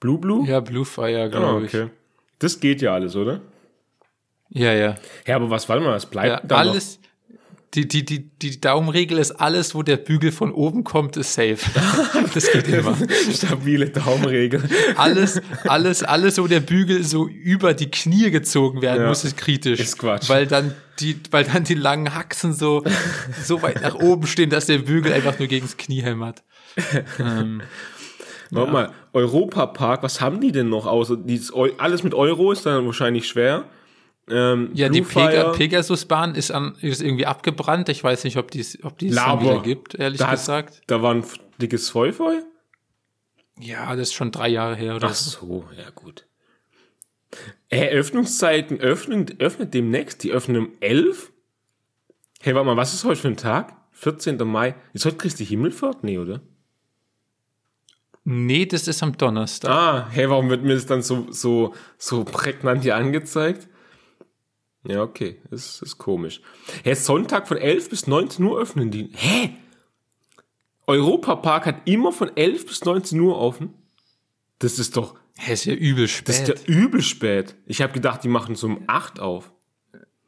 Blue 0.00 0.18
Blue? 0.18 0.46
Ja, 0.46 0.60
Blue 0.60 0.84
Fire, 0.84 1.28
glaube 1.30 1.66
ich. 1.66 1.74
okay. 1.74 1.90
Das 2.38 2.58
geht 2.58 2.82
ja 2.82 2.94
alles, 2.94 3.14
oder? 3.14 3.40
Ja, 4.48 4.72
ja. 4.72 4.96
Ja, 5.26 5.36
aber 5.36 5.48
was, 5.48 5.68
warte 5.68 5.82
mal, 5.82 5.92
was 5.92 6.06
bleibt 6.06 6.42
ja 6.42 6.46
da 6.46 6.56
alles, 6.56 6.98
die, 7.74 7.88
die, 7.88 8.04
die, 8.04 8.28
die 8.38 8.60
Daumenregel 8.60 9.16
ist 9.18 9.32
alles, 9.32 9.74
wo 9.74 9.82
der 9.82 9.96
Bügel 9.96 10.30
von 10.30 10.52
oben 10.52 10.84
kommt, 10.84 11.16
ist 11.16 11.32
safe. 11.32 11.56
das 12.34 12.52
geht 12.52 12.68
immer. 12.68 12.96
Stabile 13.32 13.88
Daumenregel. 13.88 14.62
Alles, 14.96 15.40
alles, 15.64 16.02
alles, 16.02 16.38
wo 16.38 16.46
der 16.46 16.60
Bügel 16.60 17.02
so 17.02 17.26
über 17.26 17.72
die 17.72 17.90
Knie 17.90 18.30
gezogen 18.30 18.82
werden 18.82 19.02
Ja. 19.02 19.08
muss, 19.08 19.24
ist 19.24 19.38
kritisch. 19.38 19.80
Ist 19.80 19.98
Quatsch. 19.98 20.28
Weil 20.28 20.46
dann 20.46 20.74
die, 21.00 21.18
weil 21.30 21.44
dann 21.44 21.64
die 21.64 21.74
langen 21.74 22.14
Haxen 22.14 22.52
so, 22.52 22.84
so 23.42 23.62
weit 23.62 23.80
nach 23.80 23.94
oben 23.94 24.26
stehen, 24.26 24.50
dass 24.50 24.66
der 24.66 24.78
Bügel 24.78 25.12
einfach 25.12 25.38
nur 25.38 25.48
gegens 25.48 25.78
Knie 25.78 26.02
hämmert. 26.02 26.42
ähm, 27.18 27.62
Warte 28.50 28.70
mal, 28.70 28.92
Europa-Park, 29.14 30.02
was 30.02 30.20
haben 30.20 30.42
die 30.42 30.52
denn 30.52 30.68
noch 30.68 30.86
außer 30.86 31.16
dieses 31.16 31.52
alles 31.78 32.02
mit 32.02 32.12
Euro 32.12 32.52
ist 32.52 32.66
dann 32.66 32.84
wahrscheinlich 32.84 33.26
schwer. 33.26 33.64
Ähm, 34.30 34.70
ja, 34.74 34.88
die 34.88 35.00
Blue 35.00 35.12
Pega 35.12 35.30
Fire, 35.42 35.52
Pegasus-Bahn 35.56 36.34
ist, 36.36 36.52
an, 36.52 36.76
ist 36.80 37.02
irgendwie 37.02 37.26
abgebrannt. 37.26 37.88
Ich 37.88 38.02
weiß 38.04 38.24
nicht, 38.24 38.36
ob 38.36 38.50
die 38.50 38.60
es 38.60 38.82
ob 38.84 38.96
die 38.98 39.08
es 39.08 39.16
wieder 39.16 39.60
gibt, 39.62 39.94
ehrlich 39.96 40.18
da, 40.20 40.28
hat- 40.28 40.38
gesagt. 40.38 40.82
da 40.86 41.02
war 41.02 41.14
ein 41.14 41.24
dickes 41.60 41.90
Feu-Feu? 41.90 42.36
Ja, 43.58 43.90
das 43.96 44.08
ist 44.08 44.14
schon 44.14 44.30
drei 44.30 44.48
Jahre 44.48 44.76
her 44.76 44.96
oder 44.96 45.08
Ach 45.08 45.14
so. 45.14 45.40
so, 45.40 45.64
ja 45.76 45.90
gut. 45.90 46.26
Eröffnungszeiten 47.68 48.80
öffnen, 48.80 49.26
öffnet 49.40 49.74
demnächst. 49.74 50.22
Die 50.22 50.30
öffnen 50.32 50.58
um 50.66 50.72
11? 50.80 51.32
Hey, 52.40 52.54
warte 52.54 52.66
mal, 52.66 52.76
was 52.76 52.94
ist 52.94 53.04
heute 53.04 53.20
für 53.20 53.28
ein 53.28 53.36
Tag? 53.36 53.74
14. 53.92 54.36
Mai. 54.46 54.74
Ist 54.92 55.04
heute 55.04 55.16
Christi 55.16 55.44
Himmelfahrt? 55.46 56.04
Nee, 56.04 56.18
oder? 56.18 56.40
Nee, 58.24 58.66
das 58.66 58.86
ist 58.88 59.02
am 59.02 59.16
Donnerstag. 59.16 59.70
Ah, 59.70 60.08
hey, 60.10 60.28
warum 60.30 60.48
wird 60.48 60.62
mir 60.62 60.74
das 60.74 60.86
dann 60.86 61.02
so, 61.02 61.26
so, 61.30 61.74
so 61.98 62.24
prägnant 62.24 62.82
hier 62.82 62.96
angezeigt? 62.96 63.68
Ja, 64.84 65.02
okay, 65.02 65.40
das 65.50 65.80
ist 65.80 65.98
komisch. 65.98 66.40
Hä, 66.82 66.94
Sonntag 66.94 67.46
von 67.46 67.56
11 67.56 67.90
bis 67.90 68.06
19 68.06 68.44
Uhr 68.44 68.60
öffnen 68.60 68.90
die. 68.90 69.10
Hä? 69.14 69.50
Europapark 70.86 71.66
hat 71.66 71.76
immer 71.88 72.12
von 72.12 72.36
11 72.36 72.66
bis 72.66 72.84
19 72.84 73.20
Uhr 73.20 73.38
offen? 73.38 73.72
Das 74.58 74.78
ist 74.78 74.96
doch, 74.96 75.14
Hä, 75.36 75.52
ist 75.52 75.64
ja 75.64 75.74
übel 75.74 76.08
spät. 76.08 76.28
das 76.28 76.40
ist 76.40 76.48
ja 76.48 76.54
übel 76.74 77.02
spät. 77.02 77.54
Ich 77.66 77.80
habe 77.80 77.92
gedacht, 77.92 78.24
die 78.24 78.28
machen 78.28 78.56
so 78.56 78.66
um 78.66 78.82
8 78.88 79.20
auf. 79.20 79.52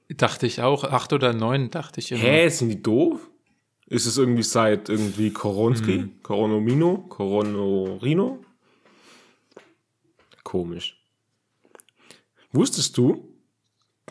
dachte 0.09 0.47
ich 0.47 0.62
auch. 0.62 0.85
Acht 0.85 1.12
oder 1.12 1.33
neun, 1.33 1.71
dachte 1.71 2.01
ich 2.01 2.12
immer. 2.12 2.21
Hä, 2.23 2.49
sind 2.49 2.69
die 2.69 2.83
doof? 2.83 3.29
Ist 3.87 4.07
es 4.07 4.17
irgendwie 4.17 4.43
seit 4.43 4.88
irgendwie 4.88 5.31
Koronski? 5.31 5.95
Hm. 5.99 6.23
Coronomino? 6.23 6.99
Coronorino? 7.09 8.43
Komisch. 10.43 11.01
Wusstest 12.53 12.97
du? 12.97 13.34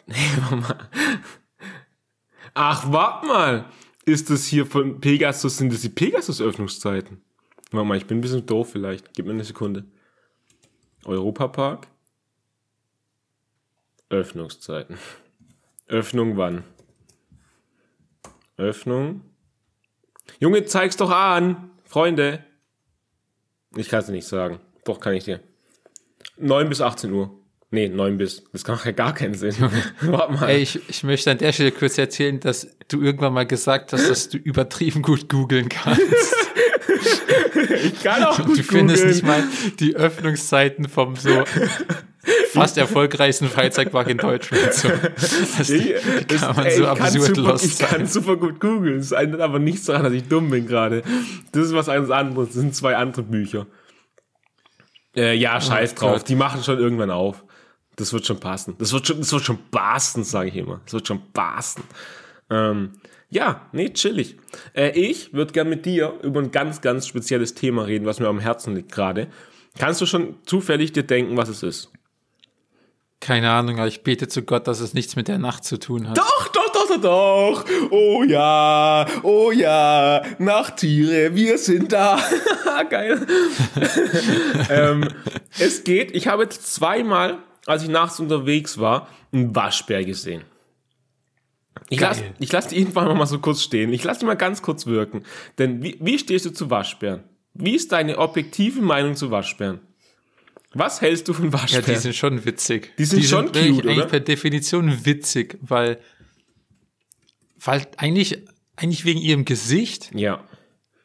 Warte 0.49 0.55
mal. 0.55 0.89
Ach, 2.53 2.91
warte 2.91 3.27
mal. 3.27 3.65
Ist 4.05 4.29
das 4.29 4.45
hier 4.45 4.65
von 4.65 4.99
Pegasus, 4.99 5.57
sind 5.57 5.73
das 5.73 5.81
die 5.81 5.89
Pegasus-Öffnungszeiten? 5.89 7.21
Warte 7.71 7.87
mal, 7.87 7.97
ich 7.97 8.05
bin 8.05 8.17
ein 8.17 8.21
bisschen 8.21 8.45
doof 8.45 8.71
vielleicht. 8.71 9.13
Gib 9.13 9.25
mir 9.25 9.31
eine 9.31 9.43
Sekunde. 9.43 9.85
Europapark. 11.05 11.87
Öffnungszeiten. 14.09 14.97
Öffnung 15.87 16.37
wann? 16.37 16.63
Öffnung. 18.57 19.21
Junge, 20.39 20.65
zeig's 20.65 20.97
doch 20.97 21.09
an, 21.09 21.71
Freunde. 21.83 22.43
Ich 23.75 23.89
kann's 23.89 24.09
nicht 24.09 24.27
sagen. 24.27 24.59
Doch, 24.85 24.99
kann 24.99 25.13
ich 25.13 25.23
dir. 25.23 25.39
9 26.37 26.69
bis 26.69 26.81
18 26.81 27.11
Uhr. 27.11 27.42
Nee, 27.73 27.89
9 27.89 28.19
bis. 28.19 28.43
Das 28.51 28.63
kann 28.63 28.77
ja 28.85 28.91
gar 28.91 29.15
keinen 29.15 29.33
Sinn. 29.33 29.55
Warte 30.01 30.33
mal. 30.33 30.47
Ey, 30.47 30.61
ich, 30.61 30.79
ich 30.87 31.03
möchte 31.03 31.31
an 31.31 31.39
der 31.39 31.51
Stelle 31.51 31.71
kurz 31.71 31.97
erzählen, 31.97 32.39
dass 32.39 32.67
du 32.87 33.01
irgendwann 33.01 33.33
mal 33.33 33.47
gesagt 33.47 33.93
hast, 33.93 34.07
dass 34.07 34.29
du 34.29 34.37
übertrieben 34.37 35.01
gut 35.01 35.27
googeln 35.27 35.69
kannst. 35.69 36.01
ich 37.83 38.03
kann 38.03 38.25
auch 38.25 38.37
gut 38.45 38.59
du 38.59 38.63
findest 38.63 39.01
googeln. 39.01 39.15
nicht 39.15 39.25
mal 39.25 39.43
die 39.79 39.95
Öffnungszeiten 39.95 40.87
vom 40.87 41.15
so 41.15 41.45
fast 42.51 42.77
erfolgreichsten 42.77 43.47
Freizeitpark 43.47 44.07
in 44.07 44.19
Deutschland. 44.19 44.71
So. 44.71 44.89
Das 45.15 45.67
Ich, 45.67 45.95
das, 46.27 46.41
kann 46.41 46.55
man 46.55 46.65
ey, 46.67 46.77
so 46.77 46.85
absurd 46.85 47.35
super, 47.35 47.41
lost 47.41 47.65
ich 47.65 47.79
kann 47.79 48.05
super 48.05 48.37
gut 48.37 48.59
googeln. 48.59 48.99
Es 48.99 49.13
ändert 49.13 49.41
aber 49.41 49.57
nichts 49.57 49.85
daran, 49.85 50.03
dass 50.03 50.13
ich 50.13 50.27
dumm 50.27 50.51
bin 50.51 50.67
gerade. 50.67 51.01
Das 51.51 51.65
ist 51.65 51.73
was 51.73 51.89
anderes. 51.89 52.49
Das 52.49 52.53
sind 52.53 52.75
zwei 52.75 52.95
andere 52.97 53.23
Bücher. 53.23 53.65
Äh, 55.15 55.35
ja, 55.35 55.59
scheiß 55.59 55.95
drauf. 55.95 56.17
Gott. 56.17 56.29
Die 56.29 56.35
machen 56.35 56.63
schon 56.63 56.77
irgendwann 56.79 57.11
auf. 57.11 57.42
Das 57.95 58.13
wird 58.13 58.25
schon 58.25 58.39
passen. 58.39 58.75
Das 58.79 58.91
wird 58.93 59.07
schon, 59.07 59.19
das 59.19 59.31
wird 59.31 59.43
schon 59.43 59.59
basten, 59.69 60.23
sage 60.23 60.49
ich 60.49 60.55
immer. 60.55 60.81
Das 60.85 60.93
wird 60.93 61.07
schon 61.07 61.21
basten. 61.33 61.83
Ähm, 62.49 62.93
ja, 63.29 63.67
nee, 63.71 63.89
chillig. 63.89 64.37
Äh, 64.75 64.91
ich 64.99 65.33
würde 65.33 65.53
gern 65.53 65.69
mit 65.69 65.85
dir 65.85 66.19
über 66.21 66.39
ein 66.39 66.51
ganz, 66.51 66.81
ganz 66.81 67.07
spezielles 67.07 67.53
Thema 67.53 67.83
reden, 67.83 68.05
was 68.05 68.19
mir 68.19 68.27
am 68.27 68.39
Herzen 68.39 68.75
liegt 68.75 68.91
gerade. 68.91 69.27
Kannst 69.77 70.01
du 70.01 70.05
schon 70.05 70.35
zufällig 70.45 70.91
dir 70.91 71.03
denken, 71.03 71.35
was 71.35 71.49
es 71.49 71.63
ist? 71.63 71.91
Keine 73.19 73.49
Ahnung, 73.51 73.77
aber 73.77 73.87
ich 73.87 74.03
bete 74.03 74.27
zu 74.27 74.43
Gott, 74.43 74.67
dass 74.67 74.81
es 74.81 74.93
nichts 74.93 75.15
mit 75.15 75.29
der 75.29 75.37
Nacht 75.37 75.63
zu 75.63 75.79
tun 75.79 76.09
hat. 76.09 76.17
Doch, 76.17 76.47
doch, 76.49 76.73
doch, 76.73 76.87
doch, 76.89 77.01
doch. 77.01 77.65
Oh 77.89 78.21
ja, 78.23 79.05
oh 79.23 79.51
ja, 79.51 80.21
Nachttiere, 80.39 81.33
wir 81.33 81.57
sind 81.57 81.93
da. 81.93 82.19
Geil. 82.89 83.25
ähm, 84.69 85.07
es 85.57 85.85
geht, 85.85 86.13
ich 86.13 86.27
habe 86.27 86.43
jetzt 86.43 86.73
zweimal, 86.73 87.37
als 87.65 87.83
ich 87.83 87.89
nachts 87.89 88.19
unterwegs 88.19 88.77
war, 88.77 89.07
einen 89.31 89.55
Waschbär 89.55 90.03
gesehen. 90.03 90.43
Ich 91.89 91.99
lasse 91.99 92.23
ich 92.39 92.51
lass 92.51 92.67
die 92.67 92.77
irgendwann 92.77 93.17
mal 93.17 93.25
so 93.25 93.39
kurz 93.39 93.61
stehen. 93.61 93.93
Ich 93.93 94.03
lasse 94.03 94.21
die 94.21 94.25
mal 94.25 94.35
ganz 94.35 94.61
kurz 94.61 94.85
wirken. 94.85 95.23
Denn 95.57 95.83
wie, 95.83 95.97
wie 95.99 96.19
stehst 96.19 96.45
du 96.45 96.51
zu 96.51 96.69
Waschbären? 96.69 97.23
Wie 97.53 97.75
ist 97.75 97.91
deine 97.91 98.17
objektive 98.17 98.81
Meinung 98.81 99.15
zu 99.15 99.31
Waschbären? 99.31 99.79
Was 100.73 101.01
hältst 101.01 101.27
du 101.27 101.33
von 101.33 101.45
Ja, 101.45 101.53
Waschbären? 101.53 101.85
die 101.85 101.95
sind 101.95 102.15
schon 102.15 102.45
witzig. 102.45 102.93
Die 102.97 103.05
sind 103.05 103.23
schon 103.25 103.45
wirklich 103.45 103.69
cute, 103.75 103.85
eigentlich 103.85 103.97
oder? 103.97 104.07
per 104.07 104.19
Definition 104.19 105.05
witzig, 105.05 105.57
weil, 105.61 105.99
weil 107.59 107.85
eigentlich, 107.97 108.39
eigentlich 108.75 109.05
wegen 109.05 109.19
ihrem 109.19 109.45
Gesicht, 109.45 110.09
ja. 110.15 110.43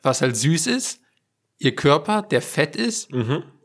was 0.03 0.23
halt 0.23 0.37
süß 0.37 0.68
ist, 0.68 1.01
ihr 1.59 1.77
Körper, 1.77 2.23
der 2.23 2.40
fett 2.40 2.77
ist, 2.77 3.11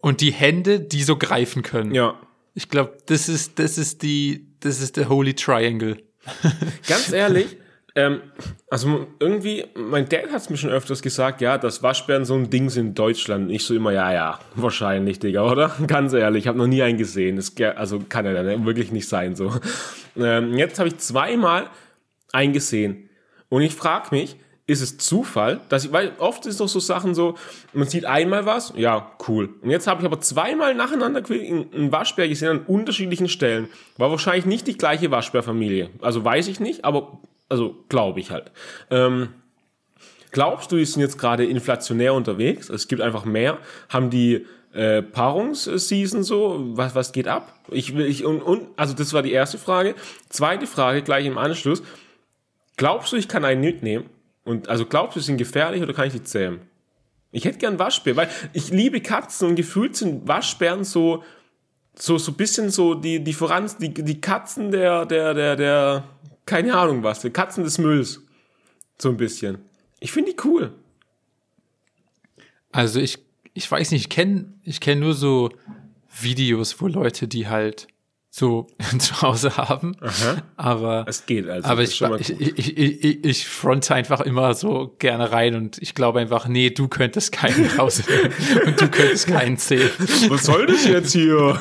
und 0.02 0.20
die 0.20 0.34
Hände, 0.34 0.82
die 0.82 1.04
so 1.04 1.16
greifen 1.16 1.64
können. 1.64 1.90
Mhm. 1.90 1.96
Ja. 1.96 2.20
Ich 2.54 2.70
glaube, 2.70 2.98
das 3.08 3.30
ist, 3.30 3.60
das 3.60 3.78
ist 3.78 4.04
die, 4.04 4.48
das 4.60 4.82
ist 4.82 4.98
der 4.98 5.10
Holy 5.10 5.34
Triangle. 5.34 5.98
Ganz 6.88 7.12
ehrlich, 7.12 7.58
ähm, 7.96 8.22
also 8.70 9.06
irgendwie, 9.20 9.66
mein 9.76 10.10
Dad 10.10 10.32
hat 10.32 10.42
es 10.42 10.50
mir 10.50 10.58
schon 10.58 10.72
öfters 10.72 11.02
gesagt, 11.02 11.42
ja, 11.42 11.60
dass 11.60 11.84
Waschbären 11.84 12.26
so 12.26 12.34
ein 12.34 12.50
Ding 12.50 12.70
sind 12.70 12.88
in 12.88 12.96
Deutschland. 12.96 13.52
Ich 13.52 13.66
so 13.66 13.76
immer, 13.76 13.92
ja, 13.92 14.12
ja, 14.12 14.40
wahrscheinlich, 14.56 15.20
Digga, 15.20 15.44
oder? 15.44 15.76
Ganz 15.88 16.14
ehrlich, 16.14 16.44
ich 16.44 16.48
habe 16.48 16.58
noch 16.58 16.68
nie 16.68 16.82
einen 16.82 16.98
gesehen. 16.98 17.36
Das, 17.36 17.54
also 17.76 18.00
kann 18.10 18.26
ja 18.26 18.34
dann 18.34 18.66
wirklich 18.66 18.92
nicht 18.92 19.08
sein 19.08 19.36
so. 19.36 19.54
Ähm, 20.18 20.58
jetzt 20.58 20.80
habe 20.80 20.90
ich 20.90 20.98
zweimal 20.98 21.70
einen 22.32 22.54
gesehen. 22.54 23.10
Und 23.50 23.62
ich 23.62 23.76
frage 23.76 24.08
mich, 24.12 24.38
ist 24.66 24.82
es 24.82 24.98
Zufall, 24.98 25.60
dass 25.68 25.86
ich, 25.86 25.92
weil 25.92 26.14
oft 26.20 26.46
ist 26.46 26.62
doch 26.62 26.70
so 26.70 26.80
Sachen 26.80 27.14
so, 27.14 27.36
man 27.74 27.88
sieht 27.88 28.06
einmal 28.06 28.46
was, 28.46 28.74
ja, 28.78 29.12
cool. 29.28 29.50
Und 29.62 29.70
jetzt 29.70 29.88
habe 29.88 30.02
ich 30.02 30.06
aber 30.06 30.22
zweimal 30.22 30.74
nacheinander 30.74 31.22
einen 31.30 31.92
Waschbär 31.92 32.30
gesehen 32.30 32.50
an 32.50 32.60
unterschiedlichen 32.66 33.28
Stellen. 33.28 33.68
War 33.98 34.10
wahrscheinlich 34.10 34.46
nicht 34.46 34.68
die 34.68 34.78
gleiche 34.78 35.12
Waschbärfamilie. 35.12 35.90
Also 36.02 36.24
weiß 36.24 36.48
ich 36.48 36.62
nicht, 36.62 36.86
aber, 36.86 37.20
also 37.50 37.76
glaube 37.90 38.22
ich 38.22 38.32
halt. 38.32 38.52
Ähm, 38.90 39.30
glaubst 40.32 40.72
du, 40.72 40.78
die 40.78 40.86
sind 40.86 41.02
jetzt 41.02 41.18
gerade 41.18 41.46
inflationär 41.46 42.14
unterwegs? 42.14 42.70
Es 42.70 42.88
gibt 42.88 43.02
einfach 43.02 43.26
mehr. 43.26 43.58
Haben 43.90 44.10
die 44.12 44.46
äh, 44.74 45.02
Paarungsseason 45.02 46.24
so? 46.24 46.72
Was, 46.78 46.96
was 46.96 47.12
geht 47.12 47.28
ab? 47.28 47.54
Ich 47.70 47.98
will, 47.98 48.06
ich, 48.06 48.24
und, 48.24 48.42
und, 48.42 48.68
also 48.78 48.94
das 48.94 49.12
war 49.12 49.24
die 49.24 49.34
erste 49.34 49.58
Frage. 49.58 49.94
Zweite 50.30 50.68
Frage 50.68 51.02
gleich 51.02 51.26
im 51.26 51.38
Anschluss. 51.38 51.84
Glaubst 52.78 53.12
du, 53.12 53.18
ich 53.18 53.28
kann 53.28 53.44
einen 53.44 53.60
mitnehmen? 53.60 54.06
Und 54.44 54.68
also 54.68 54.86
glaubst 54.86 55.16
du, 55.16 55.20
sie 55.20 55.28
sind 55.28 55.38
gefährlich 55.38 55.82
oder 55.82 55.94
kann 55.94 56.08
ich 56.08 56.14
die 56.14 56.24
zähmen? 56.24 56.62
Ich 57.32 57.46
hätte 57.46 57.58
gern 57.58 57.80
Waschbär, 57.80 58.16
weil 58.16 58.30
ich 58.54 58.70
liebe 58.70 59.02
Katzen 59.02 59.50
und 59.50 59.56
gefühlt 59.56 59.96
sind 59.96 60.28
Waschbären 60.28 60.84
so 60.84 61.24
so 61.96 62.18
so 62.18 62.32
bisschen 62.32 62.70
so 62.70 62.96
die 62.96 63.24
die 63.24 63.34
voran 63.34 63.70
die 63.80 63.94
die 63.94 64.22
Katzen 64.22 64.72
der 64.72 65.06
der 65.06 65.34
der 65.34 65.56
der 65.56 66.04
keine 66.46 66.76
Ahnung 66.76 67.04
was, 67.04 67.22
die 67.22 67.30
Katzen 67.30 67.64
des 67.64 67.78
Mülls. 67.78 68.22
So 69.00 69.10
ein 69.10 69.18
bisschen. 69.18 69.60
Ich 70.00 70.12
finde 70.12 70.32
die 70.32 70.38
cool. 70.44 70.74
Also 72.72 73.00
ich, 73.00 73.20
ich 73.54 73.70
weiß 73.70 73.92
nicht, 73.92 74.02
ich 74.02 74.10
kenne 74.10 74.54
ich 74.64 74.80
kenn 74.80 75.00
nur 75.00 75.14
so 75.14 75.50
Videos, 76.20 76.82
wo 76.82 76.88
Leute 76.88 77.28
die 77.28 77.48
halt 77.48 77.88
so 78.36 78.66
zu 78.98 79.22
Hause 79.22 79.58
haben. 79.58 79.96
Aber, 80.58 81.06
Es 81.08 81.28
geht 81.28 81.48
also. 81.48 81.70
aber 81.70 81.84
ich, 81.84 82.02
ich, 82.02 82.58
ich, 82.58 82.78
ich, 82.78 83.24
ich, 83.24 83.48
fronte 83.48 83.94
einfach 83.94 84.22
immer 84.22 84.56
so 84.56 84.96
gerne 84.98 85.32
rein 85.32 85.54
und 85.54 85.78
ich 85.80 85.94
glaube 85.94 86.20
einfach, 86.20 86.48
nee, 86.48 86.72
du 86.72 86.88
könntest 86.88 87.32
keinen 87.32 87.68
rausnehmen 87.78 88.34
und 88.66 88.82
du 88.82 88.90
könntest 88.90 89.28
keinen 89.28 89.58
zählen. 89.58 89.92
Was 90.30 90.46
soll 90.46 90.66
das 90.66 90.84
jetzt 90.88 91.12
hier? 91.12 91.36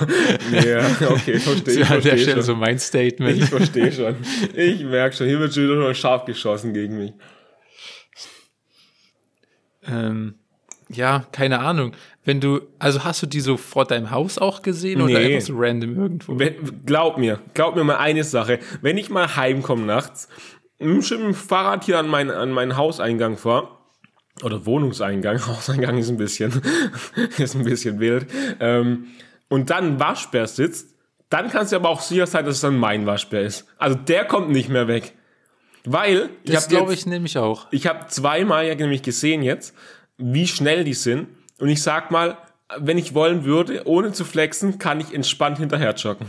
ja, 0.50 0.87
okay, 1.11 1.38
verstehe 1.38 1.74
ich. 1.74 1.90
An 1.90 2.00
der 2.00 2.00
Verstehe 2.00 2.18
Stelle 2.18 2.37
schon. 2.37 2.42
so 2.42 2.56
mein 2.56 2.78
Statement. 2.78 3.42
Ich 3.42 3.50
verstehe 3.50 3.92
schon. 3.92 4.16
Ich 4.54 4.82
merke 4.82 5.14
schon, 5.14 5.26
hier 5.26 5.40
wird 5.40 5.52
schon 5.52 5.64
wieder 5.64 5.76
mal 5.76 5.94
scharf 5.94 6.24
geschossen 6.24 6.72
gegen 6.72 6.96
mich. 6.96 7.12
Ähm, 9.87 10.37
ja, 10.88 11.26
keine 11.32 11.58
Ahnung. 11.58 11.92
Wenn 12.24 12.40
du, 12.40 12.61
also 12.78 13.02
hast 13.02 13.22
du 13.22 13.26
die 13.26 13.40
so 13.40 13.56
vor 13.56 13.85
deinem 13.85 14.11
Haus 14.12 14.38
auch 14.38 14.62
gesehen 14.62 15.02
oder 15.02 15.18
Nee. 15.18 15.35
einfach 15.35 15.47
so 15.47 15.55
random 15.57 15.97
irgendwo? 15.97 16.38
Wenn, 16.38 16.84
glaub 16.86 17.18
mir, 17.18 17.40
glaub 17.55 17.74
mir 17.74 17.82
mal 17.82 17.97
eine 17.97 18.22
Sache. 18.22 18.61
Wenn 18.80 18.97
ich 18.97 19.11
mal 19.11 19.34
heimkomme 19.34 19.84
nachts, 19.84 20.28
mit 20.78 21.11
dem 21.11 21.34
Fahrrad 21.34 21.84
hier 21.84 21.99
an, 21.99 22.09
mein, 22.09 22.30
an 22.30 22.53
meinen 22.53 22.76
Hauseingang 22.76 23.36
fahre, 23.36 23.68
oder 24.42 24.64
Wohnungseingang, 24.66 25.47
Hauseingang 25.47 25.99
ist 25.99 26.11
ein 26.11 26.16
bisschen, 26.16 26.62
ist 27.38 27.57
ein 27.57 27.64
bisschen 27.64 27.99
wild, 27.99 28.26
ähm, 28.61 29.07
und 29.49 29.70
dann 29.70 29.94
ein 29.94 30.01
Waschbär 30.01 30.47
sitzt, 30.47 30.94
dann 31.28 31.51
kannst 31.51 31.72
du 31.72 31.76
aber 31.76 31.88
auch 31.88 32.01
sicher 32.01 32.26
sein, 32.26 32.44
dass 32.44 32.57
es 32.57 32.61
dann 32.61 32.76
mein 32.76 33.05
Waschbär 33.07 33.42
ist. 33.42 33.66
Also 33.78 33.97
der 33.97 34.24
kommt 34.26 34.51
nicht 34.51 34.68
mehr 34.68 34.86
weg. 34.86 35.14
Weil, 35.84 36.30
ich 36.44 36.53
das 36.53 36.64
habe 36.64 36.76
glaube 36.76 36.94
ich 36.94 37.07
nämlich 37.07 37.36
auch. 37.38 37.66
ich 37.72 37.86
habe 37.86 38.07
zweimal 38.07 38.66
ja 38.66 38.74
nämlich 38.74 39.03
gesehen 39.03 39.42
jetzt, 39.42 39.74
wie 40.16 40.47
schnell 40.47 40.84
die 40.84 40.94
sind. 40.94 41.26
Und 41.59 41.68
ich 41.68 41.82
sag 41.82 42.11
mal, 42.11 42.38
wenn 42.78 42.98
ich 42.98 43.14
wollen 43.14 43.44
würde, 43.44 43.86
ohne 43.86 44.12
zu 44.12 44.24
flexen, 44.24 44.78
kann 44.78 45.00
ich 45.00 45.14
entspannt 45.14 45.59
hinterher 45.59 45.94
joggen. 45.94 46.26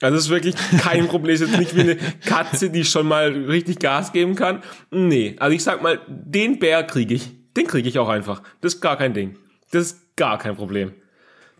Also 0.00 0.16
das 0.16 0.24
ist 0.24 0.30
wirklich 0.30 0.56
kein 0.78 1.06
Problem. 1.08 1.34
Es 1.34 1.40
ist 1.40 1.50
jetzt 1.50 1.58
nicht 1.58 1.76
wie 1.76 1.82
eine 1.82 1.96
Katze, 2.26 2.70
die 2.70 2.84
schon 2.84 3.06
mal 3.06 3.30
richtig 3.30 3.78
Gas 3.78 4.12
geben 4.12 4.34
kann. 4.34 4.62
Nee, 4.90 5.36
also 5.38 5.54
ich 5.54 5.62
sag 5.62 5.82
mal, 5.82 6.00
den 6.08 6.58
Bär 6.58 6.82
kriege 6.84 7.14
ich. 7.14 7.30
Den 7.56 7.66
kriege 7.66 7.88
ich 7.88 7.98
auch 7.98 8.08
einfach. 8.08 8.42
Das 8.60 8.74
ist 8.74 8.80
gar 8.80 8.96
kein 8.96 9.14
Ding. 9.14 9.36
Das 9.70 9.82
ist 9.82 10.16
gar 10.16 10.38
kein 10.38 10.56
Problem. 10.56 10.92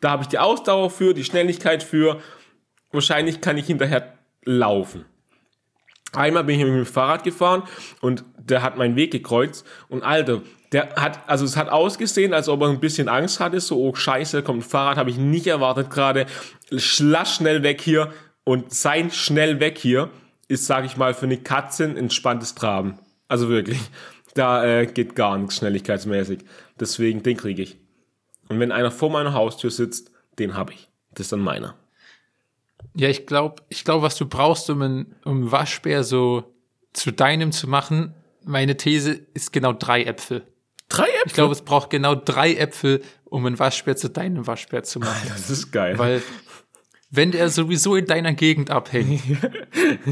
Da 0.00 0.10
habe 0.10 0.22
ich 0.22 0.28
die 0.28 0.38
Ausdauer 0.38 0.90
für, 0.90 1.14
die 1.14 1.24
Schnelligkeit 1.24 1.82
für. 1.82 2.20
Wahrscheinlich 2.90 3.40
kann 3.40 3.56
ich 3.56 3.66
hinterher 3.66 4.18
laufen. 4.44 5.04
Einmal 6.14 6.44
bin 6.44 6.58
ich 6.58 6.64
mit 6.64 6.74
dem 6.74 6.86
Fahrrad 6.86 7.24
gefahren 7.24 7.62
und 8.00 8.24
der 8.38 8.62
hat 8.62 8.76
meinen 8.76 8.96
Weg 8.96 9.12
gekreuzt 9.12 9.66
und 9.88 10.02
Alter, 10.02 10.42
der 10.72 10.94
hat, 10.96 11.20
also 11.26 11.44
es 11.44 11.56
hat 11.56 11.68
ausgesehen, 11.68 12.34
als 12.34 12.48
ob 12.48 12.62
er 12.62 12.68
ein 12.68 12.80
bisschen 12.80 13.08
Angst 13.08 13.40
hatte, 13.40 13.60
so, 13.60 13.78
oh 13.78 13.94
scheiße, 13.94 14.42
kommt 14.42 14.60
ein 14.60 14.68
Fahrrad, 14.68 14.96
habe 14.96 15.10
ich 15.10 15.16
nicht 15.16 15.46
erwartet 15.46 15.90
gerade, 15.90 16.26
schlasch 16.76 17.36
schnell 17.36 17.62
weg 17.62 17.80
hier 17.80 18.12
und 18.44 18.72
sein 18.74 19.10
schnell 19.10 19.60
weg 19.60 19.78
hier 19.78 20.10
ist, 20.48 20.66
sag 20.66 20.84
ich 20.84 20.96
mal, 20.96 21.14
für 21.14 21.26
eine 21.26 21.38
Katze 21.38 21.84
ein 21.84 21.96
entspanntes 21.96 22.54
Traben. 22.54 22.98
Also 23.28 23.48
wirklich, 23.48 23.78
da 24.34 24.64
äh, 24.64 24.86
geht 24.86 25.14
gar 25.14 25.38
nichts 25.38 25.56
schnelligkeitsmäßig. 25.56 26.40
Deswegen, 26.78 27.22
den 27.22 27.36
kriege 27.36 27.62
ich. 27.62 27.78
Und 28.48 28.60
wenn 28.60 28.72
einer 28.72 28.90
vor 28.90 29.10
meiner 29.10 29.32
Haustür 29.32 29.70
sitzt, 29.70 30.10
den 30.38 30.54
habe 30.54 30.72
ich. 30.72 30.88
Das 31.14 31.26
ist 31.26 31.32
dann 31.32 31.40
meiner. 31.40 31.74
Ja, 32.94 33.08
ich 33.08 33.26
glaube, 33.26 33.62
ich 33.68 33.84
glaube, 33.84 34.02
was 34.02 34.16
du 34.16 34.26
brauchst, 34.26 34.68
um 34.70 34.82
einen, 34.82 35.14
um 35.24 35.36
einen 35.38 35.52
Waschbär 35.52 36.04
so 36.04 36.44
zu 36.92 37.10
deinem 37.10 37.52
zu 37.52 37.68
machen, 37.68 38.14
meine 38.44 38.76
These 38.76 39.12
ist 39.34 39.52
genau 39.52 39.72
drei 39.72 40.04
Äpfel. 40.04 40.46
Drei 40.88 41.04
Äpfel? 41.04 41.22
Ich 41.26 41.32
glaube, 41.32 41.52
es 41.52 41.62
braucht 41.62 41.90
genau 41.90 42.14
drei 42.14 42.54
Äpfel, 42.54 43.02
um 43.24 43.46
einen 43.46 43.58
Waschbär 43.58 43.96
zu 43.96 44.10
deinem 44.10 44.46
Waschbär 44.46 44.82
zu 44.82 45.00
machen. 45.00 45.28
Das 45.28 45.48
ist 45.48 45.72
geil. 45.72 45.98
Weil 45.98 46.22
wenn 47.10 47.30
der 47.30 47.50
sowieso 47.50 47.94
in 47.96 48.06
deiner 48.06 48.32
Gegend 48.32 48.70
abhängt, 48.70 49.22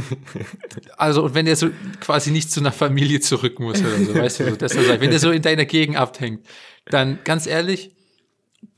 also 0.98 1.24
und 1.24 1.34
wenn 1.34 1.46
der 1.46 1.56
so 1.56 1.70
quasi 2.00 2.30
nicht 2.30 2.52
zu 2.52 2.60
einer 2.60 2.72
Familie 2.72 3.20
zurück 3.20 3.58
muss 3.58 3.80
oder 3.80 3.96
so, 4.04 4.14
weißt 4.14 4.40
du, 4.40 4.68
so, 4.68 5.00
wenn 5.00 5.10
der 5.10 5.18
so 5.18 5.30
in 5.30 5.40
deiner 5.40 5.64
Gegend 5.64 5.96
abhängt, 5.96 6.46
dann 6.86 7.18
ganz 7.24 7.46
ehrlich, 7.46 7.92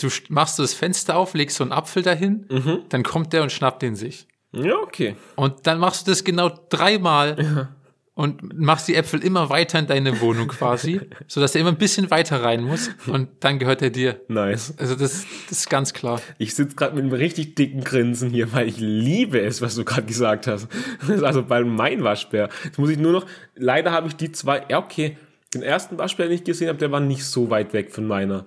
du 0.00 0.08
machst 0.28 0.58
das 0.58 0.74
Fenster 0.74 1.16
auf, 1.16 1.34
legst 1.34 1.56
so 1.56 1.64
einen 1.64 1.72
Apfel 1.72 2.02
dahin, 2.02 2.46
Mhm. 2.50 2.80
dann 2.88 3.02
kommt 3.02 3.32
der 3.32 3.42
und 3.42 3.52
schnappt 3.52 3.82
den 3.82 3.96
sich. 3.96 4.26
ja, 4.52 4.76
okay. 4.76 5.16
Und 5.36 5.66
dann 5.66 5.78
machst 5.78 6.06
du 6.06 6.10
das 6.10 6.24
genau 6.24 6.50
dreimal 6.68 7.68
und 8.14 8.58
machst 8.58 8.88
die 8.88 8.94
Äpfel 8.94 9.24
immer 9.24 9.48
weiter 9.48 9.78
in 9.78 9.86
deine 9.86 10.20
Wohnung 10.20 10.48
quasi, 10.48 11.00
sodass 11.26 11.54
er 11.54 11.62
immer 11.62 11.70
ein 11.70 11.78
bisschen 11.78 12.10
weiter 12.10 12.42
rein 12.42 12.62
muss 12.62 12.90
und 13.06 13.28
dann 13.40 13.58
gehört 13.58 13.80
er 13.80 13.88
dir. 13.88 14.20
Nice. 14.28 14.74
Also 14.76 14.94
das, 14.94 15.24
das 15.48 15.58
ist 15.60 15.70
ganz 15.70 15.94
klar. 15.94 16.20
Ich 16.36 16.54
sitze 16.54 16.76
gerade 16.76 16.94
mit 16.94 17.04
einem 17.04 17.14
richtig 17.14 17.54
dicken 17.54 17.82
Grinsen 17.82 18.28
hier, 18.28 18.52
weil 18.52 18.68
ich 18.68 18.76
liebe 18.78 19.40
es, 19.40 19.62
was 19.62 19.74
du 19.76 19.84
gerade 19.84 20.06
gesagt 20.06 20.46
hast. 20.46 20.68
Das 21.00 21.08
ist 21.08 21.22
also 21.22 21.42
bei 21.42 21.64
mein 21.64 22.04
Waschbär. 22.04 22.50
Jetzt 22.64 22.78
muss 22.78 22.90
ich 22.90 22.98
nur 22.98 23.12
noch, 23.12 23.26
leider 23.56 23.92
habe 23.92 24.08
ich 24.08 24.16
die 24.16 24.30
zwei, 24.32 24.64
ja 24.68 24.78
okay, 24.78 25.16
den 25.54 25.62
ersten 25.62 25.96
Waschbär, 25.98 26.26
den 26.26 26.34
ich 26.34 26.44
gesehen 26.44 26.68
habe, 26.68 26.78
der 26.78 26.92
war 26.92 27.00
nicht 27.00 27.24
so 27.24 27.48
weit 27.50 27.72
weg 27.72 27.90
von 27.92 28.06
meiner. 28.06 28.44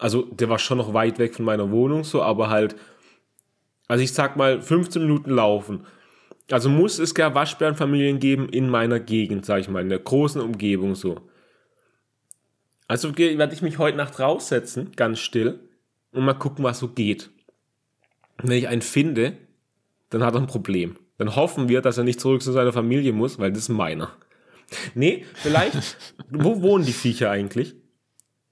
Also 0.00 0.22
der 0.22 0.48
war 0.48 0.58
schon 0.58 0.78
noch 0.78 0.94
weit 0.94 1.18
weg 1.18 1.34
von 1.34 1.44
meiner 1.44 1.70
Wohnung, 1.70 2.04
so, 2.04 2.22
aber 2.22 2.48
halt, 2.48 2.74
also 3.86 4.02
ich 4.02 4.12
sag 4.12 4.34
mal 4.34 4.62
15 4.62 5.02
Minuten 5.02 5.30
laufen. 5.30 5.84
Also 6.50 6.70
muss 6.70 6.98
es 6.98 7.14
gar 7.14 7.34
Waschbärenfamilien 7.34 8.18
geben 8.18 8.48
in 8.48 8.70
meiner 8.70 8.98
Gegend, 8.98 9.44
sag 9.44 9.60
ich 9.60 9.68
mal, 9.68 9.82
in 9.82 9.90
der 9.90 9.98
großen 9.98 10.40
Umgebung 10.40 10.94
so. 10.94 11.20
Also 12.88 13.16
werde 13.16 13.52
ich 13.52 13.60
mich 13.60 13.76
heute 13.76 13.98
Nacht 13.98 14.18
raussetzen, 14.18 14.92
ganz 14.96 15.20
still, 15.20 15.60
und 16.12 16.24
mal 16.24 16.32
gucken, 16.32 16.64
was 16.64 16.78
so 16.78 16.88
geht. 16.88 17.30
Und 18.42 18.48
wenn 18.48 18.56
ich 18.56 18.68
einen 18.68 18.82
finde, 18.82 19.36
dann 20.08 20.24
hat 20.24 20.34
er 20.34 20.40
ein 20.40 20.46
Problem. 20.46 20.96
Dann 21.18 21.36
hoffen 21.36 21.68
wir, 21.68 21.82
dass 21.82 21.98
er 21.98 22.04
nicht 22.04 22.20
zurück 22.20 22.40
zu 22.40 22.52
seiner 22.52 22.72
Familie 22.72 23.12
muss, 23.12 23.38
weil 23.38 23.52
das 23.52 23.64
ist 23.64 23.68
meiner. 23.68 24.16
Nee, 24.94 25.26
vielleicht, 25.34 25.98
wo 26.30 26.62
wohnen 26.62 26.86
die 26.86 26.94
Viecher 26.94 27.30
eigentlich? 27.30 27.76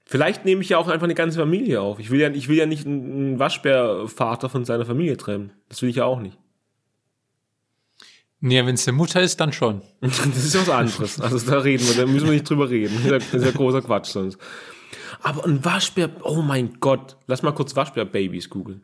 Vielleicht 0.09 0.43
nehme 0.43 0.63
ich 0.63 0.69
ja 0.69 0.79
auch 0.79 0.87
einfach 0.87 1.03
eine 1.03 1.13
ganze 1.13 1.37
Familie 1.37 1.81
auf. 1.81 1.99
Ich 1.99 2.09
will 2.09 2.19
ja, 2.19 2.31
ich 2.31 2.49
will 2.49 2.57
ja 2.57 2.65
nicht 2.65 2.83
einen 2.87 3.37
Waschbärvater 3.37 4.49
von 4.49 4.65
seiner 4.65 4.83
Familie 4.83 5.17
trennen. 5.17 5.51
Das 5.69 5.83
will 5.83 5.89
ich 5.89 5.97
ja 5.97 6.05
auch 6.05 6.19
nicht. 6.19 6.35
Nee, 8.39 8.65
wenn 8.65 8.73
es 8.73 8.87
eine 8.87 8.97
Mutter 8.97 9.21
ist, 9.21 9.39
dann 9.39 9.53
schon. 9.53 9.83
Das 10.01 10.17
ist 10.25 10.55
was 10.55 10.67
anderes. 10.67 11.21
Also 11.21 11.47
da 11.47 11.59
reden 11.59 11.87
wir, 11.87 11.93
da 11.93 12.07
müssen 12.07 12.25
wir 12.25 12.33
nicht 12.33 12.49
drüber 12.49 12.71
reden. 12.71 12.99
Das 13.07 13.31
ist 13.31 13.45
ja, 13.45 13.51
großer 13.51 13.83
Quatsch 13.83 14.07
sonst. 14.07 14.39
Aber 15.21 15.45
ein 15.45 15.63
Waschbär, 15.63 16.09
oh 16.23 16.41
mein 16.41 16.79
Gott. 16.79 17.15
Lass 17.27 17.43
mal 17.43 17.51
kurz 17.51 17.75
Waschbär-Babys 17.75 18.49
googeln. 18.49 18.81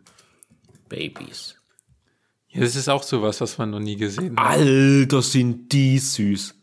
Babys. 0.89 1.55
Ja, 2.49 2.61
das 2.61 2.75
ist 2.75 2.87
auch 2.87 3.01
sowas, 3.01 3.41
was 3.41 3.57
man 3.57 3.71
noch 3.71 3.79
nie 3.79 3.95
gesehen 3.95 4.35
hat. 4.37 4.45
Alter, 4.45 5.23
sind 5.23 5.71
die 5.71 5.97
süß. 5.97 6.53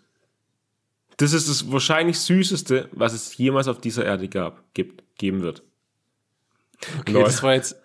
Das 1.16 1.32
ist 1.32 1.48
das 1.48 1.70
wahrscheinlich 1.70 2.18
süßeste, 2.18 2.88
was 2.92 3.12
es 3.12 3.36
jemals 3.36 3.68
auf 3.68 3.80
dieser 3.80 4.04
Erde 4.04 4.28
gab, 4.28 4.62
gibt, 4.74 5.02
geben 5.18 5.42
wird. 5.42 5.62
Okay, 7.00 7.12
Lol. 7.12 7.24
das 7.24 7.42
war 7.42 7.54
jetzt 7.54 7.76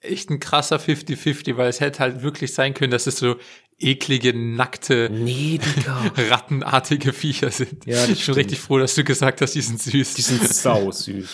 echt 0.00 0.30
ein 0.30 0.40
krasser 0.40 0.76
50-50, 0.76 1.56
weil 1.56 1.68
es 1.68 1.80
hätte 1.80 2.00
halt 2.00 2.22
wirklich 2.22 2.54
sein 2.54 2.74
können, 2.74 2.90
dass 2.90 3.06
es 3.06 3.18
so 3.18 3.36
eklige, 3.78 4.34
nackte, 4.34 5.08
Nee, 5.10 5.60
rattenartige 6.16 7.12
Viecher 7.12 7.50
sind. 7.50 7.86
Ja, 7.86 8.02
ich 8.02 8.08
bin 8.08 8.16
stimmt. 8.16 8.38
richtig 8.38 8.60
froh, 8.60 8.78
dass 8.78 8.94
du 8.94 9.04
gesagt 9.04 9.40
hast, 9.40 9.54
die 9.54 9.60
sind 9.60 9.80
süß. 9.80 10.14
Die 10.14 10.22
sind 10.22 10.46
sau 10.48 10.90
süß. 10.90 11.28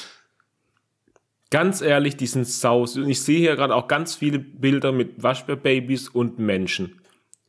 Ganz 1.50 1.80
ehrlich, 1.80 2.16
die 2.16 2.26
sind 2.26 2.46
sau 2.46 2.86
süß. 2.86 3.04
Und 3.04 3.10
ich 3.10 3.22
sehe 3.22 3.38
hier 3.38 3.56
gerade 3.56 3.74
auch 3.74 3.88
ganz 3.88 4.14
viele 4.14 4.38
Bilder 4.38 4.92
mit 4.92 5.22
Waschbärbabys 5.22 6.08
und 6.08 6.38
Menschen. 6.38 7.00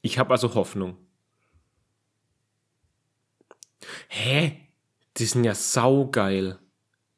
Ich 0.02 0.20
habe 0.20 0.32
also 0.32 0.54
Hoffnung. 0.54 0.98
Hä? 4.08 4.62
Die 5.18 5.26
sind 5.26 5.44
ja 5.44 5.56
saugeil. 5.56 6.60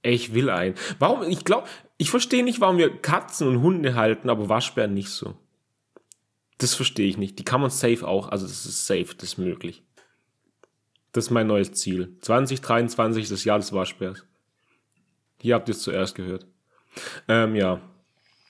Ich 0.01 0.33
will 0.33 0.49
einen. 0.49 0.75
Warum? 0.99 1.23
Ich 1.23 1.43
glaube, 1.43 1.67
ich 1.97 2.11
verstehe 2.11 2.43
nicht, 2.43 2.61
warum 2.61 2.77
wir 2.77 2.95
Katzen 3.01 3.47
und 3.47 3.61
Hunde 3.61 3.95
halten, 3.95 4.29
aber 4.29 4.49
Waschbären 4.49 4.93
nicht 4.93 5.09
so. 5.09 5.35
Das 6.59 6.73
verstehe 6.73 7.07
ich 7.07 7.17
nicht. 7.17 7.39
Die 7.39 7.43
kann 7.43 7.61
man 7.61 7.69
safe 7.69 8.07
auch. 8.07 8.29
Also 8.29 8.47
das 8.47 8.65
ist 8.65 8.85
safe, 8.85 9.15
das 9.15 9.29
ist 9.29 9.37
möglich. 9.37 9.83
Das 11.11 11.25
ist 11.25 11.31
mein 11.31 11.47
neues 11.47 11.73
Ziel. 11.73 12.15
2023 12.21 13.23
ist 13.23 13.31
das 13.31 13.43
Jahr 13.43 13.57
des 13.57 13.73
Waschbärs. 13.73 14.23
Hier 15.39 15.55
habt 15.55 15.67
ihr 15.69 15.73
es 15.73 15.81
zuerst 15.81 16.15
gehört. 16.15 16.45
Ähm, 17.27 17.55
ja. 17.55 17.81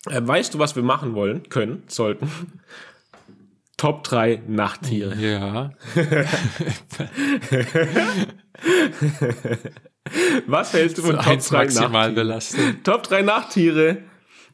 Äh, 0.09 0.22
weißt 0.26 0.53
du, 0.53 0.59
was 0.59 0.76
wir 0.76 0.84
machen 0.84 1.15
wollen, 1.15 1.47
können, 1.49 1.84
sollten? 1.88 2.32
Top 3.78 4.03
3 4.03 4.41
Nachttiere. 4.47 5.15
Ja. 5.15 5.71
Was 10.47 10.73
hältst 10.73 10.97
du 10.97 11.01
von 11.03 11.11
So 11.11 11.17
Top 11.17 11.28
eins 11.28 11.47
3 11.49 11.57
maximal 11.57 11.89
Nachttiere? 11.91 12.13
belastet. 12.13 12.84
Top 12.84 13.03
3 13.03 13.21
Nachttiere. 13.21 13.97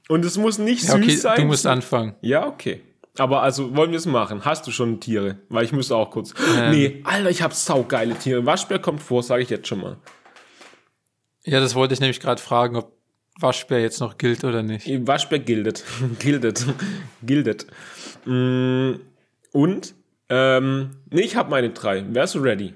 Und 0.09 0.26
es 0.26 0.38
muss 0.38 0.57
nicht 0.57 0.84
Ja, 0.84 0.95
süß 0.97 1.03
okay, 1.03 1.15
sein. 1.15 1.38
du 1.38 1.45
musst 1.45 1.65
anfangen. 1.65 2.15
Ja, 2.21 2.45
okay. 2.47 2.82
Aber 3.17 3.43
also 3.43 3.76
wollen 3.76 3.91
wir 3.91 3.97
es 3.99 4.05
machen? 4.07 4.43
Hast 4.43 4.65
du 4.67 4.71
schon 4.71 4.99
Tiere? 4.99 5.38
Weil 5.49 5.63
ich 5.65 5.71
müsste 5.71 5.95
auch 5.95 6.09
kurz. 6.09 6.34
Ähm. 6.57 6.71
Nee, 6.71 7.01
Alter, 7.03 7.30
ich 7.30 7.41
habe 7.41 7.53
saugeile 7.53 8.15
Tiere. 8.15 8.45
Waschbär 8.45 8.80
kommt 8.80 9.01
vor, 9.01 9.21
sage 9.24 9.43
ich 9.43 9.49
jetzt 9.49 9.67
schon 9.67 9.80
mal. 9.82 9.97
Ja, 11.45 11.59
das 11.59 11.76
wollte 11.76 11.93
ich 11.93 11.99
nämlich 11.99 12.19
gerade 12.19 12.41
fragen, 12.41 12.76
ob 12.76 12.91
Waschbär 13.39 13.82
jetzt 13.82 13.99
noch 13.99 14.17
gilt 14.17 14.43
oder 14.43 14.63
nicht. 14.63 14.88
Waschbär 15.07 15.39
gildet. 15.39 15.84
gildet. 16.19 16.65
gildet. 17.21 17.67
Mm, 18.26 18.93
Und, 19.54 19.95
ähm, 20.30 20.97
nee, 21.10 21.22
ich 21.22 21.38
habe 21.38 21.49
meine 21.49 21.70
drei. 21.70 22.04
Wärst 22.14 22.36
du 22.36 22.39
ready? 22.39 22.74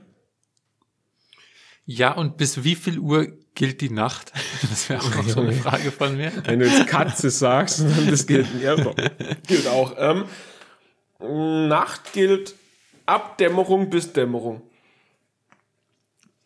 Ja, 1.86 2.14
und 2.14 2.38
bis 2.38 2.64
wie 2.64 2.76
viel 2.76 3.00
Uhr 3.00 3.28
gilt 3.56 3.82
die 3.82 3.90
Nacht? 3.90 4.32
Das 4.70 4.90
wäre 4.90 5.02
auch 5.02 5.16
noch 5.16 5.28
so 5.28 5.42
eine 5.42 5.54
Frage 5.54 5.92
von 5.92 6.16
mir. 6.18 6.32
Wenn 6.46 6.60
du 6.60 6.68
jetzt 6.68 6.88
Katze 6.88 7.30
sagst, 7.30 7.82
dann 7.82 8.10
das 8.10 8.26
gilt, 8.28 8.48
ja, 8.62 8.76
gilt 9.48 9.68
auch. 9.68 9.96
Ähm, 9.98 10.26
Nacht 11.68 12.14
gilt 12.14 12.56
ab 13.06 13.38
Dämmerung 13.38 13.90
bis 13.90 14.14
Dämmerung. 14.14 14.62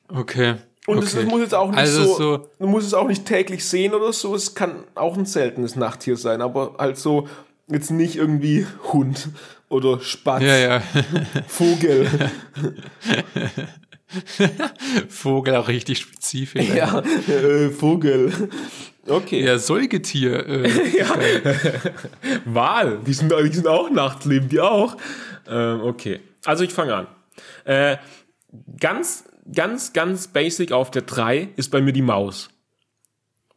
Okay. 0.07 0.55
Und 0.87 0.97
okay. 0.99 1.19
es 1.19 1.25
muss 1.25 1.41
jetzt 1.41 1.53
auch 1.55 1.69
nicht 1.69 1.79
Also 1.79 2.03
so, 2.03 2.17
so- 2.17 2.49
du 2.59 2.67
musst 2.67 2.87
es 2.87 2.93
auch 2.93 3.07
nicht 3.07 3.25
täglich 3.25 3.65
sehen 3.65 3.93
oder 3.93 4.13
so. 4.13 4.33
Es 4.35 4.55
kann 4.55 4.83
auch 4.95 5.17
ein 5.17 5.25
seltenes 5.25 5.75
Nachttier 5.75 6.15
sein, 6.17 6.41
aber 6.41 6.75
halt 6.77 6.97
so 6.97 7.27
jetzt 7.67 7.91
nicht 7.91 8.15
irgendwie 8.15 8.65
Hund 8.91 9.29
oder 9.71 9.99
Spatz, 10.01 10.43
Ja, 10.43 10.57
ja. 10.57 10.83
Vogel. 11.47 12.07
Vogel 15.09 15.55
auch 15.55 15.67
richtig 15.67 15.99
spezifisch. 15.99 16.67
ja, 16.67 16.99
äh, 16.99 17.69
Vogel. 17.69 18.31
Okay. 19.07 19.43
Ja, 19.43 19.57
Säugetier. 19.57 20.45
Äh, 20.47 20.69
Ja. 20.97 21.15
Wal, 22.45 22.99
die 23.05 23.13
sind, 23.13 23.31
die 23.31 23.53
sind 23.53 23.67
auch 23.67 23.89
nachts, 23.89 24.25
leben 24.25 24.49
die 24.49 24.59
auch. 24.59 24.97
Ähm, 25.47 25.81
okay, 25.81 26.19
also 26.45 26.63
ich 26.63 26.73
fange 26.73 26.93
an. 26.93 27.07
Äh, 27.63 27.97
ganz, 28.79 29.23
ganz, 29.53 29.93
ganz 29.93 30.27
basic 30.27 30.71
auf 30.71 30.91
der 30.91 31.03
3 31.03 31.49
ist 31.55 31.71
bei 31.71 31.81
mir 31.81 31.93
die 31.93 32.01
Maus. 32.01 32.49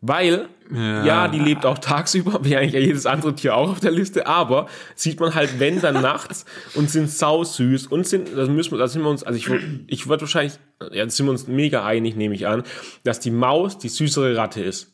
Weil, 0.06 0.48
ja. 0.70 1.04
Ja. 1.06 1.28
die 1.28 1.38
lebt 1.38 1.64
auch 1.64 1.78
tagsüber, 1.78 2.40
wie 2.44 2.56
eigentlich 2.56 2.84
jedes 2.84 3.06
andere 3.06 3.34
Tier 3.34 3.56
auch 3.56 3.70
auf 3.70 3.80
der 3.80 3.90
Liste, 3.90 4.26
aber 4.26 4.66
sieht 4.94 5.18
man 5.18 5.34
halt, 5.34 5.58
wenn 5.60 5.80
dann 5.80 6.02
nachts 6.02 6.44
und 6.74 6.90
sind 6.90 7.10
sausüß 7.10 7.86
und 7.86 8.06
sind, 8.06 8.28
das 8.36 8.50
müssen 8.50 8.72
wir, 8.72 8.78
da 8.78 8.86
sind 8.88 9.00
wir 9.02 9.08
uns, 9.08 9.22
also 9.22 9.38
ich, 9.38 9.48
ich 9.86 10.06
würde 10.08 10.22
wahrscheinlich, 10.22 10.54
ja, 10.92 11.04
da 11.04 11.10
sind 11.10 11.24
wir 11.26 11.30
uns 11.30 11.46
mega 11.46 11.86
einig, 11.86 12.16
nehme 12.16 12.34
ich 12.34 12.46
an, 12.46 12.64
dass 13.02 13.18
die 13.18 13.30
Maus 13.30 13.78
die 13.78 13.88
süßere 13.88 14.36
Ratte 14.36 14.60
ist. 14.62 14.90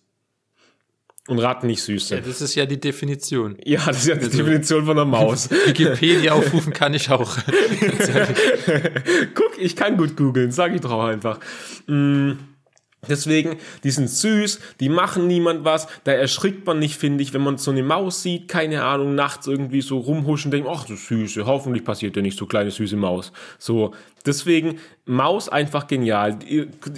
und 1.26 1.38
Ratten 1.40 1.66
nicht 1.66 1.82
süß 1.82 2.10
Ja, 2.10 2.16
sind. 2.16 2.26
das 2.28 2.40
ist 2.40 2.54
ja 2.54 2.66
die 2.66 2.78
Definition. 2.80 3.56
Ja, 3.64 3.80
das 3.86 3.98
ist 3.98 4.06
ja 4.08 4.14
die 4.14 4.26
Also- 4.26 4.38
Definition 4.38 4.84
von 4.84 4.96
einer 4.96 5.04
Maus. 5.06 5.50
Wikipedia 5.66 6.32
aufrufen 6.34 6.72
kann 6.72 6.94
ich 6.94 7.10
auch. 7.10 7.36
Guck, 9.34 9.58
ich 9.58 9.76
kann 9.76 9.96
gut 9.96 10.16
googeln, 10.16 10.50
sag 10.52 10.74
ich 10.74 10.80
doch 10.80 10.90
auch 10.92 11.04
einfach. 11.04 11.38
Mm, 11.86 12.32
Deswegen, 13.08 13.56
die 13.82 13.90
sind 13.90 14.10
süß, 14.10 14.60
die 14.78 14.90
machen 14.90 15.26
niemand 15.26 15.64
was, 15.64 15.88
da 16.04 16.12
erschrickt 16.12 16.66
man 16.66 16.78
nicht, 16.78 16.96
finde 16.96 17.22
ich, 17.22 17.32
wenn 17.32 17.42
man 17.42 17.56
so 17.56 17.70
eine 17.70 17.82
Maus 17.82 18.22
sieht, 18.22 18.48
keine 18.48 18.84
Ahnung, 18.84 19.14
nachts 19.14 19.46
irgendwie 19.46 19.80
so 19.80 19.98
rumhuschen, 19.98 20.50
denkt, 20.50 20.68
ach, 20.70 20.84
das 20.84 21.06
Süße, 21.06 21.46
hoffentlich 21.46 21.82
passiert 21.82 22.14
dir 22.14 22.22
nicht 22.22 22.38
so 22.38 22.44
kleine 22.44 22.70
süße 22.70 22.96
Maus. 22.96 23.32
So, 23.58 23.94
deswegen, 24.26 24.80
Maus 25.06 25.48
einfach 25.48 25.86
genial. 25.86 26.38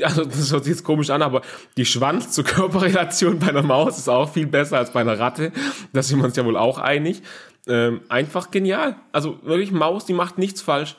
Also, 0.02 0.24
das 0.24 0.52
hört 0.52 0.64
sich 0.64 0.72
jetzt 0.72 0.84
komisch 0.84 1.10
an, 1.10 1.22
aber 1.22 1.42
die 1.76 1.86
Schwanz 1.86 2.32
zur 2.32 2.44
Körperrelation 2.44 3.38
bei 3.38 3.48
einer 3.48 3.62
Maus 3.62 3.96
ist 3.96 4.08
auch 4.08 4.32
viel 4.32 4.46
besser 4.46 4.78
als 4.78 4.92
bei 4.92 5.02
einer 5.02 5.18
Ratte. 5.20 5.52
Da 5.92 6.02
sind 6.02 6.18
wir 6.18 6.24
uns 6.24 6.36
ja 6.36 6.44
wohl 6.44 6.56
auch 6.56 6.78
einig. 6.78 7.22
Ähm, 7.68 8.00
einfach 8.08 8.50
genial. 8.50 8.96
Also 9.12 9.38
wirklich, 9.44 9.70
Maus, 9.70 10.04
die 10.04 10.14
macht 10.14 10.36
nichts 10.36 10.62
falsch 10.62 10.96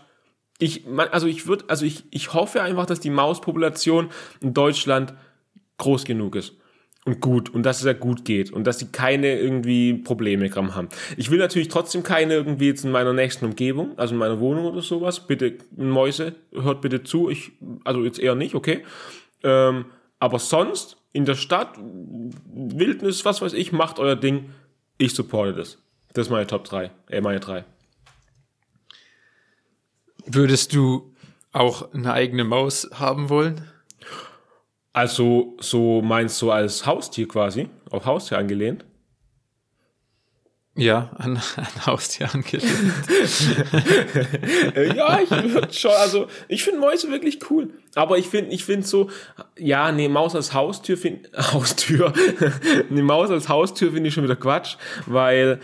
ich, 0.63 0.85
also 1.11 1.27
ich 1.27 1.45
würde, 1.47 1.65
also 1.67 1.85
ich, 1.85 2.03
ich 2.09 2.33
hoffe 2.33 2.61
einfach, 2.61 2.85
dass 2.85 2.99
die 2.99 3.09
Mauspopulation 3.09 4.09
in 4.39 4.53
Deutschland 4.53 5.13
groß 5.77 6.05
genug 6.05 6.35
ist 6.35 6.53
und 7.05 7.19
gut 7.19 7.49
und 7.49 7.63
dass 7.63 7.79
es 7.79 7.85
ja 7.85 7.93
gut 7.93 8.23
geht 8.23 8.51
und 8.51 8.65
dass 8.65 8.79
sie 8.79 8.87
keine 8.87 9.37
irgendwie 9.37 9.93
Probleme 9.93 10.49
haben. 10.55 10.87
Ich 11.17 11.29
will 11.29 11.39
natürlich 11.39 11.67
trotzdem 11.67 12.03
keine 12.03 12.35
irgendwie 12.35 12.67
jetzt 12.67 12.85
in 12.85 12.91
meiner 12.91 13.11
nächsten 13.11 13.45
Umgebung, 13.45 13.97
also 13.97 14.13
in 14.13 14.19
meiner 14.19 14.39
Wohnung 14.39 14.65
oder 14.65 14.81
sowas. 14.81 15.27
Bitte 15.27 15.57
Mäuse, 15.75 16.35
hört 16.53 16.81
bitte 16.81 17.03
zu. 17.03 17.29
Ich, 17.29 17.51
also 17.83 18.03
jetzt 18.03 18.19
eher 18.19 18.35
nicht, 18.35 18.55
okay. 18.55 18.83
Ähm, 19.43 19.85
aber 20.19 20.39
sonst 20.39 20.97
in 21.11 21.25
der 21.25 21.35
Stadt 21.35 21.77
Wildnis, 21.77 23.25
was 23.25 23.41
weiß 23.41 23.53
ich, 23.53 23.73
macht 23.73 23.99
euer 23.99 24.15
Ding. 24.15 24.51
Ich 24.97 25.13
supporte 25.13 25.53
das. 25.53 25.79
Das 26.13 26.27
ist 26.27 26.31
meine 26.31 26.47
Top 26.47 26.63
3, 26.63 26.91
äh, 27.09 27.19
meine 27.19 27.41
3. 27.41 27.65
Würdest 30.25 30.73
du 30.73 31.13
auch 31.51 31.93
eine 31.93 32.13
eigene 32.13 32.43
Maus 32.43 32.89
haben 32.93 33.29
wollen? 33.29 33.69
Also, 34.93 35.57
so 35.59 36.01
meinst 36.01 36.41
du 36.41 36.51
als 36.51 36.85
Haustier 36.85 37.27
quasi? 37.27 37.69
Auf 37.89 38.05
Haustier 38.05 38.37
angelehnt? 38.37 38.85
Ja, 40.75 41.11
an, 41.17 41.37
an 41.55 41.85
Haustier 41.85 42.33
angelegt. 42.33 42.65
Äh, 44.75 44.93
ja, 44.95 45.19
ich 45.21 45.29
würde 45.29 45.71
schon, 45.71 45.91
also, 45.91 46.27
ich 46.47 46.63
finde 46.63 46.79
Mäuse 46.79 47.11
wirklich 47.11 47.39
cool. 47.51 47.69
Aber 47.93 48.17
ich 48.17 48.27
finde, 48.27 48.51
ich 48.51 48.65
finde 48.65 48.85
so, 48.85 49.09
ja, 49.57 49.91
nee, 49.91 50.09
Maus 50.09 50.35
als 50.35 50.53
Haustür 50.53 50.97
finde, 50.97 51.29
Haustür, 51.53 52.11
eine 52.89 53.03
Maus 53.03 53.29
als 53.29 53.49
Haustür 53.49 53.91
finde 53.91 54.07
ich 54.07 54.15
schon 54.15 54.23
wieder 54.23 54.35
Quatsch, 54.35 54.77
weil, 55.05 55.59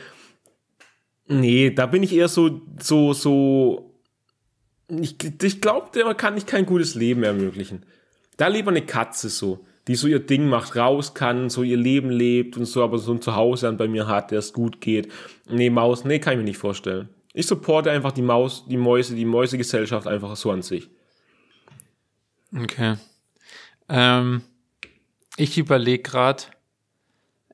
nee, 1.28 1.72
da 1.72 1.88
bin 1.88 2.04
ich 2.04 2.14
eher 2.14 2.28
so, 2.28 2.62
so, 2.80 3.14
so, 3.14 3.89
ich, 4.90 5.16
ich 5.42 5.62
glaube, 5.62 5.90
der 5.94 6.14
kann 6.16 6.34
nicht 6.34 6.48
kein 6.48 6.66
gutes 6.66 6.96
Leben 6.96 7.24
ermöglichen. 7.24 7.84
Da 8.38 8.48
lieber 8.48 8.72
eine 8.72 8.86
Katze 8.86 9.30
so, 9.30 9.66
die 9.88 9.96
so 9.96 10.08
ihr 10.08 10.20
Ding 10.20 10.48
macht, 10.48 10.76
raus 10.76 11.14
kann, 11.14 11.50
so 11.50 11.64
ihr 11.64 11.78
Leben 11.78 12.10
lebt 12.10 12.58
und 12.58 12.66
so, 12.66 12.84
aber 12.84 12.98
so 12.98 13.12
ein 13.12 13.22
Zuhause 13.22 13.68
dann 13.68 13.78
bei 13.78 13.88
mir 13.88 14.08
hat, 14.08 14.32
der 14.32 14.40
es 14.40 14.54
gut 14.54 14.82
geht. 14.82 15.12
Nee, 15.50 15.70
Maus, 15.70 16.06
nee, 16.06 16.20
kann 16.20 16.34
ich 16.34 16.38
mir 16.40 16.46
nicht 16.46 16.58
vorstellen. 16.58 17.10
Ich 17.34 17.48
supporte 17.48 17.92
einfach 17.92 18.12
die 18.12 18.22
Maus, 18.22 18.66
die 18.68 18.78
Mäuse, 18.78 19.16
die 19.16 19.26
Mäusegesellschaft 19.26 20.08
einfach 20.08 20.36
so 20.36 20.52
an 20.52 20.62
sich. 20.62 20.90
Okay. 22.56 22.96
Ähm, 23.88 24.42
ich 25.38 25.58
überlege 25.58 26.04
gerade, 26.04 26.44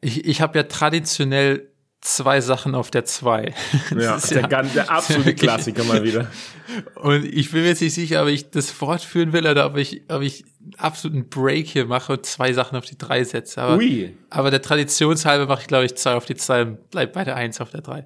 ich, 0.01 0.25
ich 0.25 0.41
habe 0.41 0.57
ja 0.57 0.63
traditionell 0.63 1.69
zwei 2.05 2.39
Sachen 2.39 2.75
auf 2.75 2.91
der 2.91 3.05
zwei. 3.05 3.53
Das 3.89 4.03
Ja, 4.03 4.15
ist 4.15 4.31
der, 4.31 4.47
ganz, 4.47 4.73
der 4.73 4.89
absolute 4.89 5.33
Klassiker 5.33 5.83
mal 5.83 6.03
wieder. 6.03 6.27
Und 6.95 7.25
ich 7.25 7.51
bin 7.51 7.61
mir 7.61 7.69
jetzt 7.69 7.81
nicht 7.81 7.93
sicher, 7.93 8.21
ob 8.21 8.29
ich 8.29 8.49
das 8.51 8.69
fortführen 8.71 9.33
will 9.33 9.47
oder 9.47 9.65
ob 9.65 9.77
ich, 9.77 10.03
ob 10.07 10.21
ich 10.21 10.45
einen 10.61 10.75
absoluten 10.77 11.29
Break 11.29 11.67
hier 11.67 11.85
mache 11.85 12.13
und 12.13 12.25
zwei 12.25 12.53
Sachen 12.53 12.77
auf 12.77 12.85
die 12.85 12.97
drei 12.97 13.23
setze. 13.23 13.61
Aber, 13.61 13.77
Ui. 13.77 14.15
aber 14.29 14.51
der 14.51 14.61
Traditionshalber 14.61 15.47
mache 15.47 15.61
ich, 15.61 15.67
glaube 15.67 15.85
ich, 15.85 15.95
zwei 15.95 16.13
auf 16.13 16.25
die 16.25 16.35
zwei 16.35 16.61
und 16.61 16.89
bleib 16.91 17.13
bei 17.13 17.23
der 17.23 17.35
eins 17.35 17.59
auf 17.59 17.71
der 17.71 17.81
drei. 17.81 18.05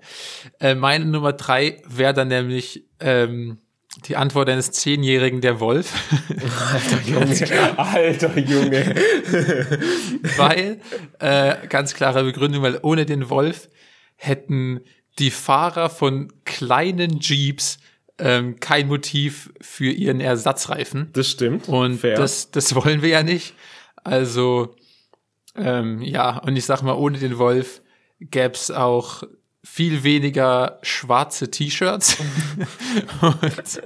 Äh, 0.60 0.76
meine 0.76 1.06
Nummer 1.06 1.34
drei 1.34 1.82
wäre 1.88 2.14
dann 2.14 2.30
nämlich 2.30 2.86
ähm, 3.00 3.60
die 4.08 4.16
Antwort 4.16 4.50
eines 4.50 4.72
Zehnjährigen, 4.72 5.42
der 5.42 5.60
Wolf. 5.60 5.94
Junge, 7.06 7.78
alter 7.78 8.38
Junge. 8.38 8.96
weil, 10.38 10.80
äh, 11.20 11.68
ganz 11.68 11.94
klare 11.94 12.24
Begründung, 12.24 12.62
weil 12.62 12.80
ohne 12.82 13.06
den 13.06 13.30
Wolf 13.30 13.68
hätten 14.20 14.82
die 15.18 15.32
Fahrer 15.32 15.90
von 15.90 16.32
kleinen 16.44 17.20
Jeeps 17.20 17.80
ähm, 18.18 18.60
kein 18.60 18.88
Motiv 18.88 19.52
für 19.62 19.90
ihren 19.90 20.20
Ersatzreifen. 20.20 21.10
Das 21.14 21.30
stimmt. 21.30 21.70
Und 21.70 22.00
Fair. 22.00 22.16
das, 22.16 22.52
das 22.52 22.76
wollen 22.76 23.02
wir 23.02 23.10
ja 23.10 23.24
nicht. 23.24 23.54
Also, 24.04 24.76
ähm, 25.56 26.02
ja, 26.02 26.38
und 26.38 26.56
ich 26.58 26.66
sag 26.66 26.82
mal, 26.82 26.94
ohne 26.94 27.18
den 27.18 27.38
Wolf 27.38 27.82
gäb's 28.20 28.72
auch 28.72 29.24
viel 29.64 30.04
weniger 30.04 30.80
schwarze 30.84 31.52
T-Shirts. 31.52 32.18
und, 33.22 33.82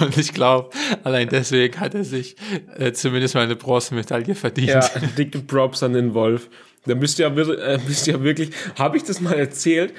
und 0.00 0.16
ich 0.16 0.32
glaube, 0.32 0.70
allein 1.04 1.28
deswegen 1.28 1.78
hat 1.78 1.94
er 1.94 2.04
sich 2.04 2.36
äh, 2.76 2.92
zumindest 2.92 3.34
mal 3.34 3.42
eine 3.42 3.56
Bronzemedaille 3.56 4.34
verdient. 4.34 4.68
Ja, 4.68 4.88
dicke 5.16 5.40
Props 5.40 5.82
an 5.82 5.92
den 5.92 6.14
Wolf. 6.14 6.48
Da 6.86 6.94
müsst 6.94 7.18
ihr 7.18 7.26
äh, 7.26 7.78
müsst 7.86 8.06
ihr 8.06 8.14
ja 8.14 8.22
wirklich, 8.22 8.50
habe 8.78 8.96
ich 8.96 9.04
das 9.04 9.20
mal 9.20 9.34
erzählt? 9.34 9.94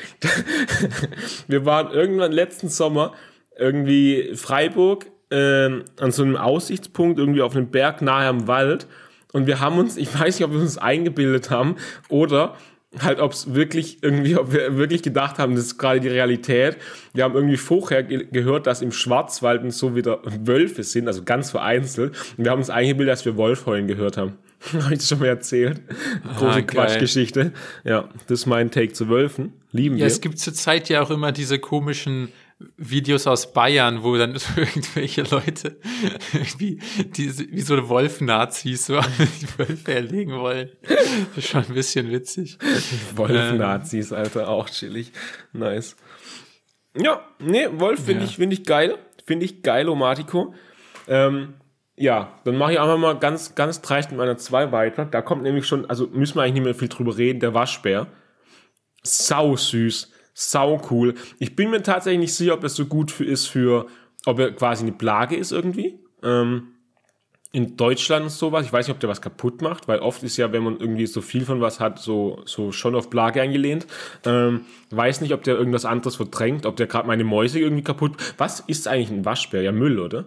Wir 1.47 1.65
waren 1.65 1.93
irgendwann 1.93 2.31
letzten 2.31 2.67
Sommer 2.67 3.13
irgendwie 3.57 4.35
Freiburg 4.35 5.05
ähm, 5.31 5.85
an 5.99 6.11
so 6.11 6.23
einem 6.23 6.35
Aussichtspunkt 6.35 7.19
irgendwie 7.19 7.41
auf 7.41 7.55
einem 7.55 7.69
Berg 7.69 8.01
nahe 8.01 8.27
am 8.27 8.47
Wald 8.47 8.87
und 9.33 9.47
wir 9.47 9.59
haben 9.59 9.79
uns, 9.79 9.97
ich 9.97 10.13
weiß 10.13 10.39
nicht, 10.39 10.45
ob 10.45 10.53
wir 10.53 10.59
uns 10.59 10.77
eingebildet 10.77 11.49
haben 11.49 11.75
oder 12.07 12.55
halt, 12.99 13.19
ob 13.19 13.31
es 13.33 13.53
wirklich 13.53 13.99
irgendwie, 14.01 14.35
ob 14.37 14.51
wir 14.53 14.77
wirklich 14.77 15.01
gedacht 15.01 15.37
haben, 15.39 15.55
das 15.55 15.65
ist 15.65 15.77
gerade 15.77 15.99
die 15.99 16.07
Realität. 16.09 16.77
Wir 17.13 17.23
haben 17.23 17.35
irgendwie 17.35 17.57
vorher 17.57 18.03
ge 18.03 18.27
gehört, 18.31 18.67
dass 18.67 18.81
im 18.81 18.91
Schwarzwald 18.91 19.63
und 19.63 19.71
so 19.71 19.95
wieder 19.95 20.19
Wölfe 20.23 20.83
sind, 20.83 21.07
also 21.07 21.23
ganz 21.23 21.51
vereinzelt. 21.51 22.13
Und 22.37 22.43
wir 22.45 22.51
haben 22.51 22.59
uns 22.59 22.69
eingebildet, 22.69 23.13
dass 23.13 23.25
wir 23.25 23.35
Wolfheulen 23.37 23.87
gehört 23.87 24.17
haben. 24.17 24.33
Habe 24.73 24.93
ich 24.93 24.99
das 24.99 25.09
schon 25.09 25.19
mal 25.19 25.27
erzählt? 25.27 25.81
Große 26.37 26.59
Ah. 26.59 26.61
Quatschgeschichte. 26.61 27.51
Ja, 27.83 28.09
das 28.27 28.41
ist 28.41 28.45
mein 28.45 28.71
Take 28.71 28.93
zu 28.93 29.09
Wölfen. 29.09 29.53
Lieben 29.71 29.95
Ja, 29.97 30.01
wir. 30.01 30.07
es 30.07 30.21
gibt 30.21 30.39
zurzeit 30.39 30.87
ja 30.89 31.01
auch 31.01 31.09
immer 31.11 31.31
diese 31.31 31.59
komischen 31.59 32.29
Videos 32.77 33.27
aus 33.27 33.53
Bayern, 33.53 34.03
wo 34.03 34.15
dann 34.17 34.35
irgendwelche 34.55 35.23
Leute 35.23 35.79
irgendwie 36.33 36.79
diese, 37.15 37.49
wie 37.49 37.61
so 37.61 37.89
Wolf-Nazis 37.89 38.85
so 38.87 38.99
die 39.41 39.59
Wölfe 39.59 39.93
erlegen 39.93 40.33
wollen. 40.39 40.69
Das 40.81 41.37
ist 41.37 41.47
schon 41.49 41.65
ein 41.65 41.73
bisschen 41.73 42.11
witzig. 42.11 42.57
Wolf-Nazis, 43.15 44.11
Alter, 44.13 44.49
auch 44.49 44.69
chillig. 44.69 45.11
Nice. 45.51 45.95
Ja, 46.97 47.25
nee, 47.39 47.67
Wolf 47.71 48.05
finde 48.05 48.23
Ja. 48.23 48.29
ich, 48.29 48.35
finde 48.35 48.53
ich 48.55 48.63
geil. 48.65 48.97
Finde 49.25 49.45
ich 49.45 49.63
geil, 49.63 49.87
Omatico. 49.89 50.53
Ähm, 51.07 51.55
ja, 51.95 52.39
dann 52.45 52.57
mache 52.57 52.73
ich 52.73 52.79
einfach 52.79 52.97
mal 52.97 53.17
ganz, 53.17 53.55
ganz 53.55 53.81
dreist 53.81 54.09
mit 54.11 54.17
meiner 54.17 54.37
2 54.37 54.71
weiter. 54.71 55.05
Da 55.05 55.21
kommt 55.21 55.43
nämlich 55.43 55.65
schon, 55.65 55.89
also 55.89 56.07
müssen 56.07 56.35
wir 56.35 56.41
eigentlich 56.43 56.53
nicht 56.55 56.63
mehr 56.63 56.75
viel 56.75 56.87
drüber 56.89 57.17
reden, 57.17 57.39
der 57.39 57.53
Waschbär. 57.53 58.07
Sau 59.03 59.55
süß, 59.57 60.11
sau 60.33 60.81
cool. 60.89 61.13
Ich 61.39 61.55
bin 61.55 61.69
mir 61.69 61.83
tatsächlich 61.83 62.19
nicht 62.19 62.33
sicher, 62.33 62.53
ob 62.53 62.63
es 62.63 62.75
so 62.75 62.85
gut 62.85 63.11
für, 63.11 63.25
ist 63.25 63.47
für, 63.47 63.87
ob 64.25 64.39
er 64.39 64.51
quasi 64.51 64.83
eine 64.83 64.93
Plage 64.93 65.35
ist 65.35 65.51
irgendwie. 65.51 65.99
Ähm, 66.23 66.69
in 67.55 67.77
Deutschland 67.77 68.25
ist 68.25 68.39
sowas. 68.39 68.65
Ich 68.65 68.73
weiß 68.73 68.87
nicht, 68.87 68.95
ob 68.95 68.99
der 68.99 69.09
was 69.09 69.21
kaputt 69.21 69.61
macht, 69.61 69.87
weil 69.87 69.99
oft 69.99 70.23
ist 70.23 70.37
ja, 70.37 70.51
wenn 70.51 70.63
man 70.63 70.79
irgendwie 70.79 71.05
so 71.05 71.21
viel 71.21 71.45
von 71.45 71.61
was 71.61 71.79
hat, 71.79 71.99
so, 71.99 72.41
so 72.45 72.71
schon 72.71 72.95
auf 72.95 73.11
Plage 73.11 73.43
angelehnt. 73.43 73.85
Ähm, 74.25 74.61
weiß 74.89 75.21
nicht, 75.21 75.33
ob 75.33 75.43
der 75.43 75.55
irgendwas 75.55 75.85
anderes 75.85 76.15
verdrängt, 76.15 76.65
ob 76.65 76.77
der 76.77 76.87
gerade 76.87 77.07
meine 77.07 77.23
Mäuse 77.23 77.59
irgendwie 77.59 77.83
kaputt. 77.83 78.13
Was 78.39 78.59
ist 78.59 78.87
eigentlich 78.87 79.11
ein 79.11 79.23
Waschbär? 79.23 79.61
Ja, 79.61 79.71
Müll, 79.71 79.99
oder? 79.99 80.25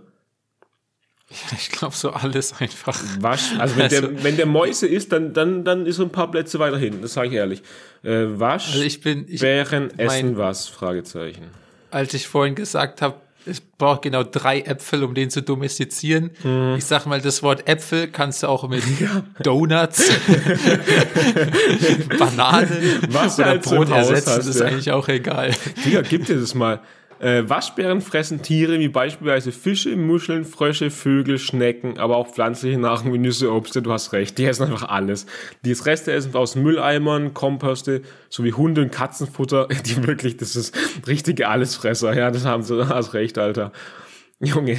Ich 1.59 1.71
glaube, 1.71 1.95
so 1.95 2.11
alles 2.11 2.53
einfach. 2.61 2.99
Wasch, 3.21 3.53
also 3.59 3.77
wenn, 3.77 3.89
der, 3.89 4.03
Also- 4.05 4.23
wenn 4.25 4.37
der 4.37 4.47
Mäuse 4.47 4.87
ist, 4.87 5.13
dann, 5.13 5.33
dann, 5.33 5.65
dann 5.65 5.87
ist 5.87 5.99
er 5.99 6.05
ein 6.07 6.11
paar 6.11 6.31
Plätze 6.31 6.59
weiter 6.59 6.79
hinten, 6.79 7.03
das 7.03 7.15
sage 7.15 7.29
ich 7.29 7.35
ehrlich. 7.35 7.63
Äh, 8.05 8.39
Wasch, 8.39 8.69
Also 8.73 8.83
ich 8.83 9.01
bin, 9.01 9.25
ich, 9.29 9.41
Bären, 9.41 9.91
Essen 9.99 10.07
mein- 10.35 10.37
was? 10.39 10.69
Fragezeichen. 10.69 11.45
als 11.91 12.15
ich 12.15 12.29
vorhin 12.29 12.55
gesagt 12.55 13.03
habe, 13.03 13.17
es 13.49 13.61
braucht 13.61 14.03
genau 14.03 14.25
drei 14.25 14.61
Äpfel, 14.63 15.05
um 15.05 15.15
den 15.15 15.31
zu 15.31 15.41
domestizieren. 15.41 16.31
Mhm. 16.43 16.75
Ich 16.79 16.85
sag 16.85 17.07
mal, 17.07 17.21
das 17.21 17.45
Wort 17.45 17.69
Äpfel 17.69 18.09
kannst 18.09 18.43
du 18.43 18.49
auch 18.49 18.69
mit 18.69 18.83
Donuts, 19.45 20.11
Bananen 22.19 22.99
Was 23.11 23.39
oder 23.39 23.63
so 23.63 23.71
Brot 23.77 23.91
ersetzen. 23.91 24.27
hast, 24.31 24.39
das 24.39 24.47
ist 24.47 24.61
ja. 24.61 24.67
eigentlich 24.67 24.91
auch 24.93 25.09
egal. 25.09 25.53
Digga, 25.85 26.03
gib 26.03 26.27
dir 26.27 26.39
das 26.41 26.55
mal. 26.55 26.81
Äh, 27.19 27.49
Waschbären 27.49 28.01
fressen 28.03 28.43
Tiere 28.43 28.79
wie 28.79 28.89
beispielsweise 28.89 29.51
Fische, 29.53 29.97
Muscheln, 29.97 30.45
Frösche, 30.45 30.91
Vögel, 30.91 31.39
Schnecken, 31.39 31.99
aber 31.99 32.17
auch 32.17 32.29
pflanzliche 32.29 32.79
Nahrung 32.79 33.13
wie 33.13 33.19
Nüsse, 33.19 33.51
Obst. 33.53 33.75
Du 33.77 33.93
hast 33.93 34.13
recht, 34.13 34.37
die 34.37 34.45
essen 34.45 34.65
einfach 34.65 34.89
alles. 34.89 35.27
Die 35.65 35.73
Reste 35.73 36.13
essen 36.13 36.35
aus 36.35 36.57
Mülleimern, 36.57 37.33
Komposte, 37.33 38.03
sowie 38.29 38.53
Hunde- 38.53 38.83
und 38.83 38.93
Katzenfutter. 38.93 39.69
Die 39.87 40.07
wirklich, 40.07 40.37
das 40.37 40.57
ist 40.57 40.77
richtige 41.07 41.49
Allesfresser. 41.49 42.15
Ja, 42.15 42.31
das 42.31 42.45
haben 42.45 42.63
sie, 42.63 42.89
hast 42.89 43.15
recht, 43.15 43.39
Alter. 43.39 43.73
Junge. 44.41 44.79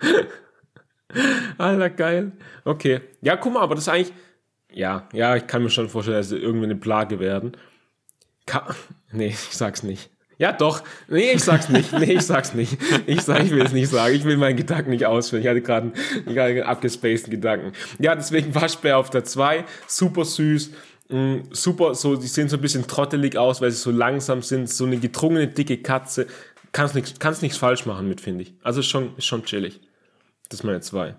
Alter, 1.58 1.90
geil. 1.90 2.32
Okay. 2.64 3.00
Ja, 3.20 3.36
guck 3.36 3.52
mal, 3.54 3.60
aber 3.60 3.74
das 3.74 3.84
ist 3.84 3.88
eigentlich, 3.88 4.12
ja, 4.72 5.08
ja, 5.12 5.36
ich 5.36 5.46
kann 5.46 5.62
mir 5.62 5.70
schon 5.70 5.88
vorstellen, 5.88 6.18
dass 6.18 6.28
sie 6.28 6.36
irgendwie 6.36 6.64
eine 6.64 6.76
Plage 6.76 7.20
werden. 7.20 7.56
Ka 8.46 8.74
nee, 9.12 9.28
ich 9.28 9.38
sag's 9.38 9.82
nicht. 9.82 10.10
Ja, 10.44 10.52
doch. 10.52 10.82
Nee, 11.08 11.32
ich 11.32 11.42
sag's 11.42 11.70
nicht. 11.70 11.90
Nee, 11.98 12.12
ich 12.12 12.20
sag's 12.20 12.52
nicht. 12.52 12.76
Ich 13.06 13.22
sag, 13.22 13.42
ich 13.42 13.50
will 13.50 13.62
es 13.62 13.72
nicht 13.72 13.88
sagen. 13.88 14.14
Ich 14.14 14.24
will 14.24 14.36
meinen 14.36 14.58
Gedanken 14.58 14.90
nicht 14.90 15.06
ausführen. 15.06 15.40
Ich 15.40 15.48
hatte 15.48 15.62
gerade 15.62 15.94
einen, 16.26 16.38
einen 16.38 16.62
abgespaceden 16.64 17.30
Gedanken. 17.30 17.72
Ja, 17.98 18.14
deswegen 18.14 18.54
Waschbär 18.54 18.98
auf 18.98 19.08
der 19.08 19.24
2. 19.24 19.64
Super 19.86 20.26
süß. 20.26 20.70
Mm, 21.08 21.36
super, 21.50 21.94
so, 21.94 22.16
die 22.16 22.26
sehen 22.26 22.50
so 22.50 22.58
ein 22.58 22.60
bisschen 22.60 22.86
trottelig 22.86 23.38
aus, 23.38 23.62
weil 23.62 23.70
sie 23.70 23.78
so 23.78 23.90
langsam 23.90 24.42
sind. 24.42 24.68
So 24.68 24.84
eine 24.84 24.98
gedrungene, 24.98 25.48
dicke 25.48 25.78
Katze. 25.78 26.26
Kannst 26.72 26.94
nichts, 26.94 27.18
kannst 27.18 27.40
nichts 27.40 27.56
falsch 27.56 27.86
machen 27.86 28.06
mit, 28.06 28.20
finde 28.20 28.42
ich. 28.42 28.52
Also 28.62 28.82
schon, 28.82 29.14
schon 29.22 29.46
chillig. 29.46 29.80
Das 30.50 30.60
ist 30.60 30.64
meine 30.64 30.82
2. 30.82 31.14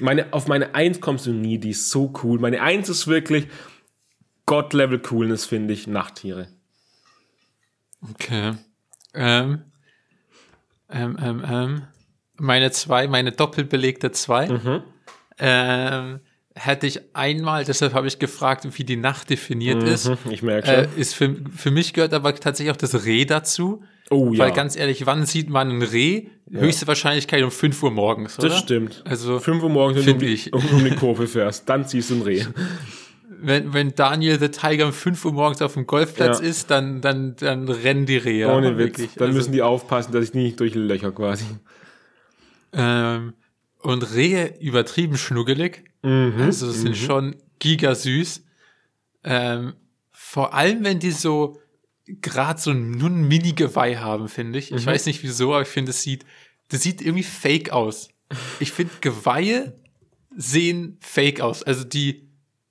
Meine, 0.00 0.34
auf 0.34 0.48
meine 0.48 0.74
1 0.74 1.00
kommst 1.00 1.24
du 1.24 1.30
nie, 1.30 1.56
die 1.56 1.70
ist 1.70 1.88
so 1.88 2.12
cool. 2.22 2.38
Meine 2.38 2.60
1 2.60 2.90
ist 2.90 3.06
wirklich 3.06 3.48
God-Level-Coolness, 4.44 5.46
finde 5.46 5.72
ich, 5.72 5.86
Nachttiere. 5.86 6.48
Okay. 8.02 8.52
Ähm, 9.16 9.62
ähm, 10.90 11.16
ähm, 11.20 11.44
ähm. 11.48 11.82
Meine 12.38 12.70
zwei, 12.70 13.08
meine 13.08 13.32
doppelt 13.32 13.70
belegte 13.70 14.12
zwei. 14.12 14.48
Mhm. 14.48 14.82
Ähm, 15.38 16.20
hätte 16.54 16.86
ich 16.86 17.00
einmal, 17.14 17.64
deshalb 17.64 17.92
habe 17.94 18.06
ich 18.06 18.18
gefragt, 18.18 18.66
wie 18.78 18.84
die 18.84 18.96
Nacht 18.96 19.30
definiert 19.30 19.82
ist. 19.82 20.08
Mhm, 20.08 20.30
ich 20.30 20.42
merke 20.42 20.66
schon. 20.66 20.76
Äh, 20.76 20.88
ist 20.96 21.14
für, 21.14 21.34
für 21.54 21.70
mich 21.70 21.92
gehört 21.92 22.14
aber 22.14 22.34
tatsächlich 22.34 22.72
auch 22.72 22.78
das 22.78 23.04
Reh 23.04 23.24
dazu. 23.24 23.82
oh 24.10 24.32
ja, 24.32 24.44
Weil 24.44 24.52
ganz 24.52 24.76
ehrlich, 24.76 25.06
wann 25.06 25.26
sieht 25.26 25.50
man 25.50 25.70
ein 25.70 25.82
Reh? 25.82 26.26
Höchste 26.50 26.86
Wahrscheinlichkeit 26.86 27.42
um 27.42 27.50
5 27.50 27.82
Uhr 27.82 27.90
morgens, 27.90 28.38
oder? 28.38 28.48
das 28.50 28.58
stimmt. 28.60 29.02
Also, 29.04 29.40
5 29.40 29.62
Uhr 29.64 29.68
morgens, 29.68 30.06
wenn 30.06 30.18
du 30.18 30.26
um, 30.26 30.32
ich. 30.32 30.52
um, 30.52 30.84
die 30.84 30.94
Kurve 30.94 31.26
fährst, 31.26 31.68
dann 31.68 31.86
ziehst 31.86 32.10
du 32.10 32.16
ein 32.16 32.22
Reh. 32.22 32.44
wenn, 33.40 33.72
wenn 33.72 33.94
Daniel 33.94 34.38
the 34.38 34.48
Tiger 34.48 34.86
um 34.86 34.92
5 34.92 35.24
Uhr 35.24 35.32
morgens 35.32 35.62
auf 35.62 35.74
dem 35.74 35.86
Golfplatz 35.86 36.40
Ja. 36.40 36.46
ist, 36.46 36.70
dann, 36.70 37.00
dann, 37.00 37.36
dann 37.36 37.68
rennen 37.68 38.06
die 38.06 38.16
Rehe. 38.16 38.48
Ohne 38.48 38.72
Witz. 38.78 38.98
wirklich. 38.98 39.14
Dann 39.14 39.28
Also, 39.28 39.38
müssen 39.38 39.52
die 39.52 39.62
aufpassen, 39.62 40.12
dass 40.12 40.24
ich 40.24 40.34
nicht 40.34 40.58
durch 40.60 40.74
Löcher 40.74 41.12
quasi. 41.12 41.44
ähm, 42.72 43.34
und 43.80 44.14
Rehe 44.14 44.58
übertrieben 44.60 45.16
schnuggelig. 45.16 45.84
Also 46.02 46.68
das 46.68 46.80
sind 46.82 46.96
schon 46.96 47.34
gigasüß. 47.58 48.44
Ähm, 49.24 49.74
vor 50.12 50.54
allem, 50.54 50.84
wenn 50.84 51.00
die 51.00 51.10
so 51.10 51.58
gerade 52.06 52.60
so 52.60 52.70
ein 52.70 52.90
Mini-Geweih 53.26 53.96
haben, 53.96 54.28
finde 54.28 54.58
ich. 54.60 54.70
Ich 54.72 54.86
weiß 54.86 55.06
nicht 55.06 55.22
wieso, 55.24 55.52
aber 55.52 55.62
ich 55.62 55.68
finde, 55.68 55.90
es 55.90 56.02
sieht, 56.02 56.24
das 56.68 56.82
sieht 56.82 57.00
irgendwie 57.00 57.24
fake 57.24 57.70
aus. 57.70 58.08
Ich 58.60 58.70
finde, 58.72 58.92
Geweihe 59.00 59.74
sehen 60.36 60.96
fake 61.00 61.40
aus. 61.40 61.62
Also 61.64 61.82
die, 61.82 62.25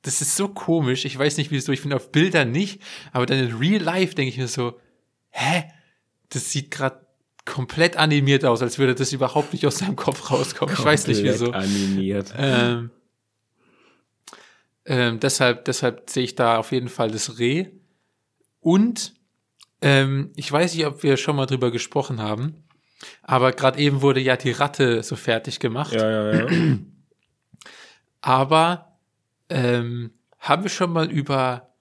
das 0.05 0.21
ist 0.21 0.35
so 0.35 0.47
komisch. 0.49 1.03
Ich 1.05 1.17
weiß 1.17 1.37
nicht 1.37 1.49
wieso. 1.49 1.71
Ich 1.71 1.81
finde 1.81 1.95
auf 1.95 2.11
Bildern 2.11 2.51
nicht, 2.51 2.79
aber 3.11 3.25
dann 3.25 3.39
in 3.39 3.55
Real 3.55 3.81
Life 3.81 4.13
denke 4.13 4.29
ich 4.29 4.37
mir 4.37 4.47
so, 4.47 4.79
hä? 5.31 5.65
Das 6.29 6.51
sieht 6.51 6.69
gerade 6.69 7.05
komplett 7.45 7.97
animiert 7.97 8.45
aus, 8.45 8.61
als 8.61 8.77
würde 8.77 8.93
das 8.93 9.13
überhaupt 9.13 9.53
nicht 9.53 9.65
aus 9.65 9.79
seinem 9.79 9.95
Kopf 9.95 10.29
rauskommen. 10.29 10.75
Ich 10.77 10.83
weiß 10.83 11.07
nicht 11.07 11.23
wieso. 11.23 11.51
animiert. 11.51 12.33
Ähm, 12.37 12.91
ähm, 14.85 15.19
deshalb, 15.19 15.65
deshalb 15.65 16.07
sehe 16.09 16.23
ich 16.23 16.35
da 16.35 16.57
auf 16.57 16.71
jeden 16.71 16.89
Fall 16.89 17.09
das 17.09 17.39
Reh. 17.39 17.67
Und 18.59 19.13
ähm, 19.81 20.31
ich 20.35 20.51
weiß 20.51 20.75
nicht, 20.75 20.85
ob 20.85 21.01
wir 21.01 21.17
schon 21.17 21.35
mal 21.35 21.47
drüber 21.47 21.71
gesprochen 21.71 22.21
haben, 22.21 22.63
aber 23.23 23.53
gerade 23.53 23.79
eben 23.79 24.03
wurde 24.03 24.19
ja 24.19 24.37
die 24.37 24.51
Ratte 24.51 25.01
so 25.01 25.15
fertig 25.15 25.59
gemacht. 25.59 25.93
Ja, 25.93 26.09
ja, 26.09 26.45
ja. 26.45 26.77
Aber 28.21 28.84
ähm, 29.49 30.11
haben 30.39 30.63
wir 30.63 30.69
schon 30.69 30.91
mal 30.91 31.09
über 31.09 31.75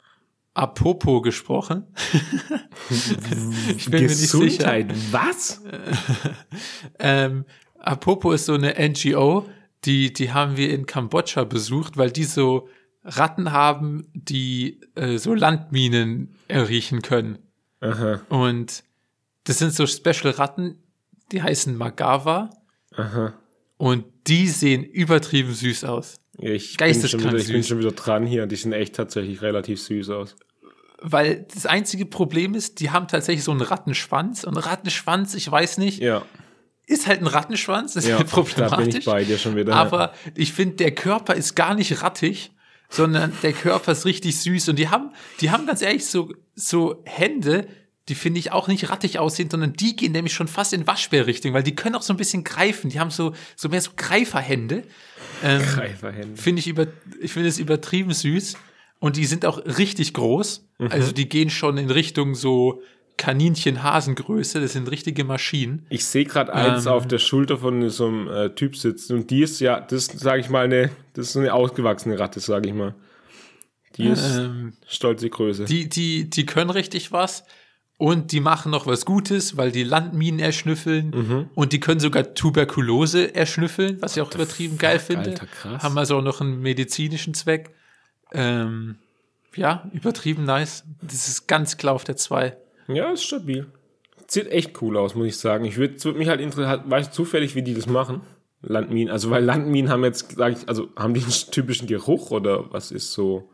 Apopo 0.54 1.20
gesprochen? 1.20 1.86
ich 2.90 3.86
bin 3.90 4.02
mir 4.02 4.08
nicht 4.08 4.16
sicher. 4.16 4.38
Gesundheit, 4.44 4.94
was? 5.10 5.62
Ähm, 6.98 7.44
Apopo 7.78 8.32
ist 8.32 8.46
so 8.46 8.54
eine 8.54 8.74
NGO, 8.78 9.48
die, 9.84 10.12
die 10.12 10.32
haben 10.32 10.56
wir 10.56 10.72
in 10.72 10.86
Kambodscha 10.86 11.44
besucht, 11.44 11.96
weil 11.96 12.10
die 12.10 12.24
so 12.24 12.68
Ratten 13.04 13.52
haben, 13.52 14.06
die 14.14 14.80
äh, 14.94 15.18
so 15.18 15.34
Landminen 15.34 16.34
erriechen 16.48 17.02
können. 17.02 17.38
Aha, 17.80 18.20
Und 18.30 18.82
das 19.44 19.58
sind 19.58 19.74
so 19.74 19.86
Special-Ratten, 19.86 20.78
die 21.32 21.42
heißen 21.42 21.76
Magawa 21.76 22.50
aha. 22.96 23.34
und 23.76 24.06
die 24.26 24.48
sehen 24.48 24.84
übertrieben 24.84 25.52
süß 25.52 25.84
aus. 25.84 26.16
Ja, 26.39 26.51
Ich, 26.51 26.76
bin 26.76 26.93
wieder, 26.93 27.35
ich 27.35 27.49
bin 27.49 27.62
schon 27.62 27.78
wieder 27.78 27.93
dran 27.93 28.26
hier. 28.26 28.47
Die 28.47 28.57
sehen 28.57 28.72
echt 28.72 28.95
tatsächlich 28.95 29.43
relativ 29.43 29.80
süß 29.80 30.11
aus. 30.11 30.37
Weil 31.01 31.47
das 31.53 31.66
einzige 31.66 32.07
Problem 32.07 32.55
ist, 32.55 32.80
die 32.80 32.91
haben 32.91 33.09
tatsächlich 33.09 33.45
so 33.45 33.51
einen 33.51 33.61
Rattenschwanz. 33.61 34.45
Und 34.45 34.57
Rattenschwanz, 34.57 35.35
ich 35.35 35.51
weiß 35.51 35.78
nicht, 35.78 36.01
Ja, 36.01 36.24
ist 36.87 37.07
halt 37.07 37.20
ein 37.20 37.26
Rattenschwanz, 37.26 37.97
ist 37.97 38.07
ja 38.07 38.18
halt 38.18 38.30
da 38.32 38.37
bin 38.37 38.45
problematisch. 38.45 38.97
ich 38.97 39.05
bei 39.05 39.24
dir 39.24 39.39
schon 39.39 39.57
wieder. 39.57 39.74
Aber 39.74 40.12
ich 40.35 40.53
finde, 40.53 40.76
der 40.76 40.95
Körper 40.95 41.35
ist 41.35 41.55
gar 41.55 41.74
nicht 41.74 42.03
rattig, 42.03 42.53
sondern 42.89 43.32
der 43.43 43.53
Körper 43.53 43.93
ist 43.93 44.05
richtig 44.05 44.39
süß. 44.41 44.68
Und 44.70 44.78
die 44.78 44.89
haben, 44.89 45.12
die 45.41 45.51
haben 45.51 45.66
ganz 45.66 45.82
ehrlich 45.82 46.07
so, 46.07 46.32
so 46.55 47.03
Hände, 47.05 47.66
die 48.09 48.14
finde 48.14 48.38
ich 48.38 48.52
auch 48.52 48.68
nicht 48.68 48.90
rattig 48.90 49.18
aussehen, 49.18 49.48
sondern 49.50 49.72
die 49.72 49.96
gehen 49.96 50.12
nämlich 50.12 50.34
schon 50.34 50.48
fast 50.48 50.72
in 50.72 50.86
Waschbärrichtung, 50.86 51.55
weil 51.55 51.62
die 51.62 51.74
können 51.74 51.94
auch 51.94 52.02
so 52.02 52.12
ein 52.12 52.18
bisschen 52.18 52.44
greifen. 52.44 52.90
Die 52.90 53.00
haben 53.00 53.11
so, 53.11 53.32
so 53.57 53.68
mehr 53.68 53.80
so 53.80 53.92
Greiferhände. 53.96 54.82
Ähm, 55.42 55.62
Greiferhände. 55.62 56.40
finde 56.40 56.61
ich 56.61 56.66
über, 56.68 56.86
ich 57.20 57.32
finde 57.32 57.48
es 57.48 57.59
übertrieben 57.59 58.12
süß. 58.12 58.57
Und 59.00 59.16
die 59.16 59.24
sind 59.26 59.44
auch 59.44 59.59
richtig 59.64 60.14
groß. 60.14 60.66
Also 60.78 61.12
die 61.12 61.28
gehen 61.28 61.50
schon 61.50 61.76
in 61.78 61.90
Richtung 61.90 62.34
so 62.34 62.82
Kaninchen-Hasengröße. 63.16 64.61
Das 64.61 64.72
sind 64.72 64.90
richtige 64.90 65.24
Maschinen. 65.24 65.86
Ich 65.90 66.05
sehe 66.05 66.24
gerade 66.24 66.52
eins 66.52 66.86
Ähm. 66.86 66.92
auf 66.92 67.07
der 67.07 67.18
Schulter 67.18 67.59
von 67.59 67.88
so 67.90 68.07
einem 68.07 68.28
äh, 68.28 68.50
Typ 68.55 68.76
sitzen 68.76 69.14
und 69.18 69.30
die 69.30 69.42
ist 69.42 69.61
ja, 69.61 69.80
das 69.80 70.07
sage 70.07 70.40
ich 70.40 70.48
mal, 70.48 70.64
eine, 70.64 70.90
das 71.14 71.30
ist 71.30 71.36
eine 71.36 71.52
ausgewachsene 71.52 72.18
Ratte, 72.18 72.40
sage 72.40 72.68
ich 72.68 72.74
mal. 72.74 72.94
Die 73.96 74.09
ist 74.09 74.36
Ähm, 74.36 74.72
stolze 74.88 75.30
Größe. 75.30 75.66
Die, 75.66 75.88
die, 75.88 76.28
die 76.28 76.46
können 76.46 76.70
richtig 76.70 77.12
was 77.12 77.44
und 77.97 78.32
die 78.32 78.40
machen 78.40 78.70
noch 78.72 78.86
was 78.86 79.05
Gutes, 79.05 79.57
weil 79.57 79.70
die 79.70 79.84
Landminen 79.84 80.40
erschnüffeln 80.40 81.11
Mhm. 81.11 81.49
und 81.55 81.72
die 81.72 81.80
können 81.80 82.01
sogar 82.01 82.34
Tuberkulose 82.34 83.34
erschnüffeln, 83.34 84.01
was 84.03 84.16
ich 84.16 84.22
auch 84.22 84.34
übertrieben 84.34 84.78
geil 84.78 84.99
finde. 84.99 85.30
Alter, 85.30 85.47
krass. 85.47 85.82
Haben 85.82 85.97
also 85.99 86.18
auch 86.18 86.22
noch 86.22 86.40
einen 86.40 86.61
medizinischen 86.61 87.34
Zweck. 87.34 87.70
Ähm, 88.32 88.97
ja, 89.55 89.88
übertrieben 89.92 90.45
nice. 90.45 90.84
Das 91.03 91.28
ist 91.28 91.47
ganz 91.47 91.76
klar 91.76 91.95
auf 91.95 92.05
der 92.05 92.16
2. 92.16 92.57
Ja, 92.88 93.11
ist 93.12 93.22
stabil. 93.24 93.66
Sieht 94.26 94.49
echt 94.51 94.80
cool 94.82 94.97
aus, 94.97 95.14
muss 95.14 95.26
ich 95.26 95.36
sagen. 95.36 95.64
Ich 95.64 95.76
würde 95.76 96.03
würd 96.03 96.16
mich 96.16 96.28
halt 96.28 96.40
interessieren, 96.40 96.82
weißt 96.86 97.11
du 97.11 97.14
zufällig, 97.14 97.55
wie 97.55 97.62
die 97.62 97.74
das 97.74 97.86
machen? 97.86 98.22
Landminen, 98.62 99.12
also 99.12 99.30
weil 99.30 99.45
Landminen 99.45 99.90
haben 99.90 100.03
jetzt, 100.05 100.32
sag 100.36 100.53
ich, 100.59 100.68
also 100.68 100.88
haben 100.97 101.12
die 101.14 101.20
einen 101.20 101.30
typischen 101.51 101.86
Geruch 101.86 102.30
oder 102.30 102.72
was 102.72 102.90
ist 102.90 103.12
so? 103.12 103.51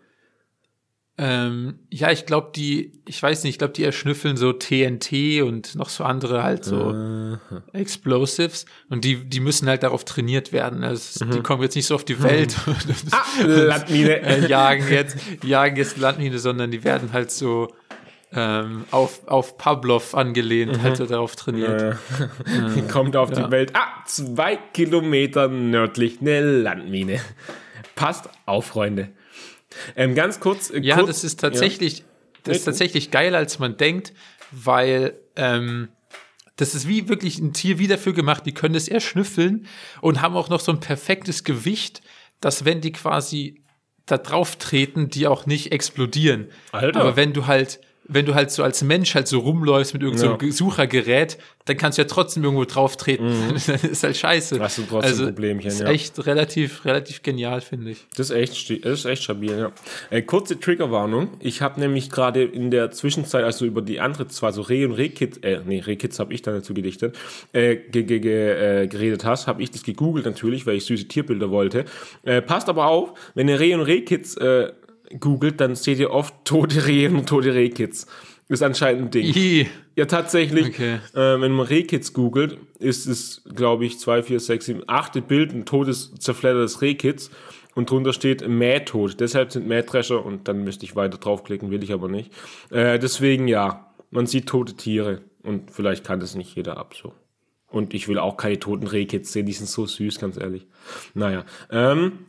Ähm, 1.23 1.81
ja, 1.91 2.11
ich 2.11 2.25
glaube, 2.25 2.51
die, 2.57 2.93
ich 3.07 3.23
weiß 3.23 3.45
nicht, 3.45 3.53
ich 3.53 3.59
glaube, 3.59 3.75
die 3.75 3.85
erschnüffeln 3.85 4.39
so 4.39 4.55
TNT 4.55 5.43
und 5.43 5.75
noch 5.75 5.91
so 5.91 6.03
andere 6.03 6.43
halt 6.43 6.65
so 6.65 7.37
Explosives 7.75 8.65
und 8.89 9.05
die, 9.05 9.29
die 9.29 9.41
müssen 9.41 9.69
halt 9.69 9.83
darauf 9.83 10.07
trainiert 10.07 10.55
werden. 10.55 10.83
Also 10.83 11.27
die 11.27 11.43
kommen 11.43 11.63
jetzt 11.63 11.75
nicht 11.75 11.85
so 11.85 11.95
auf 11.95 12.07
die 12.07 12.23
Welt 12.23 12.57
und 12.65 13.47
Landmine. 13.47 14.23
äh, 14.23 14.47
jagen 14.47 14.91
jetzt, 14.91 15.19
jagen 15.45 15.77
jetzt 15.77 15.99
Landmine, 15.99 16.39
sondern 16.39 16.71
die 16.71 16.85
werden 16.85 17.13
halt 17.13 17.31
so 17.31 17.69
ähm, 18.33 18.87
auf, 18.91 19.29
auf 19.29 19.59
Pavlov 19.59 20.15
angelehnt, 20.15 20.83
halt 20.83 20.97
so 20.97 21.05
darauf 21.05 21.37
trainiert. 21.37 21.99
Die 22.77 22.83
kommt 22.91 23.15
auf 23.15 23.31
ja. 23.31 23.45
die 23.45 23.51
Welt. 23.51 23.73
Ah, 23.75 24.05
zwei 24.07 24.57
Kilometer 24.57 25.49
nördlich 25.49 26.23
eine 26.23 26.41
Landmine. 26.41 27.21
Passt 27.95 28.31
auf, 28.47 28.69
Freunde. 28.69 29.11
Ähm, 29.97 30.15
ganz 30.15 30.41
kurz. 30.41 30.71
äh, 30.71 30.81
Ja, 30.81 30.97
kurz, 30.97 31.09
das 31.09 31.25
ist 31.25 31.41
tatsächlich, 31.41 32.05
das 32.45 32.59
ist 32.59 32.67
Ja. 32.67 32.73
tatsächlich 32.73 33.11
geiler, 33.11 33.39
als 33.39 33.59
man 33.59 33.77
denkt, 33.77 34.13
weil 34.51 35.15
ähm, 35.37 35.89
das 36.57 36.75
ist 36.75 36.87
wie 36.89 37.09
wirklich 37.09 37.39
ein 37.39 37.53
Tier 37.53 37.79
wie 37.79 37.87
dafür 37.87 38.13
gemacht, 38.13 38.45
die 38.47 38.53
können 38.53 38.75
es 38.75 38.89
erschnüffeln 38.89 39.67
und 40.01 40.21
haben 40.21 40.37
auch 40.37 40.49
noch 40.49 40.61
so 40.61 40.73
ein 40.73 40.81
perfektes 40.81 41.45
Gewicht, 41.45 42.03
dass 42.41 42.65
wenn 42.65 42.81
die 42.81 42.93
quasi 42.93 43.63
da 44.07 44.19
drauf 44.19 44.57
treten, 44.57 45.09
die 45.09 45.27
auch 45.27 45.47
nicht 45.47 45.73
explodieren. 45.73 46.49
Alter. 46.73 47.01
Aber 47.01 47.17
wenn 47.17 47.33
du 47.33 47.47
halt, 47.47 47.81
wenn 48.13 48.27
du 48.27 48.35
halt 48.35 48.51
so 48.51 48.63
als 48.63 48.83
Mensch 48.83 49.15
halt 49.15 49.29
so 49.29 49.39
rumläufst 49.39 49.95
mit 49.95 50.03
irgendeinem 50.03 50.39
so 50.41 50.47
Ja. 50.47 50.53
Suchergerät, 50.53 51.39
dann 51.65 51.77
kannst 51.77 51.99
du 51.99 52.03
ja 52.03 52.09
trotzdem 52.09 52.43
irgendwo 52.43 52.65
drauf 52.65 52.97
treten. 52.97 53.33
das 53.55 53.69
ist 53.69 54.03
halt 54.03 54.17
scheiße. 54.17 54.57
Mhm. 54.57 54.61
Hast 54.61 54.79
du 54.79 54.83
trotzdem 54.83 55.11
also, 55.11 55.25
Problemchen, 55.27 55.69
ist 55.69 55.81
ja. 55.81 55.89
echt 55.89 56.27
relativ, 56.27 56.85
relativ 56.85 57.23
genial, 57.23 57.61
finde 57.61 57.93
ich. 57.93 58.07
Das 58.17 58.31
ist 58.31 58.37
echt, 58.37 58.85
das 58.85 59.01
ist 59.01 59.05
echt 59.05 59.23
stabil, 59.23 59.57
ja. 59.57 59.73
Äh, 60.11 60.23
kurze 60.23 60.59
Triggerwarnung. 60.59 61.29
Ich 61.39 61.63
habe 61.63 61.79
nämlich 61.79 62.11
gerade 62.11 62.43
in 62.43 62.71
der 62.71 62.91
Zwischenzeit, 62.91 63.45
also 63.45 63.65
über 63.65 63.83
die 63.83 64.01
andere, 64.01 64.27
zwar 64.29 64.53
so 64.53 64.63
Reh 64.63 64.85
und 64.85 64.93
Rehkids, 64.93 65.39
äh, 65.39 65.61
nee, 65.65 65.81
Rehkids 65.81 66.19
habe 66.19 66.35
ich 66.35 66.43
dann 66.43 66.55
dazu 66.55 66.75
gedichtet, 66.75 67.17
äh, 67.53 67.77
ge 67.77 68.03
ge 68.03 68.19
ge 68.19 68.83
äh, 68.83 68.87
geredet 68.89 69.25
hast, 69.25 69.47
habe 69.47 69.63
ich 69.63 69.71
das 69.71 69.85
gegoogelt 69.85 70.27
natürlich, 70.27 70.67
weil 70.67 70.77
ich 70.77 70.85
süße 70.85 71.07
Tierbilder 71.07 71.51
wollte. 71.51 71.85
Äh, 72.25 72.43
passt 72.43 72.69
aber 72.69 72.87
auf, 72.87 73.15
wenn 73.35 73.49
ihr 73.49 73.61
Reh 73.61 73.75
und 73.75 73.83
Rehkids 73.83 74.37
äh, 74.37 74.73
googelt, 75.19 75.61
dann 75.61 75.75
seht 75.75 75.99
ihr 75.99 76.11
oft 76.11 76.35
tote 76.45 76.87
Rehe 76.87 77.11
und 77.11 77.29
tote 77.29 77.55
Rehkids. 77.55 78.07
Ist 78.49 78.63
anscheinend 78.63 79.03
ein 79.03 79.11
Ding. 79.13 79.27
Ih, 79.27 79.69
Ja, 79.95 80.07
tatsächlich. 80.07 80.69
Okay. 80.69 80.95
Äh, 81.15 81.41
wenn 81.41 81.53
man 81.53 81.67
Rehkids 81.67 82.13
googelt, 82.13 82.59
ist 82.81 83.07
es, 83.07 83.45
glaube 83.55 83.85
ich, 83.87 84.01
2, 84.01 84.25
4, 84.25 84.41
6, 84.41 84.67
7, 84.67 84.83
8 84.89 85.29
Bild 85.29 85.53
ein 85.53 85.67
totes, 85.67 86.13
zerfleddertes 86.19 86.83
Rehkids 86.83 87.31
und 87.75 87.91
drunter 87.91 88.13
steht 88.13 88.47
Mähtod. 88.47 89.21
Deshalb 89.21 89.53
sind 89.53 89.69
Mähdrescher 89.69 90.25
und 90.25 90.49
dann 90.49 90.65
müsste 90.65 90.85
ich 90.85 90.97
weiter 90.97 91.19
draufklicken, 91.19 91.71
will 91.71 91.85
ich 91.85 91.93
aber 91.93 92.09
nicht. 92.09 92.33
Äh, 92.71 92.99
deswegen 92.99 93.47
ja, 93.47 93.93
man 94.11 94.27
sieht 94.27 94.49
tote 94.49 94.75
Tiere 94.75 95.23
und 95.43 95.71
vielleicht 95.71 96.05
kann 96.05 96.21
das 96.21 96.35
nicht 96.35 96.57
jeder 96.57 96.77
ab 96.77 96.95
so. 97.01 97.15
Und 97.69 97.95
ich 97.95 98.09
will 98.09 98.19
auch 98.19 98.37
keine 98.37 98.59
toten 98.59 98.89
Rehkids 98.89 99.33
sehen, 99.33 99.47
die 99.47 99.53
sind 99.53 99.69
so 99.69 99.87
süß, 99.87 100.19
ganz 100.19 100.37
ehrlich. 100.37 100.67
Naja, 101.15 101.45
ähm, 101.71 102.27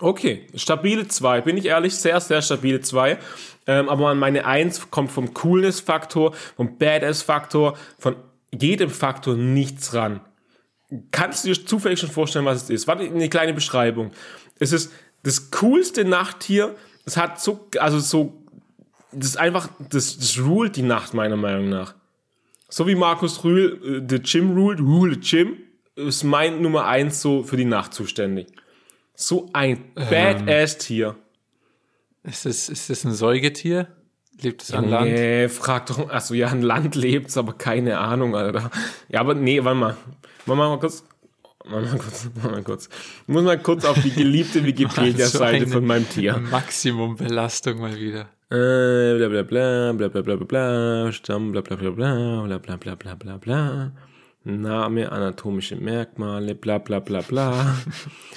Okay, 0.00 0.46
stabile 0.56 1.06
2, 1.06 1.42
bin 1.42 1.56
ich 1.56 1.66
ehrlich, 1.66 1.94
sehr, 1.94 2.20
sehr 2.20 2.42
stabile 2.42 2.80
2. 2.80 3.18
Ähm, 3.66 3.88
aber 3.88 4.14
meine 4.14 4.44
1 4.44 4.90
kommt 4.90 5.12
vom 5.12 5.32
Coolness-Faktor, 5.34 6.34
vom 6.56 6.78
Badass-Faktor, 6.78 7.76
von 7.98 8.16
jedem 8.50 8.90
Faktor 8.90 9.36
nichts 9.36 9.94
ran. 9.94 10.20
Kannst 11.12 11.44
du 11.44 11.48
dir 11.48 11.66
zufällig 11.66 12.00
schon 12.00 12.10
vorstellen, 12.10 12.44
was 12.44 12.64
es 12.64 12.70
ist? 12.70 12.86
Warte, 12.88 13.04
eine 13.04 13.28
kleine 13.28 13.54
Beschreibung. 13.54 14.10
Es 14.58 14.72
ist 14.72 14.92
das 15.22 15.50
coolste 15.50 16.04
Nachttier. 16.04 16.74
Es 17.04 17.16
hat 17.16 17.40
so, 17.40 17.68
also 17.78 17.98
so, 18.00 18.42
das 19.12 19.30
ist 19.30 19.36
einfach, 19.36 19.68
das, 19.90 20.18
das 20.18 20.38
ruled 20.38 20.76
die 20.76 20.82
Nacht, 20.82 21.14
meiner 21.14 21.36
Meinung 21.36 21.68
nach. 21.68 21.94
So 22.68 22.86
wie 22.86 22.96
Markus 22.96 23.44
Rühl, 23.44 23.80
äh, 23.84 24.06
the 24.08 24.20
Gym 24.20 24.56
ruled, 24.56 24.80
rule 24.80 25.14
the 25.14 25.20
Gym, 25.20 25.56
ist 25.94 26.24
mein 26.24 26.60
Nummer 26.60 26.86
1 26.86 27.20
so 27.22 27.44
für 27.44 27.56
die 27.56 27.64
Nacht 27.64 27.94
zuständig. 27.94 28.48
So 29.14 29.48
ein 29.52 29.84
Badass-Tier. 29.94 31.16
ist 32.24 32.46
das, 32.46 32.68
ist 32.68 32.90
das 32.90 33.04
ein 33.04 33.12
Säugetier? 33.12 33.88
Lebt 34.40 34.62
es 34.62 34.72
an 34.72 34.88
Land? 34.88 35.10
Nee, 35.10 35.48
frag 35.48 35.86
doch, 35.86 36.10
achso, 36.10 36.34
ja, 36.34 36.48
ein 36.48 36.62
Land 36.62 36.96
lebt's, 36.96 37.36
aber 37.36 37.52
keine 37.52 37.98
Ahnung, 37.98 38.34
Alter. 38.34 38.70
Ja, 39.08 39.20
aber 39.20 39.34
nee, 39.34 39.62
warte 39.62 39.78
mal. 39.78 39.96
Warte 40.46 40.58
mal 40.58 40.78
kurz. 40.80 41.04
Warte 41.64 41.88
mal 41.88 41.98
kurz, 41.98 42.28
warte 42.34 42.50
mal 42.50 42.62
kurz. 42.64 42.88
Ich 43.22 43.28
muss 43.28 43.44
mal 43.44 43.58
kurz 43.58 43.84
auf 43.84 44.00
die 44.02 44.10
geliebte 44.10 44.64
Wikipedia-Seite 44.64 45.68
von 45.68 45.84
meinem 45.86 46.08
Tier. 46.08 46.36
Maximumbelastung 46.36 47.78
mal 47.78 47.96
wieder. 47.96 48.28
Äh, 48.50 49.16
bla 49.16 49.28
bla 49.28 49.42
bla, 49.42 49.92
bla 49.92 50.08
bla 50.08 50.22
bla 50.22 50.36
bla 50.36 50.46
bla, 50.46 51.12
Stamm, 51.12 51.52
bla 51.52 51.60
bla 51.60 51.76
bla 51.76 51.90
bla, 51.90 52.42
bla 52.42 52.58
bla 52.58 52.76
bla 52.76 52.94
bla 52.96 53.14
bla 53.14 53.36
bla. 53.38 53.92
Name, 54.46 55.10
anatomische 55.10 55.74
Merkmale, 55.74 56.54
bla 56.54 56.76
bla 56.76 57.00
bla 57.00 57.22
bla. 57.22 57.76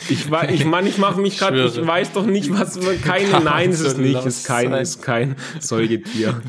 Ich 0.08 0.32
weiß, 0.32 0.52
ich 0.52 0.64
meine, 0.64 0.88
ich 0.88 0.98
mache 0.98 1.20
mich 1.20 1.38
gerade, 1.38 1.66
ich 1.66 1.86
weiß 1.86 2.14
doch 2.14 2.26
nicht, 2.26 2.50
was, 2.50 2.80
keine, 3.04 3.30
Kann 3.30 3.44
nein, 3.44 3.72
ist 3.72 3.82
es 3.82 3.96
so 3.96 4.02
nicht, 4.02 4.14
lost 4.14 4.28
ist 4.28 4.48
kein, 4.48 4.70
sein. 4.70 4.82
ist 4.82 5.02
kein 5.02 5.36
Säugetier. 5.60 6.42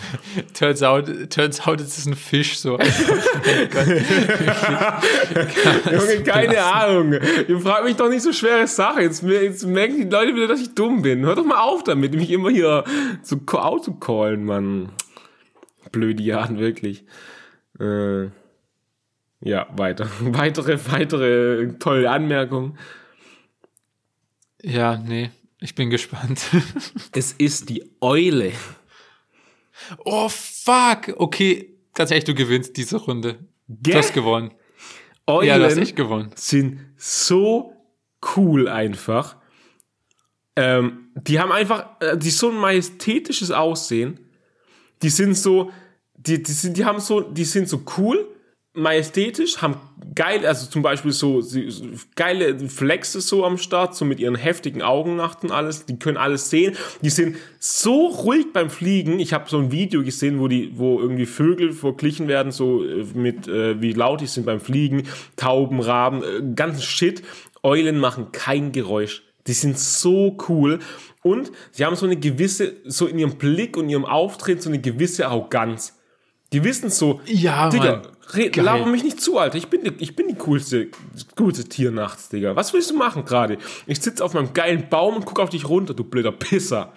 Turns 0.55 0.85
out, 0.85 1.07
turns 1.31 1.67
out, 1.67 1.81
es 1.81 1.99
ist 1.99 2.07
ein 2.07 2.15
Fisch, 2.15 2.61
so. 2.61 2.79
Junge, 5.91 6.23
keine 6.25 6.63
Ahnung. 6.63 7.15
Ihr 7.49 7.59
fragt 7.59 7.85
mich 7.85 7.97
doch 7.97 8.09
nicht 8.09 8.23
so 8.23 8.33
schwere 8.33 8.69
Sachen. 8.69 9.03
Jetzt, 9.03 9.25
jetzt 9.25 9.67
merken 9.67 9.97
die 9.97 10.09
Leute 10.09 10.37
wieder, 10.37 10.47
dass 10.47 10.61
ich 10.61 10.77
dumm 10.77 11.03
bin. 11.03 11.27
Hör 11.27 11.35
doch 11.35 11.45
mal 11.45 11.63
auf 11.63 11.83
damit, 11.83 12.15
mich 12.15 12.31
immer 12.31 12.51
hier 12.51 12.85
zu 13.25 13.41
autocallen, 13.49 14.45
Mann. 14.45 14.91
Blöde 15.91 16.23
Jahren, 16.23 16.61
wirklich. 16.61 17.03
Äh, 17.81 18.29
ja, 19.49 19.67
weiter. 19.77 20.11
Weitere, 20.21 20.79
weitere 20.91 21.79
tolle 21.79 22.11
Anmerkungen. 22.11 22.79
Ja, 24.61 24.99
nee, 24.99 25.31
ich 25.59 25.75
bin 25.75 25.89
gespannt. 25.89 26.45
Es 27.13 27.33
ist 27.33 27.71
die 27.71 27.91
Eule. 28.01 28.53
oh, 30.05 30.29
fuck. 30.29 31.15
Okay, 31.17 31.79
ganz 31.95 32.11
ehrlich, 32.11 32.25
du 32.25 32.35
gewinnst 32.35 32.77
diese 32.77 32.99
Runde. 32.99 33.39
Gell? 33.69 33.93
Du 33.93 33.99
hast 33.99 34.13
gewonnen. 34.13 34.53
Eulen 35.27 35.49
Ja, 35.49 35.59
du 35.59 35.65
hast 35.65 35.79
echt 35.79 35.97
gewonnen. 35.97 36.31
sind 36.35 36.81
so 36.97 37.73
cool 38.37 38.69
einfach. 38.69 39.37
Ähm, 40.57 41.11
die 41.15 41.41
haben 41.41 41.53
einfach, 41.53 42.01
äh, 42.01 42.19
die 42.19 42.31
so 42.31 42.51
ein 42.51 42.57
majestätisches 42.57 43.51
Aussehen. 43.51 44.21
Die 45.03 45.11
sind 45.11 45.35
so, 45.35 45.71
die, 46.17 46.43
die 46.43 46.53
sind, 46.53 46.77
die 46.77 46.85
haben 46.85 47.01
so, 47.01 47.21
die 47.21 47.45
sind 47.45 47.69
so 47.69 47.83
cool, 47.97 48.27
majestätisch, 48.79 49.61
haben 49.61 49.77
geil, 50.15 50.45
also 50.47 50.67
zum 50.67 50.83
Beispiel 50.83 51.13
so, 51.13 51.43
geile 52.17 52.59
Flexe 52.69 53.21
so 53.21 53.45
am 53.45 53.59
Start, 53.59 53.95
so 53.95 54.05
mit 54.05 54.21
ihren 54.21 54.35
heftigen 54.35 54.83
Augen 54.83 55.17
nachts 55.17 55.45
und 55.45 55.51
alles. 55.51 55.87
Die 55.87 55.99
können 55.99 56.17
alles 56.17 56.51
sehen. 56.51 56.77
Die 57.03 57.11
sind 57.11 57.37
so 57.59 58.07
ruhig 58.07 58.47
beim 58.53 58.71
Fliegen. 58.71 59.21
Ich 59.21 59.33
habe 59.33 59.49
so 59.49 59.59
ein 59.59 59.71
Video 59.71 60.03
gesehen, 60.03 60.41
wo 60.41 60.49
die, 60.49 60.73
wo 60.77 61.01
irgendwie 61.01 61.27
Vögel 61.27 61.73
verglichen 61.73 62.29
werden, 62.29 62.53
so 62.53 62.85
äh, 62.85 63.05
mit 63.15 63.49
äh, 63.49 63.81
wie 63.81 63.93
laut 63.93 64.21
die 64.21 64.27
sind 64.27 64.47
beim 64.47 64.61
Fliegen, 64.61 65.05
Tauben, 65.37 65.81
Raben, 65.81 66.23
äh, 66.23 66.55
ganzen 66.55 66.83
Shit. 66.83 67.23
Eulen 67.63 67.99
machen 67.99 68.33
kein 68.33 68.73
Geräusch. 68.73 69.23
Die 69.47 69.53
sind 69.53 69.79
so 69.79 70.37
cool. 70.49 70.79
Und 71.23 71.51
sie 71.73 71.85
haben 71.85 71.97
so 71.97 72.07
eine 72.07 72.17
gewisse, 72.17 72.77
so 72.85 73.07
in 73.07 73.19
ihrem 73.19 73.37
Blick 73.37 73.77
und 73.77 73.89
ihrem 73.89 74.05
Auftreten, 74.05 74.61
so 74.61 74.69
eine 74.69 74.81
gewisse 74.81 75.27
Arroganz. 75.27 75.98
Die 76.53 76.65
wissen 76.65 76.89
so, 76.91 77.21
Ja, 77.27 77.69
Digga, 77.69 78.03
laber 78.57 78.87
mich 78.87 79.05
nicht 79.05 79.21
zu, 79.21 79.39
Alter. 79.39 79.59
Ich 79.59 79.69
bin, 79.69 79.85
die- 79.85 80.03
ich 80.03 80.17
bin 80.17 80.29
die 80.29 80.35
coolste, 80.35 80.89
coolste 81.37 81.65
Tier 81.65 81.91
nachts, 81.91 82.29
Digga. 82.31 82.57
Was 82.57 82.73
willst 82.73 82.91
du 82.91 82.97
machen 82.97 83.25
gerade? 83.25 83.59
Ich 83.87 84.01
sitze 84.01 84.25
auf 84.25 84.33
meinem 84.35 84.55
geilen 84.55 84.89
Baum 84.89 85.17
und 85.17 85.27
gucke 85.27 85.43
auf 85.43 85.51
dich 85.51 85.69
runter, 85.69 85.93
du 85.95 86.05
blöder 86.05 86.33
Pisser. 86.33 86.93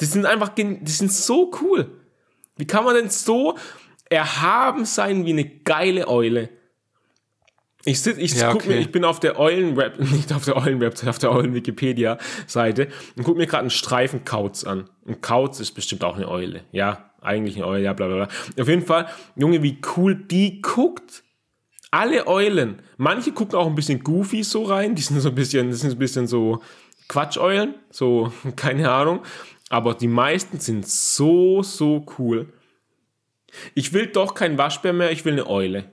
Die 0.00 0.04
sind 0.06 0.24
einfach, 0.26 0.48
die 0.50 0.78
sind 0.86 1.12
so 1.12 1.50
cool. 1.60 1.90
Wie 2.56 2.66
kann 2.66 2.84
man 2.84 2.94
denn 2.94 3.10
so 3.10 3.56
erhaben 4.08 4.84
sein 4.86 5.26
wie 5.26 5.30
eine 5.32 5.44
geile 5.44 6.08
Eule? 6.08 6.48
Ich, 7.84 8.00
sitz, 8.00 8.18
ich, 8.18 8.34
Ja, 8.34 8.48
guck 8.52 8.62
okay. 8.62 8.70
mir, 8.70 8.78
ich 8.78 8.90
bin 8.90 9.04
auf 9.04 9.20
der 9.20 9.38
Eulen-Web, 9.38 10.00
nicht 10.12 10.32
auf 10.32 10.44
der 10.44 10.56
Eulen-Website, 10.56 11.08
auf 11.08 11.18
der 11.18 11.30
Eulen-Wikipedia-Seite 11.32 12.88
und 13.16 13.24
guck 13.24 13.36
mir 13.36 13.46
gerade 13.46 13.60
einen 13.60 13.70
Streifen 13.70 14.24
Kauz 14.24 14.64
an. 14.64 14.88
Und 15.04 15.22
Kauz 15.22 15.60
ist 15.60 15.72
bestimmt 15.72 16.02
auch 16.02 16.16
eine 16.16 16.28
Eule. 16.28 16.64
Ja, 16.72 17.10
eigentlich 17.26 17.56
eine 17.56 17.66
Eule, 17.66 17.82
ja, 17.84 17.92
bla 17.92 18.06
bla 18.06 18.16
bla. 18.26 18.28
Auf 18.62 18.68
jeden 18.68 18.84
Fall, 18.84 19.08
Junge, 19.36 19.62
wie 19.62 19.78
cool 19.96 20.14
die 20.14 20.60
guckt. 20.62 21.22
Alle 21.90 22.26
Eulen. 22.26 22.82
Manche 22.96 23.32
gucken 23.32 23.56
auch 23.58 23.66
ein 23.66 23.74
bisschen 23.74 24.02
goofy 24.02 24.42
so 24.42 24.64
rein. 24.64 24.94
Die 24.94 25.02
sind 25.02 25.20
so 25.20 25.28
ein 25.28 25.34
bisschen, 25.34 25.70
das 25.70 25.80
sind 25.80 25.92
ein 25.92 25.98
bisschen 25.98 26.26
so 26.26 26.60
Quatscheulen. 27.08 27.74
So, 27.90 28.32
keine 28.56 28.90
Ahnung. 28.90 29.20
Aber 29.70 29.94
die 29.94 30.08
meisten 30.08 30.58
sind 30.60 30.86
so, 30.86 31.62
so 31.62 32.04
cool. 32.18 32.52
Ich 33.74 33.92
will 33.92 34.06
doch 34.08 34.34
kein 34.34 34.58
Waschbär 34.58 34.92
mehr, 34.92 35.10
ich 35.10 35.24
will 35.24 35.32
eine 35.34 35.46
Eule. 35.48 35.90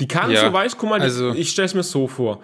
Die 0.00 0.08
kann 0.08 0.30
Ja, 0.30 0.46
so, 0.46 0.52
weißt, 0.52 0.78
guck 0.78 0.88
mal, 0.90 0.98
die, 0.98 1.04
also- 1.04 1.34
ich 1.34 1.50
stelle 1.50 1.66
es 1.66 1.74
mir 1.74 1.82
so 1.82 2.06
vor. 2.08 2.42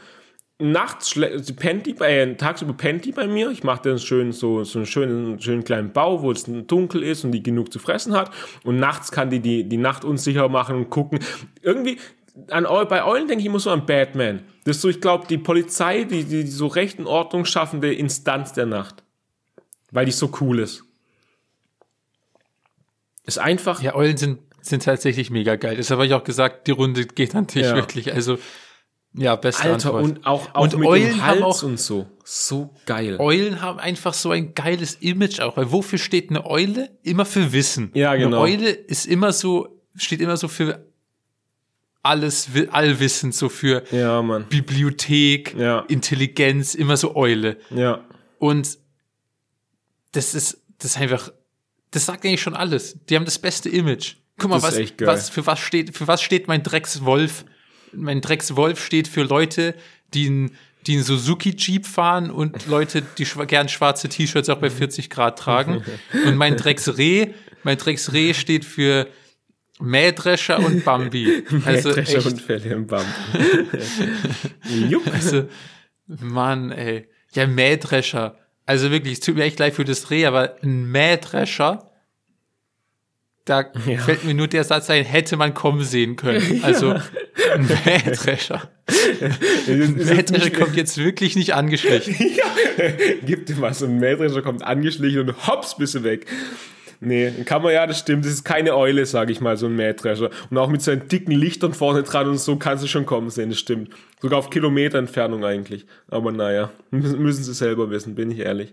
Nachts 0.70 1.10
sie 1.10 1.52
pennt 1.54 1.86
die, 1.86 1.94
bei- 1.94 2.18
äh, 2.18 2.34
tagsüber 2.36 2.72
pennt 2.74 3.04
die 3.04 3.12
bei 3.12 3.26
mir. 3.26 3.50
Ich 3.50 3.64
mache 3.64 3.82
dann 3.82 3.98
schön 3.98 4.32
so, 4.32 4.62
so 4.64 4.78
einen 4.78 4.86
schönen, 4.86 5.40
schönen 5.40 5.64
kleinen 5.64 5.92
Bau, 5.92 6.22
wo 6.22 6.30
es 6.30 6.44
dunkel 6.46 7.02
ist 7.02 7.24
und 7.24 7.32
die 7.32 7.42
genug 7.42 7.72
zu 7.72 7.78
fressen 7.78 8.12
hat. 8.14 8.30
Und 8.64 8.78
nachts 8.78 9.10
kann 9.10 9.30
die 9.30 9.40
die, 9.40 9.64
die 9.68 9.76
Nacht 9.76 10.04
unsicher 10.04 10.48
machen 10.48 10.76
und 10.76 10.90
gucken. 10.90 11.18
Irgendwie, 11.62 11.98
an, 12.48 12.64
bei 12.88 13.04
Eulen 13.04 13.26
denke 13.28 13.40
ich 13.40 13.46
immer 13.46 13.60
so 13.60 13.70
an 13.70 13.84
Batman. 13.86 14.42
Das 14.64 14.76
ist 14.76 14.82
so, 14.82 14.88
ich 14.88 15.00
glaube, 15.00 15.26
die 15.26 15.38
Polizei, 15.38 16.04
die, 16.04 16.24
die, 16.24 16.44
die 16.44 16.50
so 16.50 16.66
Recht 16.68 16.98
und 16.98 17.06
Ordnung 17.06 17.44
schaffende 17.44 17.92
Instanz 17.92 18.52
der 18.52 18.66
Nacht. 18.66 19.02
Weil 19.90 20.06
die 20.06 20.12
so 20.12 20.30
cool 20.40 20.60
ist. 20.60 20.84
Ist 23.24 23.38
einfach, 23.38 23.82
Ja, 23.82 23.94
Eulen 23.94 24.16
sind, 24.16 24.38
sind 24.62 24.84
tatsächlich 24.84 25.30
mega 25.30 25.56
geil. 25.56 25.76
Deshalb 25.76 25.98
habe 25.98 26.06
ich 26.06 26.14
auch 26.14 26.24
gesagt, 26.24 26.66
die 26.66 26.72
Runde 26.72 27.04
geht 27.06 27.34
an 27.34 27.46
dich 27.46 27.62
Ja. 27.62 27.74
wirklich. 27.76 28.12
Also, 28.12 28.38
ja, 29.14 29.36
beste 29.36 29.62
Alter, 29.64 29.94
Antwort. 29.94 30.04
und 30.04 30.26
auch, 30.26 30.54
auch 30.54 30.62
Und 30.62 30.78
mit 30.78 30.88
Eulen 30.88 31.08
dem 31.10 31.22
haben 31.26 31.42
Hals 31.44 31.58
auch- 31.58 31.62
und 31.64 31.78
so. 31.78 32.06
So 32.24 32.74
geil. 32.86 33.16
Eulen 33.18 33.60
haben 33.60 33.78
einfach 33.78 34.14
so 34.14 34.30
ein 34.30 34.54
geiles 34.54 34.94
Image 34.94 35.40
auch. 35.40 35.56
Weil 35.56 35.70
wofür 35.72 35.98
steht 35.98 36.30
eine 36.30 36.46
Eule? 36.46 36.90
Immer 37.02 37.24
für 37.26 37.52
Wissen. 37.52 37.90
Ja, 37.94 38.14
genau. 38.14 38.42
Eine 38.42 38.54
Eule 38.54 38.70
ist 38.70 39.06
immer 39.06 39.32
so, 39.32 39.80
steht 39.96 40.20
immer 40.20 40.36
so 40.36 40.48
für 40.48 40.86
alles, 42.02 42.54
Wi- 42.54 42.68
Allwissen, 42.70 43.32
so 43.32 43.48
für 43.48 43.84
Ja, 43.92 44.22
Mann. 44.22 44.46
Bibliothek, 44.48 45.54
Ja. 45.58 45.80
Intelligenz, 45.88 46.74
immer 46.74 46.96
so 46.96 47.14
Eule. 47.14 47.58
Ja. 47.70 48.00
Und 48.38 48.78
das 50.12 50.34
ist, 50.34 50.62
das 50.78 50.92
ist 50.92 50.96
einfach, 50.98 51.32
das 51.90 52.06
sagt 52.06 52.24
eigentlich 52.24 52.42
schon 52.42 52.54
alles. 52.56 52.98
Die 53.08 53.14
haben 53.16 53.24
das 53.24 53.38
beste 53.38 53.68
Image. 53.68 54.16
Guck 54.38 54.50
mal, 54.50 54.56
Das 54.56 54.64
ist 54.64 54.72
was, 54.72 54.78
echt 54.78 54.98
geil. 54.98 55.08
was, 55.08 55.30
für 55.30 55.46
was 55.46 55.60
steht, 55.60 55.96
für 55.96 56.08
was 56.08 56.22
steht 56.22 56.48
mein 56.48 56.62
Dreckswolf? 56.62 57.44
Mein 57.92 58.20
Dreckswolf 58.20 58.84
steht 58.84 59.08
für 59.08 59.22
Leute, 59.22 59.74
die 60.14 60.26
einen 60.26 60.52
die 60.86 60.94
einen 60.94 61.04
Suzuki 61.04 61.54
Jeep 61.56 61.86
fahren 61.86 62.30
und 62.30 62.66
Leute, 62.66 63.02
die 63.18 63.26
schwa 63.26 63.44
gern 63.44 63.68
schwarze 63.68 64.08
T-Shirts 64.08 64.48
auch 64.48 64.58
bei 64.58 64.70
40 64.70 65.10
Grad 65.10 65.38
tragen. 65.38 65.82
Und 66.26 66.36
mein 66.36 66.56
Drecksreh, 66.56 67.28
mein 67.62 67.78
Drecksreh 67.78 68.34
steht 68.34 68.64
für 68.64 69.06
Mähdrescher 69.80 70.58
und 70.58 70.84
Bambi. 70.84 71.44
Also 71.64 71.90
Mähdrescher 71.90 72.18
echt, 72.18 72.26
und 72.26 72.40
Fälle 72.40 72.70
im 72.70 72.86
Bam. 72.86 73.04
Jupp. 74.88 75.06
also, 75.12 75.48
Mann, 76.06 76.72
ey. 76.72 77.08
Ja, 77.32 77.46
Mähdrescher. 77.46 78.38
Also 78.66 78.90
wirklich, 78.90 79.14
es 79.14 79.20
tut 79.20 79.36
mir 79.36 79.44
echt 79.44 79.58
leid 79.58 79.74
für 79.74 79.84
das 79.84 80.10
Reh, 80.10 80.26
aber 80.26 80.56
ein 80.62 80.90
Mähdrescher, 80.90 81.91
da 83.44 83.64
Ja. 83.86 83.98
fällt 83.98 84.24
mir 84.24 84.34
nur 84.34 84.46
der 84.48 84.64
Satz 84.64 84.88
ein, 84.90 85.04
hätte 85.04 85.36
man 85.36 85.54
kommen 85.54 85.82
sehen 85.82 86.16
können. 86.16 86.60
Also, 86.62 86.90
ein 87.54 87.68
Mähdrescher. 87.84 88.70
Ein 89.68 89.94
Mähdrescher 89.96 90.50
kommt 90.50 90.76
jetzt 90.76 90.96
wirklich 90.98 91.34
nicht 91.36 91.54
angeschlichen. 91.54 92.14
Gib 93.26 93.46
dir 93.46 93.60
was. 93.60 93.82
Ein 93.82 93.98
Mähdrescher 93.98 94.42
kommt 94.42 94.62
angeschlichen 94.64 95.20
und 95.28 95.46
hops, 95.48 95.76
bist 95.76 95.94
du 95.94 96.04
weg. 96.04 96.26
Nee, 97.04 97.32
kann 97.44 97.62
man 97.62 97.72
ja, 97.72 97.84
das 97.84 97.98
stimmt. 97.98 98.24
Das 98.24 98.32
ist 98.32 98.44
keine 98.44 98.76
Eule, 98.76 99.04
sage 99.06 99.32
ich 99.32 99.40
mal, 99.40 99.56
so 99.56 99.66
ein 99.66 99.74
Mähdrescher. 99.74 100.30
Und 100.50 100.58
auch 100.58 100.68
mit 100.68 100.82
seinen 100.82 101.08
dicken 101.08 101.32
Lichtern 101.32 101.74
vorne 101.74 102.04
dran 102.04 102.28
und 102.28 102.38
so 102.38 102.54
kannst 102.56 102.84
du 102.84 102.88
schon 102.88 103.06
kommen 103.06 103.28
sehen, 103.28 103.50
das 103.50 103.58
stimmt. 103.58 103.90
Sogar 104.20 104.38
auf 104.38 104.50
Kilometer 104.50 104.98
Entfernung 104.98 105.44
eigentlich. 105.44 105.84
Aber 106.06 106.30
naja, 106.30 106.70
müssen 106.92 107.42
sie 107.42 107.54
selber 107.54 107.90
wissen, 107.90 108.14
bin 108.14 108.30
ich 108.30 108.38
ehrlich. 108.38 108.72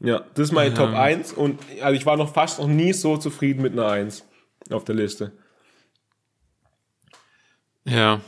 Ja, 0.00 0.24
das 0.34 0.48
ist 0.48 0.52
meine 0.52 0.74
Top 0.74 0.92
1 0.92 1.32
und 1.32 1.60
also 1.80 1.96
ich 1.96 2.04
war 2.04 2.16
noch 2.16 2.32
fast 2.32 2.58
noch 2.58 2.66
nie 2.66 2.92
so 2.92 3.16
zufrieden 3.16 3.62
mit 3.62 3.72
einer 3.72 3.88
1 3.88 4.24
auf 4.70 4.84
der 4.84 4.94
Liste. 4.94 5.32
Ja. 7.84 8.20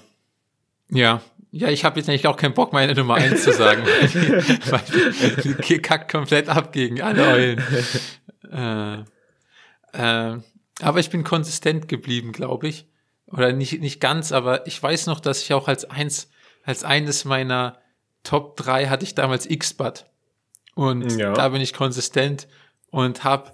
Ja. 0.91 1.21
Ja, 1.51 1.69
ich 1.69 1.85
habe 1.85 1.99
jetzt 1.99 2.09
eigentlich 2.09 2.27
auch 2.27 2.37
keinen 2.37 2.55
Bock, 2.55 2.73
meine 2.73 2.95
Nummer 2.95 3.15
eins 3.15 3.43
zu 3.43 3.53
sagen. 3.53 3.83
weil 4.71 5.55
die 5.67 5.79
kackt 5.79 6.11
komplett 6.11 6.49
ab 6.49 6.73
gegen 6.73 7.01
alle 7.01 7.27
Eulen. 7.27 7.65
Äh, 8.51 8.99
äh, 9.93 10.39
aber 10.81 11.01
ich 11.01 11.11
bin 11.11 11.25
konsistent 11.25 11.89
geblieben, 11.89 12.33
glaube 12.33 12.69
ich. 12.69 12.87
Oder 13.27 13.53
nicht, 13.53 13.81
nicht 13.81 14.01
ganz, 14.01 14.33
aber 14.33 14.67
ich 14.67 14.83
weiß 14.83 15.07
noch, 15.07 15.21
dass 15.21 15.43
ich 15.43 15.53
auch 15.53 15.69
als 15.69 15.85
eins, 15.87 16.31
als 16.65 16.85
eines 16.85 17.25
meiner 17.25 17.79
Top 18.25 18.57
3 18.57 18.89
hatte 18.89 19.05
ich 19.05 19.15
damals 19.15 19.49
X-Bud. 19.49 20.05
Und 20.79 21.19
Ja. 21.19 21.33
da 21.33 21.49
bin 21.49 21.61
ich 21.61 21.73
konsistent 21.73 22.47
und 22.91 23.25
habe 23.25 23.51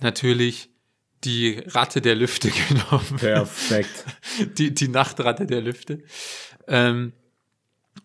natürlich 0.00 0.68
die 1.24 1.58
Ratte 1.68 2.02
der 2.02 2.14
Lüfte 2.14 2.50
genommen 2.68 3.16
Perfekt. 3.16 4.04
die, 4.58 4.74
die 4.74 4.88
Nachtratte 4.88 5.46
der 5.46 5.62
Lüfte. 5.62 6.02
Ähm, 6.68 7.14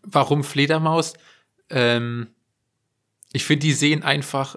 warum 0.03 0.45
Fledermaus? 0.45 1.15
Ähm, 1.69 2.27
ich 3.33 3.43
finde, 3.43 3.65
die 3.65 3.73
sehen 3.73 4.03
einfach 4.03 4.55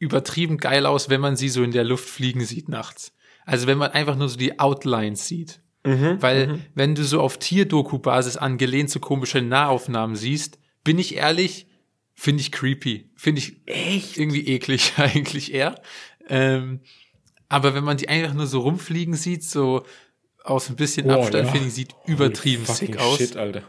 übertrieben 0.00 0.58
geil 0.58 0.84
aus, 0.84 1.08
wenn 1.08 1.20
man 1.20 1.36
sie 1.36 1.48
so 1.48 1.62
in 1.62 1.70
der 1.70 1.84
Luft 1.84 2.08
fliegen 2.08 2.44
sieht 2.44 2.68
nachts. 2.68 3.12
Also 3.46 3.68
wenn 3.68 3.78
man 3.78 3.92
einfach 3.92 4.16
nur 4.16 4.28
so 4.28 4.36
die 4.36 4.58
Outlines 4.58 5.28
sieht. 5.28 5.60
Weil 5.86 6.60
wenn 6.74 6.94
du 6.94 7.04
so 7.04 7.20
auf 7.20 7.38
Tierdoku-Basis 7.38 8.36
angelehnt 8.38 8.88
so 8.90 9.00
komische 9.00 9.42
Nahaufnahmen 9.42 10.16
siehst, 10.16 10.58
bin 10.82 10.98
ich 10.98 11.14
ehrlich, 11.14 11.66
finde 12.14 12.40
ich 12.40 12.52
creepy. 12.52 13.10
Finde 13.16 13.40
ich 13.40 13.56
Echt? 13.66 14.16
irgendwie 14.16 14.46
eklig 14.48 14.92
eigentlich 14.96 15.52
eher. 15.52 15.80
Ähm, 16.28 16.80
aber 17.48 17.74
wenn 17.74 17.84
man 17.84 17.96
die 17.96 18.08
einfach 18.08 18.34
nur 18.34 18.46
so 18.46 18.60
rumfliegen 18.60 19.14
sieht, 19.14 19.44
so 19.44 19.84
aus 20.42 20.68
ein 20.70 20.76
bisschen 20.76 21.06
Boah, 21.06 21.16
Abstand, 21.18 21.46
ja. 21.46 21.52
finde 21.52 21.68
ich, 21.68 21.74
sieht 21.74 21.94
übertrieben 22.06 22.64
Fucking 22.64 22.88
sick 22.88 22.98
aus. 22.98 23.18
Shit, 23.18 23.36
Alter. 23.36 23.62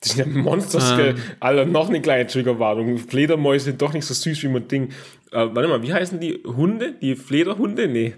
Das 0.00 0.12
sind 0.12 0.34
ja 0.34 0.42
Monsters, 0.42 0.92
Ähm. 0.98 1.16
Alter, 1.40 1.66
noch 1.66 1.88
eine 1.88 2.00
kleine 2.00 2.26
Triggerwarnung. 2.26 2.96
Fledermäuse 2.98 3.66
sind 3.66 3.82
doch 3.82 3.92
nicht 3.92 4.06
so 4.06 4.14
süß 4.14 4.42
wie 4.42 4.48
man 4.48 4.66
Ding. 4.66 4.88
Äh, 5.30 5.48
warte 5.52 5.68
mal, 5.68 5.82
wie 5.82 5.92
heißen 5.92 6.18
die 6.20 6.42
Hunde? 6.44 6.92
Die 6.94 7.16
Flederhunde? 7.16 7.86
Nee. 7.86 8.14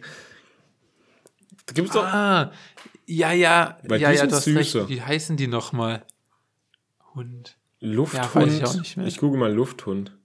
Da 1.67 1.73
gibt's 1.75 1.93
doch. 1.93 2.05
Ah, 2.05 2.53
ja, 3.07 3.33
ja, 3.33 3.79
Weil 3.83 4.01
ja, 4.01 4.11
die 4.11 4.15
ja, 4.15 4.21
sind 4.21 4.33
du 4.33 4.37
hast 4.37 4.45
süßer. 4.45 4.81
recht. 4.81 4.89
Wie 4.89 5.03
heißen 5.03 5.37
die 5.37 5.49
nochmal? 5.49 6.05
Hund. 7.15 7.57
Lufthund. 7.83 8.25
Ja, 8.25 8.35
weiß 8.35 8.55
ich 8.55 8.65
auch 8.65 8.75
nicht 8.77 8.97
mehr. 8.97 9.07
Ich 9.07 9.19
gucke 9.19 9.37
mal 9.37 9.53
Lufthund. 9.53 10.17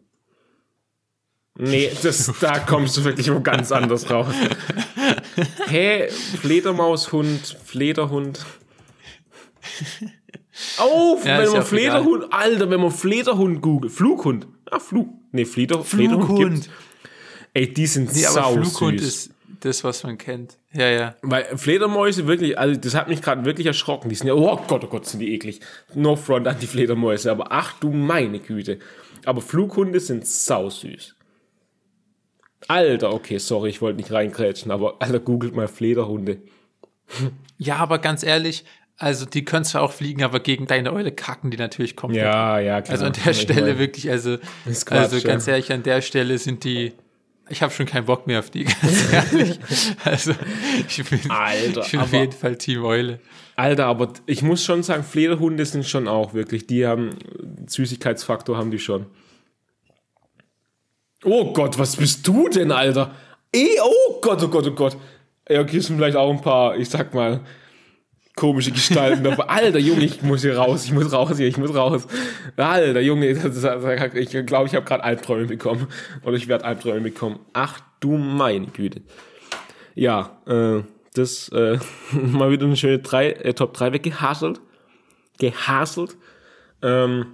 Nee, 1.60 1.92
das, 2.04 2.32
da 2.40 2.60
kommst 2.60 2.96
du 2.98 3.04
wirklich 3.04 3.32
wo 3.34 3.40
ganz 3.42 3.72
anders 3.72 4.10
raus. 4.12 4.28
Hä? 5.68 6.08
Fledermaushund, 6.10 7.58
Flederhund. 7.66 8.46
Oh, 10.80 11.18
Ja, 11.24 11.40
wenn 11.40 11.52
man 11.52 11.64
Flederhund, 11.66 12.26
Alter, 12.32 12.70
wenn 12.70 12.80
man 12.82 12.92
Flederhund 12.92 13.62
googelt. 13.62 13.92
Flughund. 13.92 14.48
Ah, 14.70 14.80
Flug. 14.80 15.10
Nee, 15.32 15.46
Fleder, 15.46 15.84
Flederhund 15.84 16.26
Flughund. 16.26 16.54
gibt's. 16.56 16.70
Ey, 17.54 17.74
die 17.74 17.88
sind 17.88 18.14
Nee, 18.14 18.26
aber 18.26 18.34
sau 18.36 18.54
Flughund 18.54 19.00
süß. 19.00 19.08
ist 19.08 19.32
das, 19.62 19.84
was 19.84 20.04
man 20.04 20.18
kennt. 20.18 20.58
Ja, 20.78 20.90
ja. 20.92 21.16
Weil 21.24 21.58
Fledermäuse 21.58 22.28
wirklich, 22.28 22.60
also 22.60 22.80
das 22.80 22.94
hat 22.94 23.08
mich 23.08 23.24
gerade 23.24 23.46
wirklich 23.46 23.66
erschrocken. 23.66 24.10
Die 24.10 24.16
sind 24.16 24.28
ja, 24.28 24.36
oh 24.36 24.60
Gott, 24.68 24.84
oh 24.84 24.88
Gott, 24.88 25.08
sind 25.08 25.22
die 25.22 25.34
eklig. 25.34 25.60
No 25.96 26.16
front 26.16 26.48
an 26.48 26.58
die 26.62 26.68
Fledermäuse, 26.68 27.32
aber 27.32 27.52
ach 27.52 27.80
du 27.80 27.90
meine 27.90 28.38
Güte. 28.38 28.78
Aber 29.26 29.42
Flughunde 29.42 30.00
sind 30.00 30.28
sau 30.28 30.70
süß. 30.70 31.16
Alter, 32.68 33.12
okay, 33.12 33.40
sorry, 33.40 33.70
ich 33.70 33.82
wollte 33.82 33.98
nicht 33.98 34.12
reingrätschen, 34.12 34.72
aber 34.72 34.98
Alter, 35.00 35.20
googelt 35.20 35.56
mal 35.56 35.68
Flederhunde. 35.68 36.44
Ja, 37.58 37.78
aber 37.78 37.98
ganz 37.98 38.22
ehrlich, 38.22 38.64
also 38.98 39.26
die 39.26 39.44
können 39.44 39.66
zwar 39.66 39.82
auch 39.82 39.94
fliegen, 39.94 40.24
aber 40.24 40.40
gegen 40.40 40.68
deine 40.68 40.94
Eule 40.94 41.12
kacken 41.12 41.50
die 41.50 41.58
natürlich 41.58 41.96
komplett. 41.96 42.24
Ja, 42.24 42.60
ja, 42.60 42.82
klar. 42.82 42.92
Also 42.92 43.06
an 43.06 43.14
der 43.26 43.34
Stelle 43.34 43.80
wirklich, 43.80 44.12
also, 44.12 44.38
also 44.92 45.22
ganz 45.22 45.48
ehrlich, 45.48 45.72
an 45.72 45.82
der 45.82 46.02
Stelle 46.02 46.38
sind 46.38 46.64
die, 46.64 46.94
ich 47.50 47.62
habe 47.62 47.74
schon 47.74 47.86
keinen 47.86 48.06
Bock 48.06 48.28
mehr 48.28 48.40
auf 48.40 48.50
die, 48.50 48.64
ganz 48.82 49.14
ehrlich. 49.14 49.60
Also 50.04 50.34
ich 50.88 51.04
bin, 51.10 51.32
Alter, 51.32 51.82
ich 51.82 51.92
bin 51.92 52.00
auf 52.00 52.14
jeden 52.14 52.32
Fall 52.32 52.58
Team 52.58 52.84
Eule. 52.84 53.20
Alter, 53.56 53.86
aber 53.86 54.14
ich 54.26 54.42
muss 54.42 54.64
schon 54.64 54.84
sagen, 54.84 55.04
Flederhunde 55.04 55.66
sind 55.66 55.86
schon 55.86 56.08
auch 56.08 56.34
wirklich, 56.34 56.68
die 56.68 56.86
haben, 56.86 57.12
Süßigkeitsfaktor 57.66 58.58
haben 58.58 58.72
die 58.72 58.80
schon. 58.80 59.08
Oh 61.24 61.54
Gott, 61.54 61.80
was 61.80 61.96
bist 61.96 62.28
du 62.28 62.48
denn, 62.50 62.72
Alter? 62.72 63.16
Eh, 63.54 63.80
oh 63.82 64.22
Gott, 64.22 64.44
oh 64.44 64.48
Gott, 64.48 64.68
oh 64.68 64.72
Gott. 64.72 64.98
Ja, 65.50 65.62
okay, 65.62 65.80
sind 65.80 65.98
vielleicht 65.98 66.18
auch 66.18 66.32
ein 66.32 66.42
paar, 66.42 66.78
ich 66.78 66.90
sag 66.90 67.14
mal, 67.14 67.40
komische 68.38 68.72
Gestalten. 68.72 69.28
aber 69.28 69.50
Alter, 69.50 69.80
Junge, 69.80 70.06
ich 70.06 70.22
muss 70.22 70.44
hier 70.44 70.58
raus, 70.58 70.86
ich 70.86 70.94
muss 70.94 71.12
raus 71.12 71.36
hier, 71.38 71.48
ich 71.48 71.58
muss 71.58 71.76
raus. 71.76 72.08
Alter, 72.56 73.02
Junge, 73.02 73.28
ich 73.28 74.46
glaube, 74.46 74.68
ich 74.68 74.76
habe 74.76 74.86
gerade 74.86 75.04
Albträume 75.04 75.46
bekommen. 75.48 75.88
Oder 76.24 76.38
ich 76.38 76.48
werde 76.48 76.64
Albträume 76.64 77.02
bekommen. 77.02 77.40
Ach 77.52 77.80
du 78.00 78.18
meine 78.18 78.68
Güte. 78.68 79.02
Ja, 79.96 80.42
äh, 80.48 80.84
das 81.14 81.50
äh, 81.50 81.78
mal 82.12 82.50
wieder 82.52 82.66
eine 82.66 82.78
schöne 82.78 83.00
drei, 83.00 83.32
äh, 83.32 83.54
Top 83.54 83.74
3 83.74 83.92
weggehasselt. 83.92 84.62
Gehasselt. 85.40 86.16
Ähm, 86.82 87.26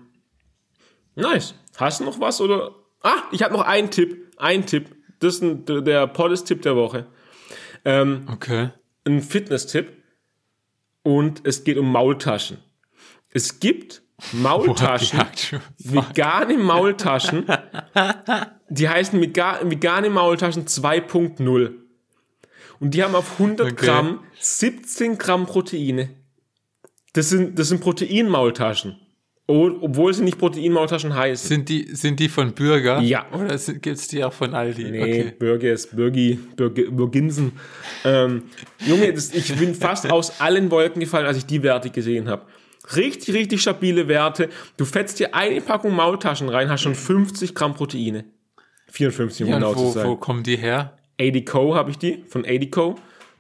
nice. 1.16 1.54
Hast 1.78 2.00
du 2.00 2.06
noch 2.06 2.20
was 2.20 2.40
oder? 2.42 2.72
Ah, 3.02 3.24
ich 3.32 3.44
habe 3.44 3.54
noch 3.54 3.62
einen 3.66 3.92
Tipp. 3.92 4.32
Ein 4.38 4.66
Tipp. 4.66 4.96
Das 5.20 5.36
ist 5.36 5.42
ein, 5.44 5.66
der- 5.66 5.82
der 5.82 6.08
Podest-Tipp 6.08 6.62
der 6.62 6.76
Woche. 6.76 7.06
Ähm, 7.86 8.26
Okay. 8.32 8.70
ein 9.06 9.22
Fitness-Tipp. 9.22 9.88
Und 11.04 11.42
es 11.46 11.64
geht 11.64 11.78
um 11.78 11.92
Maultaschen. 11.92 12.58
Es 13.30 13.60
gibt 13.60 14.02
Maultaschen, 14.32 15.20
vegane 15.80 16.58
Maultaschen, 16.58 17.46
die 18.70 18.88
heißen 18.88 19.20
vega- 19.20 19.60
vegane 19.70 20.10
Maultaschen 20.10 20.66
2.0. 20.66 21.74
Und 22.80 22.92
die 22.94 23.04
haben 23.04 23.16
auf 23.16 23.34
100 23.40 23.74
Okay. 23.74 23.86
Gramm 23.86 24.24
17 24.40 25.18
Gramm 25.18 25.46
Proteine. 25.46 26.10
Das 27.14 27.30
sind, 27.30 27.60
das 27.60 27.68
sind 27.70 27.82
Proteinmaultaschen. 27.82 28.98
Obwohl 29.82 30.14
sie 30.14 30.24
nicht 30.24 30.38
Proteinmaultaschen 30.40 31.14
heißen. 31.16 31.48
Sind 31.48 31.70
die, 31.70 31.88
sind 31.96 32.20
die 32.20 32.28
von 32.30 32.54
Bürger? 32.54 33.00
Ja. 33.02 33.26
Oder 33.34 33.58
sind, 33.58 33.82
gibt's 33.84 34.08
die 34.08 34.24
auch 34.24 34.34
von 34.34 34.54
Aldi? 34.54 34.84
Nee, 34.90 35.02
Okay. 35.02 35.34
Bürger 35.38 35.72
ist 35.74 35.96
Bürgi, 35.96 36.40
Bürgi, 36.56 36.84
Bürginsen. 36.90 37.52
Ähm, 38.04 38.44
Junge, 38.86 39.14
das, 39.14 39.34
ich 39.34 39.54
bin 39.56 39.76
fast 39.76 40.10
aus 40.12 40.40
allen 40.42 40.72
Wolken 40.72 41.00
gefallen, 41.02 41.26
als 41.28 41.38
ich 41.38 41.46
die 41.46 41.62
Werte 41.62 41.90
gesehen 41.90 42.28
habe. 42.30 42.44
Richtig, 42.96 43.34
richtig 43.34 43.62
stabile 43.62 44.08
Werte. 44.08 44.50
Du 44.78 44.86
fetzt 44.86 45.20
dir 45.20 45.34
eine 45.36 45.62
Packung 45.62 45.96
Maultaschen 45.96 46.50
rein, 46.50 46.70
hast 46.70 46.82
schon 46.82 46.96
50 46.96 47.54
Gramm 47.56 47.76
Proteine. 47.76 48.26
54, 48.92 49.46
um 49.46 49.50
Ja, 49.52 49.56
genau 49.58 49.70
und 49.72 49.78
zu 49.78 49.84
wo, 49.86 49.92
sein. 49.92 50.08
wo 50.08 50.16
kommen 50.18 50.44
die 50.44 50.58
her? 50.58 50.98
ADCO 51.20 51.76
habe 51.76 51.92
ich 51.92 51.98
die, 51.98 52.24
von 52.28 52.44
ADCO. 52.46 52.96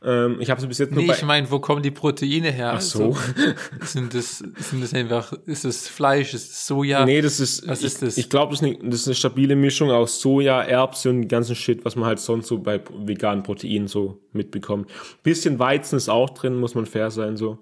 Ähm, 0.06 0.38
ich 0.42 0.50
habe 0.50 0.60
sie 0.60 0.68
bis 0.68 0.80
jetzt 0.80 0.92
nur 0.92 1.02
Nee, 1.02 1.08
bei. 1.08 1.14
ich 1.16 1.24
meine, 1.24 1.50
wo 1.50 1.60
kommen 1.60 1.82
die 1.82 1.92
Proteine 1.92 2.52
her? 2.52 2.74
Ach 2.76 2.82
so. 2.82 3.16
sind 3.82 4.14
das, 4.14 4.40
sind 4.40 4.84
das 4.84 4.94
einfach, 4.94 5.32
ist 5.46 5.64
es 5.64 5.88
Fleisch, 5.88 6.34
ist 6.34 6.52
es 6.52 6.68
Soja? 6.68 7.06
Nee, 7.06 7.22
das 7.22 7.40
ist, 7.40 7.66
Was 7.68 7.80
ich, 7.80 7.86
ist 7.86 8.02
das? 8.02 8.18
Ich 8.18 8.30
glaube, 8.30 8.52
das, 8.52 8.62
ist 8.62 8.68
eine- 8.68 8.90
das 8.90 9.00
ist 9.02 9.08
eine 9.08 9.16
stabile 9.16 9.56
Mischung 9.56 9.92
aus 9.92 10.20
Soja, 10.20 10.62
Erbsen 10.62 11.22
und 11.22 11.28
ganzen 11.30 11.56
Shit, 11.56 11.86
was 11.86 11.96
man 11.96 12.06
halt 12.06 12.20
sonst 12.20 12.48
so 12.48 12.58
bei 12.60 12.82
veganen 13.06 13.44
Proteinen 13.44 13.88
so 13.88 14.20
mitbekommt. 14.34 14.90
Bisschen 15.24 15.58
Weizen 15.60 15.96
ist 15.96 16.10
auch 16.10 16.32
drin, 16.32 16.56
muss 16.60 16.76
man 16.76 16.86
fair 16.86 17.10
sein, 17.10 17.38
so. 17.38 17.60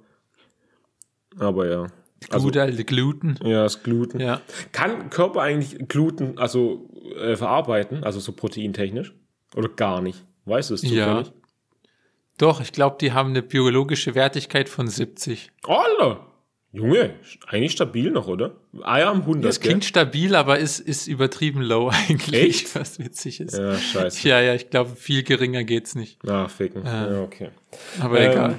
Aber 1.38 1.68
ja. 1.70 1.88
Also, 2.30 2.46
Gute 2.48 2.62
alte 2.62 2.84
Gluten. 2.86 3.36
ja, 3.44 3.64
das 3.64 3.82
Gluten. 3.84 4.20
Ja. 4.20 4.42
Kann 4.72 5.10
Körper 5.10 5.42
eigentlich 5.42 5.88
Gluten, 5.88 6.38
also 6.38 6.88
äh, 7.20 7.36
verarbeiten, 7.36 8.04
also 8.04 8.20
so 8.20 8.32
proteintechnisch? 8.32 9.14
Oder 9.56 9.70
gar 9.70 10.02
nicht? 10.02 10.24
Weißt 10.46 10.70
du 10.70 10.76
es 10.76 10.84
Ja. 10.84 11.24
Doch, 12.38 12.62
ich 12.62 12.72
glaube, 12.72 12.98
die 13.00 13.12
haben 13.14 13.30
eine 13.30 13.42
biologische 13.44 14.16
Wertigkeit 14.16 14.70
von 14.70 14.88
70. 14.88 15.52
Alter! 15.64 16.26
Junge, 16.74 17.16
eigentlich 17.48 17.74
stabil 17.74 18.12
noch, 18.12 18.28
oder? 18.28 18.56
Eier 18.84 19.10
am 19.10 19.22
100, 19.22 19.44
Das 19.44 19.60
klingt 19.60 19.84
stabil, 19.84 20.34
aber 20.36 20.58
ist, 20.58 20.80
ist 20.80 21.08
übertrieben 21.08 21.62
low 21.62 21.90
eigentlich, 22.08 22.34
Echt? 22.64 22.76
was 22.76 22.98
witzig 22.98 23.42
ist. 23.42 23.58
Ja, 23.58 23.78
scheiße. 23.78 24.28
Ja, 24.28 24.40
ja, 24.40 24.56
ich 24.56 24.70
glaube, 24.70 24.96
viel 24.96 25.24
geringer 25.24 25.66
geht's 25.66 25.96
nicht. 25.96 26.18
Ah, 26.28 26.48
ficken. 26.48 26.86
Ja, 26.86 27.22
okay. 27.22 27.50
Aber 28.00 28.20
Ähm, 28.22 28.32
egal. 28.32 28.56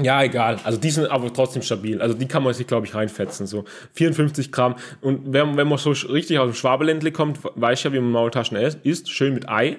Ja, 0.00 0.22
egal. 0.22 0.60
Also 0.62 0.78
die 0.78 0.90
sind 0.90 1.10
aber 1.10 1.32
trotzdem 1.32 1.62
stabil. 1.62 2.00
Also 2.00 2.14
die 2.14 2.28
kann 2.28 2.44
man 2.44 2.54
sich, 2.54 2.68
glaube 2.68 2.86
ich, 2.86 2.94
reinfetzen. 2.94 3.48
So 3.48 3.64
54 3.94 4.52
Gramm. 4.52 4.76
Und 5.00 5.32
wenn, 5.32 5.56
wenn 5.56 5.66
man 5.66 5.78
so 5.78 5.90
richtig 5.90 6.38
aus 6.38 6.50
dem 6.50 6.54
Schwabeländle 6.54 7.10
kommt, 7.10 7.40
weiß 7.42 7.80
ich 7.80 7.84
ja, 7.84 7.92
wie 7.92 7.98
man 7.98 8.12
Maultaschen 8.12 8.56
isst. 8.56 9.10
Schön 9.10 9.34
mit 9.34 9.48
Ei. 9.48 9.78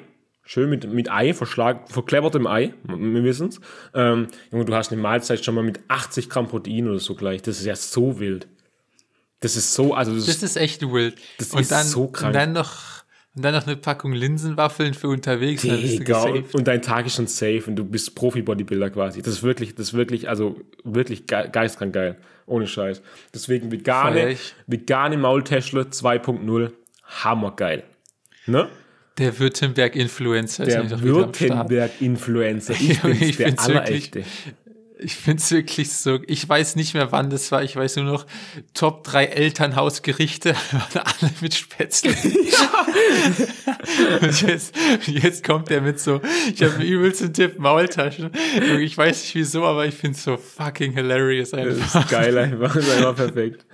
Schön 0.51 0.67
mit, 0.71 0.91
mit 0.91 1.11
Ei, 1.11 1.35
verschlag, 1.35 1.91
verklebertem 1.91 2.47
Ei. 2.47 2.73
Wir 2.81 3.23
wissen's. 3.23 3.61
Ähm, 3.93 4.29
Junge, 4.51 4.65
du 4.65 4.73
hast 4.73 4.91
eine 4.91 4.99
Mahlzeit 4.99 5.45
schon 5.45 5.53
mal 5.53 5.63
mit 5.63 5.79
80 5.89 6.27
Gramm 6.27 6.47
Protein 6.47 6.87
oder 6.87 6.97
so 6.97 7.13
gleich. 7.13 7.43
Das 7.43 7.59
ist 7.59 7.67
ja 7.67 7.75
so 7.75 8.19
wild. 8.19 8.47
Das 9.41 9.55
ist 9.55 9.75
so, 9.75 9.93
also 9.93 10.15
das, 10.15 10.25
Das 10.25 10.37
ist, 10.37 10.41
ist 10.41 10.55
echt 10.57 10.81
wild. 10.81 11.17
Das 11.37 11.51
und 11.51 11.61
ist 11.61 11.71
dann, 11.71 11.85
so 11.85 12.07
krank. 12.07 12.29
Und 12.29 12.33
dann 12.33 12.53
noch, 12.53 13.03
und 13.35 13.45
dann 13.45 13.53
noch 13.53 13.67
eine 13.67 13.75
Packung 13.75 14.11
Linsenwaffeln 14.11 14.95
für 14.95 15.09
unterwegs. 15.09 15.61
Digga, 15.61 16.23
und, 16.23 16.67
dein 16.67 16.81
Tag 16.81 17.05
ist 17.05 17.17
schon 17.17 17.27
safe 17.27 17.65
und 17.67 17.75
du 17.75 17.85
bist 17.85 18.15
Profi-Bodybuilder 18.15 18.89
quasi. 18.89 19.21
Das 19.21 19.35
ist 19.35 19.43
wirklich, 19.43 19.75
das 19.75 19.89
ist 19.89 19.93
wirklich, 19.93 20.29
also 20.29 20.59
wirklich 20.83 21.27
ge 21.27 21.47
geistkrank 21.51 21.93
geil. 21.93 22.17
Ohne 22.47 22.65
Scheiß. 22.65 23.03
Deswegen 23.35 23.71
vegane, 23.71 24.35
vegane 24.65 25.15
Maultäschler 25.15 25.83
2.0. 25.83 26.71
Hammergeil. 27.03 27.83
Ne? 28.47 28.67
Der 29.19 29.37
Württemberg-Influencer 29.37 30.63
ist 30.65 30.73
Der. 30.75 31.01
Württemberg-Influencer. 31.01 32.73
Ich 32.73 32.89
ich 33.03 33.37
der 33.37 33.47
find's 33.47 33.67
wirklich- 33.67 33.77
Allerechte. 33.77 34.23
Ich 35.01 35.15
finde 35.15 35.41
es 35.41 35.49
wirklich 35.49 35.93
so, 35.93 36.19
ich 36.27 36.49
weiß 36.49 36.75
nicht 36.75 36.93
mehr, 36.93 37.09
wann 37.13 37.29
das 37.29 37.53
war. 37.53 37.63
Ich 37.63 37.73
weiß 37.73 37.95
nur 37.97 38.05
noch, 38.05 38.25
Top 38.73 39.05
3 39.05 39.27
Elternhausgerichte, 39.27 40.53
alle 40.93 41.31
mit 41.39 41.53
Spätzle. 41.53 42.11
Und 44.21 44.41
jetzt, 44.41 44.75
jetzt 45.07 45.45
kommt 45.45 45.69
der 45.69 45.79
mit 45.81 46.01
so, 46.01 46.19
ich 46.53 46.61
habe 46.63 46.83
übelsten 46.83 47.33
Tipp, 47.33 47.59
Maultaschen. 47.59 48.29
Ich 48.81 48.97
weiß 48.97 49.21
nicht 49.21 49.35
wieso, 49.35 49.63
aber 49.63 49.85
ich 49.85 49.95
finde 49.95 50.17
es 50.17 50.23
so 50.25 50.35
fucking 50.35 50.91
hilarious 50.91 51.51
Das 51.51 51.59
einfach. 51.61 52.01
ist 52.03 52.09
geil 52.09 52.37
einfach. 52.37 52.75
Das 52.75 52.85
ist 52.85 52.97
einfach 52.97 53.15
perfekt. 53.15 53.65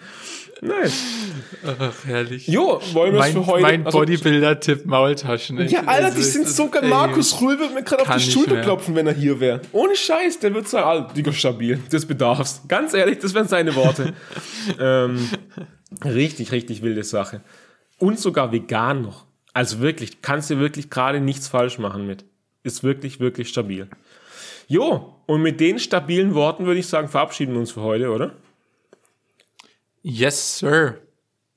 Nice. 0.68 1.04
Ach, 1.80 1.94
herrlich. 2.06 2.48
Jo, 2.48 2.80
wollen 2.94 3.14
wir 3.14 3.20
es 3.20 3.26
mein 3.26 3.34
für 3.34 3.46
heute... 3.48 3.62
mein 3.62 3.86
also- 3.86 3.98
Bodybuilder-Tipp, 4.00 4.86
Maultaschen. 4.86 5.68
Ja, 5.68 5.80
Alter, 5.86 6.06
Also, 6.08 6.18
die 6.18 6.24
sind 6.24 6.46
ist- 6.46 6.56
so 6.56 6.70
geil. 6.70 6.84
ey, 6.84 6.90
Markus 6.90 7.40
Rühl 7.42 7.58
wird 7.60 7.74
mir 7.74 7.84
gerade 7.84 8.04
auf 8.08 8.16
die 8.16 8.32
Schulter 8.32 8.62
klopfen, 8.62 8.96
wenn 8.96 9.08
er 9.08 9.14
hier 9.14 9.40
wäre. 9.40 9.62
Ohne 9.72 9.96
Scheiß, 9.96 10.40
der 10.40 10.54
wird 10.54 10.68
sagen, 10.68 10.88
Alter, 10.88 11.14
Digga, 11.14 11.32
stabil. 11.34 11.80
Das 11.90 12.06
bedarf's. 12.06 12.62
Ganz 12.68 12.94
ehrlich, 12.94 13.20
das 13.20 13.34
wären 13.34 13.48
seine 13.48 13.76
Worte. 13.76 14.14
ähm, 14.80 15.30
richtig, 16.04 16.52
richtig 16.52 16.82
wilde 16.82 17.04
Sache. 17.04 17.42
Und 17.98 18.20
sogar 18.20 18.52
vegan 18.52 19.02
noch. 19.02 19.26
Also 19.54 19.80
wirklich, 19.80 20.22
kannst 20.22 20.50
du 20.50 20.60
wirklich 20.60 20.90
gerade 20.90 21.22
nichts 21.22 21.48
falsch 21.48 21.80
machen 21.80 22.06
mit. 22.06 22.26
Ist 22.64 22.84
wirklich, 22.84 23.20
wirklich 23.20 23.48
stabil. 23.50 23.88
Jo, 24.68 25.16
und 25.28 25.42
mit 25.42 25.60
den 25.60 25.80
stabilen 25.80 26.34
Worten 26.34 26.66
würde 26.66 26.80
ich 26.80 26.88
sagen, 26.88 27.08
verabschieden 27.08 27.54
wir 27.54 27.60
uns 27.60 27.72
für 27.72 27.82
heute, 27.82 28.10
oder? 28.10 28.34
Yes, 30.08 30.60
sir. 30.60 31.00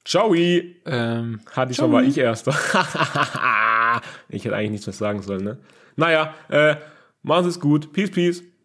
Ciao! 0.06 0.34
Ähm, 0.34 1.40
Hatte 1.52 1.70
ich 1.70 1.78
war 1.82 2.02
ich 2.02 2.16
erster. 2.16 2.52
ich 4.30 4.42
hätte 4.42 4.56
eigentlich 4.56 4.70
nichts 4.70 4.86
mehr 4.86 4.94
sagen 4.94 5.20
sollen, 5.20 5.44
ne? 5.44 5.58
Naja, 5.96 6.34
äh, 6.48 6.76
machen 7.22 7.44
Sie 7.44 7.50
es 7.50 7.60
gut. 7.60 7.92
Peace, 7.92 8.10
peace. 8.10 8.42